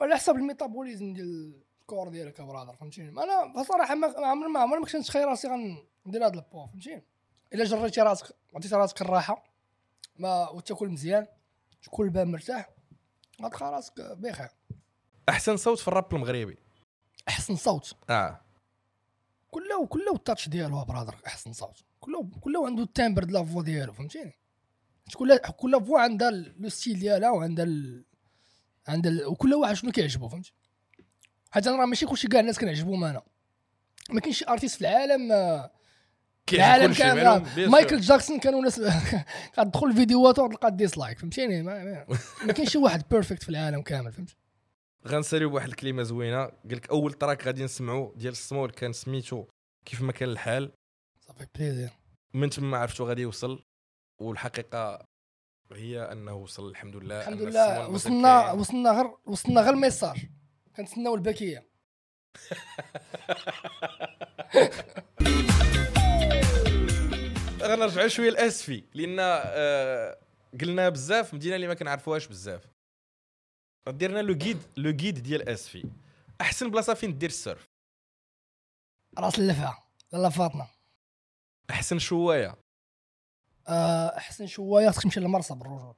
على 0.00 0.14
حسب 0.16 0.34
الميتابوليزم 0.36 1.12
ديال 1.12 1.62
الكور 1.92 2.08
ديالك 2.08 2.38
يا 2.38 2.44
برادر 2.44 2.72
فهمتيني؟ 2.72 3.08
أنا 3.08 3.52
بصراحة 3.60 3.94
ما 3.94 4.06
عمري 4.18 4.48
ما 4.48 4.60
عمري 4.60 4.80
ما 4.80 4.86
كنت 4.86 4.96
نتخيل 4.96 5.28
راسي 5.28 5.48
غندير 5.48 6.26
هذا 6.26 6.34
البو 6.34 6.66
فهمتيني؟ 6.66 7.04
إلا 7.54 7.64
جريتي 7.64 8.00
راسك 8.00 8.36
عطيتي 8.54 8.74
راسك 8.74 9.02
الراحة 9.02 9.44
ما 10.16 10.48
وتاكل 10.48 10.88
مزيان 10.88 11.26
تكون 11.82 12.06
البال 12.06 12.28
مرتاح 12.28 12.70
غتلقى 13.42 13.72
راسك 13.72 14.00
بخير. 14.00 14.48
أحسن 15.28 15.56
صوت 15.56 15.78
في 15.78 15.88
الراب 15.88 16.14
المغربي. 16.14 16.58
أحسن 17.28 17.56
صوت. 17.56 17.96
آه. 18.10 18.40
كله 19.50 19.86
كله 19.86 20.14
ال 20.14 20.20
touch 20.20 20.48
ديالو 20.48 20.84
brother 20.84 21.16
أحسن 21.26 21.52
صوت. 21.52 21.84
كله 22.00 22.28
كله 22.40 22.66
عنده 22.66 22.82
ال 22.82 22.88
timbre 22.88 23.24
de 23.24 23.30
la 23.30 23.41
voix 23.41 23.62
ديالو 23.62 23.92
فهمتيني؟ 23.92 24.32
كل 25.14 25.38
كل 25.38 25.84
voix 25.84 26.00
عندها 26.00 26.30
le 26.30 26.68
style 26.68 26.98
ديالها 26.98 27.30
وعندها 27.30 27.64
ال... 27.64 28.04
عندها 28.88 29.12
ال... 29.12 29.26
وكل 29.26 29.54
واحد 29.54 29.74
شنو 29.74 29.92
كيعجبو 29.92 30.28
فهمتي 30.28 30.52
حيت 31.50 31.66
أنا 31.66 31.76
راه 31.76 31.86
ماشي 31.86 32.06
كلشي 32.06 32.28
كاع 32.28 32.40
الناس 32.40 32.58
كنعجبهم 32.58 33.04
أنا. 33.04 33.22
ما 34.10 34.20
كاينش 34.20 34.44
artiste 34.48 34.74
في 34.74 34.80
العالم 34.80 35.32
آه، 35.32 35.70
العالم 36.52 36.92
كامل. 36.92 37.20
آه، 37.20 37.68
مايكل 37.68 38.00
جاكسون 38.00 38.38
كانوا 38.40 38.60
ناس 38.62 38.80
كتدخل 39.52 39.86
الفيديوهات 39.90 40.38
وتلقى 40.38 40.70
dislike 40.76 41.18
فهمتيني؟ 41.18 41.62
ما, 41.62 42.06
ما, 42.44 42.52
كاينش 42.52 42.72
شي 42.72 42.78
واحد 42.78 43.02
perfect 43.10 43.42
في 43.42 43.48
العالم 43.48 43.82
كامل 43.82 44.12
فهمتي 44.12 44.36
غنساليو 45.06 45.50
بواحد 45.50 45.68
الكلمة 45.68 46.02
زوينة. 46.02 46.44
قال 46.44 46.52
لك 46.64 46.90
أول 46.90 47.12
track 47.12 47.46
غادي 47.46 47.64
نسمعو 47.64 48.14
ديال 48.16 48.32
السمول 48.32 48.70
كان 48.70 48.92
سميتو 48.92 49.44
كيف 49.84 50.02
ما 50.02 50.12
كان 50.12 50.28
الحال. 50.28 50.72
صافي 51.20 51.46
plaisir 51.54 51.90
من 52.34 52.50
تما 52.50 52.78
عرفتو 52.78 53.04
غادي 53.04 53.22
يوصل 53.22 53.64
والحقيقة 54.20 55.04
هي 55.72 56.12
أنه 56.12 56.34
وصل 56.34 56.70
الحمد 56.70 56.96
لله 56.96 57.20
الحمد 57.20 57.42
لله. 57.42 57.88
وصلنا. 57.88 58.52
وصلنا 58.52 58.90
غير 58.90 59.10
وصلنا 59.26 59.60
غير 59.60 59.74
ال 59.74 59.79
message. 59.79 60.16
كنتسناو 60.80 61.14
الباكية. 61.14 61.70
غنرجعوا 67.62 68.08
شوية 68.08 68.30
لآسفي 68.30 68.84
لأن 68.94 69.16
آه 69.20 70.18
قلنا 70.60 70.88
بزاف 70.88 71.34
مدينة 71.34 71.56
اللي 71.56 71.66
ما 71.66 71.74
كنعرفوهاش 71.74 72.26
بزاف. 72.26 72.64
درنا 73.86 74.22
le 74.22 74.34
guide 74.34 74.62
le 74.76 74.90
guide 74.90 75.22
ديال 75.22 75.48
آسفي. 75.48 75.84
أحسن 76.40 76.70
بلاصة 76.70 76.94
فين 76.94 77.18
دير 77.18 77.28
ال 77.28 77.35
surf؟ 77.35 77.68
راس 79.18 79.38
اللفعه 79.38 79.90
لاله 80.12 80.28
فاطمة. 80.28 80.66
أحسن 81.70 81.98
شواية. 81.98 82.56
آه، 83.68 84.16
أحسن 84.16 84.46
خصك 84.90 85.02
تمشي 85.02 85.20
للمرصى 85.20 85.54
بالرجوع 85.54 85.96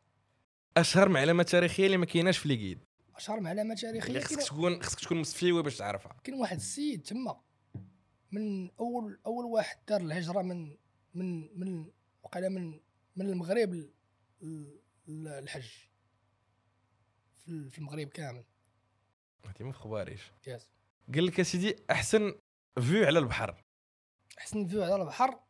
أشهر 0.77 1.09
معلومة 1.09 1.43
تاريخية 1.43 1.87
اللي 1.87 1.97
ما 1.97 2.07
كايناش 2.07 2.39
في 2.39 2.49
لي 2.49 2.57
أشهر 3.17 3.41
معلومه 3.41 3.75
تاريخية 3.75 4.21
خصك 4.21 4.43
تكون 4.43 4.83
خصك 4.83 5.01
تكون 5.01 5.21
مسفيوي 5.21 5.63
باش 5.63 5.77
تعرفها. 5.77 6.17
كاين 6.25 6.41
واحد 6.41 6.57
السيد 6.57 7.03
تما 7.03 7.41
من 8.33 8.71
اول 8.71 9.21
أول 9.27 9.45
واحد 9.45 9.77
دار 9.89 10.01
الهجرة 10.01 10.43
من 10.43 10.77
من 11.15 11.59
من 11.59 11.91
وقيلا 12.23 12.49
من 12.49 12.81
من 13.17 13.27
المغرب 13.27 13.91
للحج. 15.09 15.71
في 17.47 17.79
المغرب 17.79 18.09
كامل. 18.09 18.45
هادي 19.47 19.65
ما 19.65 19.73
في 19.73 19.79
خباريش 19.79 20.21
yes 20.47 20.67
قال 21.15 21.27
لك 21.27 21.43
سيدي 21.43 21.77
أحسن 21.91 22.35
فيو 22.81 23.07
على 23.07 23.19
البحر. 23.19 23.65
أحسن 24.39 24.67
vue 24.67 24.83
على 24.83 24.97
البحر؟ 24.97 25.41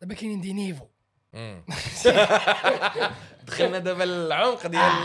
دابا 0.00 0.14
كاينين 0.14 0.40
دي 0.40 0.52
نيفو. 0.52 0.86
دخلنا 3.48 3.78
دابا 3.78 4.04
العمق 4.04 4.66
ديال 4.66 5.04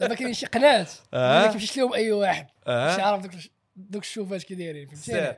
دابا 0.00 0.14
كاينين 0.14 0.34
شي 0.34 0.46
قناة. 0.46 0.86
آه. 1.14 1.46
ما 1.46 1.52
كيمشيش 1.52 1.76
لهم 1.76 1.94
أي 1.94 2.12
واحد. 2.12 2.44
مش 2.46 2.50
آه 2.66 3.00
عارف 3.02 3.22
دوك 3.22 3.32
دوك 3.76 4.02
الشوفات 4.02 4.42
كي 4.42 4.54
دايرين 4.54 4.88
فهمتيني. 4.88 5.36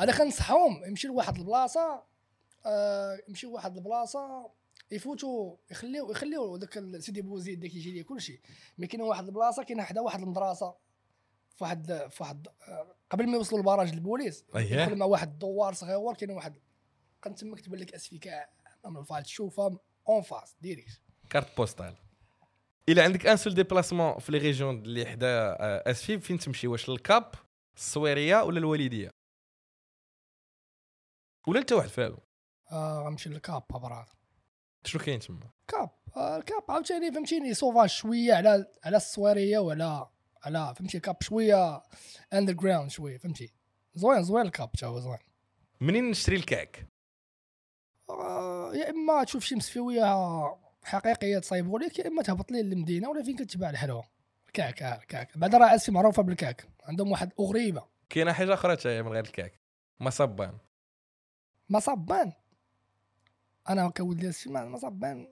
أنا 0.00 0.12
كنصحهم 0.18 0.84
يمشيو 0.84 1.12
لواحد 1.12 1.36
البلاصة 1.38 2.02
آه 2.66 3.18
يمشيو 3.28 3.50
لواحد 3.50 3.76
البلاصة 3.76 4.50
يفوتوا 4.90 5.56
يخليو 5.70 6.10
يخليو 6.10 6.56
ال- 6.56 7.02
سيدي 7.02 7.22
بوزيد 7.22 7.60
داك 7.60 7.74
يجي 7.74 7.92
ليه 7.92 8.02
كلشي. 8.02 8.40
مي 8.78 8.86
كاين 8.86 9.02
واحد 9.02 9.24
البلاصة 9.26 9.62
كاين 9.62 9.82
حدا 9.82 10.00
واحد 10.00 10.20
المدرسة 10.20 10.74
في 11.56 11.64
واحد 11.64 12.08
في 12.10 12.22
واحد 12.22 12.48
آه، 12.68 12.86
قبل 13.10 13.26
ما 13.26 13.32
يوصلوا 13.36 13.58
للبراج 13.60 13.88
البوليس 13.92 14.44
أييه. 14.56 14.82
يدخل 14.82 14.96
مع 14.96 15.06
واحد 15.06 15.28
الدوار 15.32 15.74
صغيور 15.74 16.14
كاين 16.14 16.30
واحد 16.30 16.54
كان 17.22 17.34
تما 17.34 17.56
كتبان 17.56 17.80
لك 17.80 17.94
اسفي 17.94 18.18
كاع 18.18 18.48
من 18.84 18.96
الفايل 18.96 19.22
تشوفها 19.24 19.78
en 20.08 20.22
face 20.22 20.54
direct 20.60 21.00
carte 21.30 21.56
postale. 21.56 21.94
إلا 22.88 23.04
عندك 23.04 23.26
un 23.26 23.36
seul 23.36 23.54
déplacement 23.54 24.18
في 24.18 24.32
les 24.32 24.38
régions 24.38 24.82
اللي 24.82 25.06
حدا 25.06 25.28
آه، 25.60 25.90
آسفي 25.90 26.18
فين 26.20 26.38
تمشي؟ 26.38 26.66
واش 26.66 26.88
لل 26.90 27.07
cap 27.07 27.32
الصويريه 27.76 28.42
ولا 28.42 28.58
الوالدية؟ 28.58 29.10
ولا 31.48 31.60
أنت 31.60 31.72
واحد 31.72 31.88
فيهم 31.88 32.18
آه 32.72 33.02
غنمشي 33.06 33.28
لل 33.28 33.42
cap 33.42 33.62
براد 33.70 34.06
شنو 34.84 35.02
كاين 35.02 35.18
تما؟ 35.20 35.50
cap 35.68 35.90
آه 36.16 36.36
ال 36.36 36.42
cap 36.42 36.62
عاوتاني 36.68 37.12
فهمتيني 37.12 37.54
sauvage 37.54 37.88
شوية 37.88 38.34
على 38.34 38.66
على 38.84 38.96
الصويريه 38.96 39.58
وعلى 39.58 40.06
على 40.42 40.74
فهمتي 40.76 41.00
cap 41.00 41.16
شوية 41.22 41.82
underground 42.32 42.90
شوية 42.90 43.18
فهمتي. 43.18 43.52
زوين 43.94 44.22
زوين 44.22 44.46
ال 44.46 44.52
cap 44.52 44.72
تا 44.72 44.86
هو 44.86 45.00
زوين. 45.00 45.18
منين 45.80 46.10
نشري 46.10 46.36
الكعك 46.36 46.86
آه 48.10 48.74
يا 48.74 48.90
إما 48.90 49.24
تشوف 49.24 49.44
شي 49.44 49.54
مسفوية 49.54 50.04
حقيقية 50.82 51.38
تصايبوا 51.38 51.78
لك 51.78 51.98
يا 51.98 52.06
إما 52.06 52.22
تهبط 52.22 52.52
لي 52.52 52.62
للمدينة 52.62 53.08
ولا 53.08 53.22
فين 53.22 53.36
كتباع 53.36 53.70
الحلوى. 53.70 54.04
الكعك 54.46 54.82
الكعك 54.82 55.38
بعد 55.38 55.54
راه 55.54 55.74
اسفي 55.74 55.92
معروفة 55.92 56.22
بالكعك 56.22 56.68
عندهم 56.84 57.10
واحد 57.10 57.32
أغريبة. 57.40 57.84
كاينة 58.08 58.32
حاجة 58.32 58.54
أخرى 58.54 59.02
من 59.02 59.08
غير 59.08 59.24
الكعك 59.24 59.60
مصبان. 60.00 60.58
مصبان. 61.68 62.32
أنا 63.72 63.88
كولد 63.90 64.24
اسفي 64.24 64.50
ما 64.50 64.64
مصبان 64.64 65.26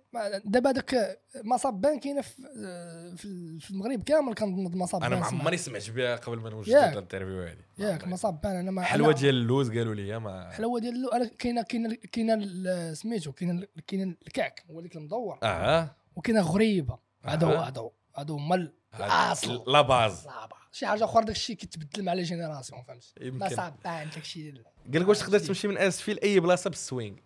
دابا 0.45 0.73
داك 0.73 1.21
مصبان 1.45 1.99
كاينة 2.01 2.21
في 2.23 3.59
في 3.61 3.71
المغرب 3.71 4.03
كامل 4.03 4.35
كنظن 4.35 4.79
مصبان 4.79 5.03
أنا 5.13 5.21
ما. 5.21 5.27
عمري 5.27 5.57
سمعت 5.57 5.91
بها 5.91 6.17
قبل 6.17 6.39
ما 6.39 6.51
نوجد 6.51 6.69
ياك. 6.69 6.93
ال 6.93 6.98
interview 6.98 7.43
هذه 7.43 7.57
ياك 7.79 8.09
مصبان 8.09 8.57
أنا 8.57 8.71
ما 8.71 8.83
حلوة 8.83 9.13
ديال 9.13 9.35
اللوز 9.35 9.69
قالوا 9.71 9.95
لي 9.95 10.19
ما 10.19 10.51
حلوة 10.51 10.81
ديال 10.81 10.95
اللو- 10.95 11.09
أنا 11.09 11.31
كاينة 11.39 11.63
كاينة 11.63 11.95
كاينة 12.13 12.95
سميتو 12.95 13.33
كاينة 13.33 13.67
كاينة 13.87 14.15
الكعك 14.27 14.65
هو 14.71 14.79
اللي 14.79 14.91
المدور. 14.95 15.39
آه 15.43 15.97
وكاينة 16.17 16.41
غريبة. 16.41 16.99
هذا 17.25 17.47
هو. 17.47 17.57
هذا 17.57 17.81
هو 17.81 17.93
هذا 18.17 18.35
هما 18.35 18.69
الأصل. 19.01 19.65
la 19.73 19.81
base. 19.81 20.27
شي 20.73 20.87
حاجة 20.87 21.05
أخرى 21.05 21.25
داك 21.25 21.37
الشيء 21.37 21.57
كيتبدل 21.57 22.05
مع 22.05 22.13
les 22.13 22.23
générations 22.23 22.83
فهمت؟ 22.83 23.05
ما 23.21 23.49
صعبان 23.49 24.09
داك 24.09 24.17
الشيء 24.17 24.55
قال 24.93 25.03
لك 25.03 25.09
واش 25.09 25.19
تقدر 25.19 25.39
تمشي 25.39 25.69
من 25.69 25.79
اسفي 25.79 26.15
لاي 26.15 26.41
بلاصة 26.41 26.71
بال 26.71 26.82
swing؟ 26.82 27.17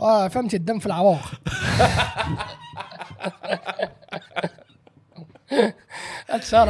آه 0.00 0.28
فهمتي 0.28 0.56
الدم 0.56 0.78
في 0.78 0.86
العروق 0.86 1.30
هادشي 6.30 6.62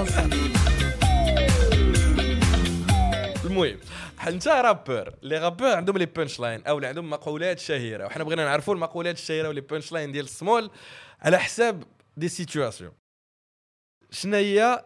المهم 3.45 3.79
انت 4.27 4.49
rappeur 4.49 5.15
les 5.23 5.39
rappeurs 5.39 5.69
عندهم 5.75 5.99
les 5.99 6.07
punchlines 6.07 6.65
أو 6.65 6.77
اللي 6.77 6.87
عندهم 6.87 7.11
مقولات 7.11 7.59
شهيرة 7.59 8.07
وحنا 8.07 8.25
بغينا 8.25 8.45
نعرفوا 8.45 8.75
المقولات 8.75 9.17
الشهيرة 9.17 9.49
و 9.49 9.61
les 9.61 9.93
punchlines 9.93 10.13
ديال 10.13 10.25
ال 10.25 10.33
Small 10.33 10.71
على 11.21 11.39
حساب 11.39 11.85
des 12.17 12.29
situations 12.29 12.93
شنو 14.11 14.37
هي 14.37 14.85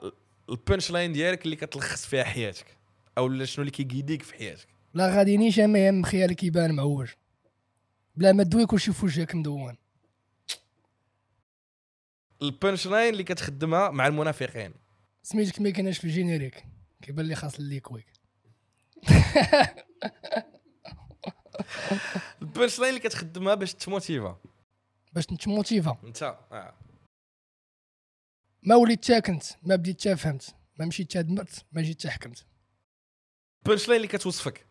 ال 0.50 0.90
punchline 0.90 1.12
ديالك 1.12 1.44
اللي 1.44 1.56
كتلخص 1.56 2.06
فيها 2.06 2.24
حياتك؟ 2.24 2.66
أو 3.18 3.44
شنو 3.44 3.62
اللي 3.62 3.70
كي 3.70 3.82
guide 3.82 4.11
يك 4.11 4.22
في 4.22 4.34
حياتك؟ 4.34 4.68
لا 4.94 5.16
غادي 5.16 5.36
نيش 5.36 5.58
ما 5.58 5.78
يهم 5.86 6.02
خيالك 6.02 6.42
يبان 6.42 6.74
معوج. 6.74 7.08
بلا 8.16 8.32
ما 8.32 8.42
دوي 8.42 8.66
كلشي 8.66 8.92
في 8.92 9.04
وجهك 9.04 9.34
مدون. 9.34 9.76
ال 12.42 12.86
punchline 12.86 13.12
اللي 13.12 13.24
كتخدمها 13.24 13.90
مع 13.90 14.06
المنافقين. 14.06 14.74
سميتك 15.22 15.60
ما 15.60 15.70
كايناش 15.70 15.98
في 15.98 16.04
ال 16.04 16.10
générique. 16.10 16.64
كيبان 17.02 17.26
لي 17.26 17.34
خاص 17.34 17.58
الليكويك 17.58 18.06
ال 22.42 22.78
punchline 22.78 22.88
اللي 22.94 23.00
كتخدمها 23.00 23.54
باش 23.54 23.74
ت 23.74 23.82
motiver. 23.82 24.40
باش 25.12 25.32
نت 25.32 25.46
motiver 25.46 25.96
انت 26.04 26.22
آه. 26.22 26.74
ما 28.62 28.76
وليت 28.76 29.04
تاكنت 29.04 29.44
ما 29.62 29.76
بديت 29.76 30.00
تا 30.00 30.14
فهمت 30.14 30.54
ما 30.78 30.86
مشيت 30.86 31.12
تا 31.12 31.20
دمرت 31.20 31.64
ما 31.72 31.82
جيت 31.82 32.00
تا 32.00 32.10
حكمت. 32.10 32.46
ال 33.62 33.88
punchline 33.88 33.96
اللي 33.96 34.08
كتوصفك. 34.08 34.66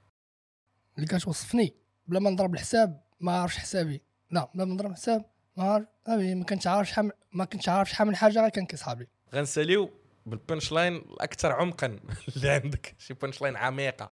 اللي 0.96 1.08
كتوصفني 1.08 1.74
بلا 2.08 2.20
ما 2.20 2.30
نضرب 2.30 2.54
الحساب. 2.54 3.05
ما 3.20 3.40
عارفش 3.40 3.58
حسابي. 3.58 4.02
لا 4.32 4.50
بلا 4.56 4.66
ما 4.66 4.74
نضرب 4.74 4.90
الحساب 4.92 5.26
ما 5.58 5.64
عارف 5.64 5.86
ما 6.08 6.44
كنتش 6.44 6.68
عارف 6.68 6.90
شحال 6.90 7.12
ما 7.32 7.46
كنتش 7.46 7.70
عارف 7.70 7.90
شحال 7.90 8.08
من 8.08 8.16
حاجة 8.16 8.40
غير 8.40 8.50
كان 8.50 8.66
كيصحابي. 8.66 9.08
غنساليو 9.34 9.90
بال 10.26 10.72
punchline 10.72 10.96
الأكثر 10.96 11.52
عمقا 11.52 11.86
اللي 12.36 12.50
عندك 12.50 12.96
شي 13.00 13.14
punchline 13.14 13.56
عميقة. 13.56 14.12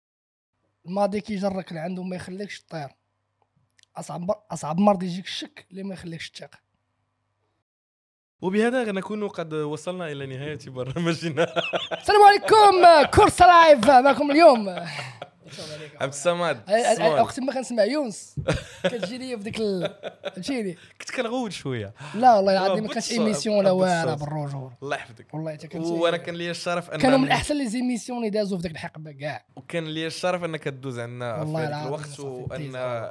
الماضي 0.86 1.20
كيجرك 1.20 1.72
لعنده 1.72 2.02
ما 2.02 2.16
يخليكش 2.16 2.60
تطير 2.62 2.88
اصعب 3.96 4.30
أصعب 4.50 4.78
مرض 4.78 5.02
يجيك 5.02 5.24
الشك 5.24 5.66
اللي 5.70 5.82
ما 5.82 5.94
يخليكش 5.94 6.30
تثق. 6.30 6.50
وبهذا 8.42 8.92
نكون 8.92 9.28
قد 9.28 9.54
وصلنا 9.54 10.12
إلى 10.12 10.26
نهاية 10.26 10.58
برنامجنا. 10.66 11.42
السلام 12.00 12.22
عليكم 12.22 13.10
كورس 13.16 13.42
لايف 13.42 13.90
معكم 13.90 14.30
اليوم. 14.30 14.68
عبد 16.00 16.12
الصمد. 16.12 16.60
وقت 17.00 17.40
ما 17.40 17.52
كنسمع 17.52 17.84
يونس. 17.84 18.34
كتجي 18.84 19.18
لي 19.18 19.36
في 19.38 19.44
ديك 19.44 19.60
ال- 19.60 19.94
فهمتيني 20.34 20.76
كنت 21.00 21.10
كنغوت 21.10 21.52
شوية. 21.52 21.92
لا 22.14 22.34
والله 22.34 22.52
العظيم 22.52 22.84
ما 22.84 22.88
كانش 22.88 23.08
بالصوت، 23.08 23.18
ايميسيون 23.18 23.56
ولا 23.56 23.70
والو. 23.70 24.16
بالرجوع 24.16 24.72
الله 24.82 24.96
يحفظك. 24.96 25.34
والله 25.34 25.52
حتى 25.52 25.68
كنت 25.68 25.86
وأنا 25.86 26.16
كان 26.16 26.34
لي 26.34 26.50
الشرف 26.50 26.90
أن 26.90 26.98
كانوا 27.00 27.18
من 27.18 27.30
أحسن 27.30 27.56
لي 27.56 27.68
زيميسيون 27.68 28.18
اللي 28.18 28.30
دازوا 28.30 28.58
في 28.58 28.62
ذاك 28.62 28.72
الحقبه 28.72 29.12
كاع. 29.12 29.44
وكان 29.56 29.84
لي 29.84 30.06
الشرف 30.06 30.44
أنك 30.44 30.64
تدوز 30.64 30.98
عندنا 30.98 31.34
في 31.34 31.40
والله 31.40 31.60
هذاك 31.60 31.70
العظيم 31.70 31.86
الوقت 31.88 32.20
وأن. 32.20 33.10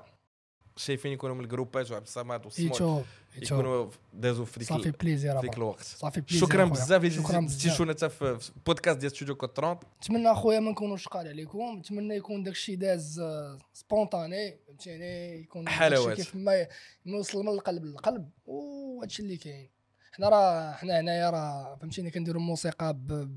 شايفين 0.79 1.11
يكونوا 1.11 1.35
من 1.35 1.43
الجروبات 1.43 1.91
وعبد 1.91 2.05
الصمد 2.05 2.41
يتوب 2.59 3.03
يكونوا 3.41 3.89
دازوا 4.13 4.45
في 4.45 4.59
ديك 4.59 4.69
صافي 4.69 4.91
بليزير 4.91 5.35
في 5.35 5.41
ديك. 5.47 5.57
الوقت. 5.57 5.83
صافي 5.83 6.21
بليزير 6.21 6.47
شكرا. 6.47 6.65
بزاف 6.65 7.03
اللي 7.03 7.47
تشوفونا 7.47 7.91
حتى 7.93 8.09
في 8.09 8.39
في 8.39 8.51
بودكاست 8.65 8.97
ديال 8.99 9.11
ستوديو 9.11 9.35
كود 9.35 9.49
30 9.55 9.79
نتمنى 10.03 10.31
أخويا 10.31 10.59
ما 10.59 10.71
نكونوش 10.71 11.07
قال 11.07 11.27
عليكم 11.27 11.77
نتمنى 11.79 12.15
يكون 12.15 12.43
داك 12.43 12.53
الشيء 12.53 12.75
داز 12.75 13.19
آه، 13.19 13.57
سبونتاني 13.73 14.57
فهمتيني؟ 14.67 15.39
يكون 15.39 15.67
الشيء 15.67 15.79
حلاوات. 15.79 16.17
كيف 16.17 16.35
ما 16.35 16.67
يوصل 17.05 17.41
من 17.43 17.49
القلب 17.49 17.85
للقلب. 17.85 18.29
وهادشي 18.45 19.21
اللي 19.23 19.37
كاين. 19.37 19.69
حنا 20.11 20.29
راه 20.29 20.71
حنا 20.71 20.99
هنايا 20.99 21.29
راه 21.29 21.75
فهمتيني؟ 21.81 22.11
كنديروا 22.11 22.41
الموسيقى 22.41 22.93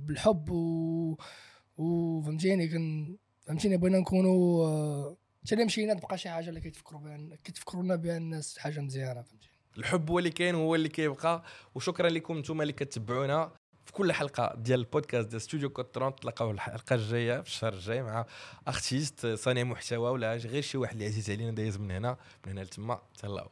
بالحب 0.07 0.51
و 0.51 1.17
وفهمتيني 1.77 2.69
كن 2.69 3.17
فهمتيني؟ 3.47 3.77
بغينا 3.77 3.99
نكونوا 3.99 4.67
آه، 4.67 5.17
حتى 5.47 5.55
اللي 5.55 5.65
مشينا 5.65 5.95
تبقى 5.95 6.19
شي 6.19 6.29
حاجة 6.31 6.49
اللي 6.49 6.61
كيتفكروا 6.61 7.01
بها 7.01 7.37
كيتفكرونا 7.45 7.97
بها 7.97 8.17
الناس 8.17 8.59
حاجة 8.59 8.81
مزيانة 8.81 9.23
فهمتي؟ 9.23 9.49
الحب 9.79 10.11
هو 10.11 10.19
اللي 10.19 10.31
كاين 10.31 10.55
هو 10.55 10.75
اللي 10.75 10.89
كيبقى. 10.89 11.43
وشكرا 11.75 12.09
لكم 12.09 12.37
أنتم 12.37 12.63
اللي 12.63 12.73
كتبعونا 12.73 13.53
في 13.87 13.93
كل 13.93 14.13
حلقة 14.13 14.55
ديال 14.57 14.81
البودكاست 14.81 15.29
ديال 15.29 15.41
ستوديو 15.43 15.71
كود 15.71 15.85
30 15.95 16.17
تلقاو 16.17 16.51
الحلقة 16.51 16.95
الجاية 16.95 17.41
في 17.41 17.49
الشهر 17.49 17.73
الجاي 17.73 18.03
مع 18.03 18.27
artiste 18.69 19.27
صانع 19.27 19.63
محتوى 19.63 20.11
ولا 20.11 20.37
غير 20.37 20.63
شي 20.63 20.79
واحد 20.79 20.93
اللي 20.93 21.07
عزيز 21.07 21.31
علينا 21.31 21.51
دايز 21.51 21.77
من 21.79 21.91
هنا 21.91 22.17
من 22.47 22.53
هنا 22.53 22.61
لتما. 22.61 23.01
تهلاو. 23.19 23.51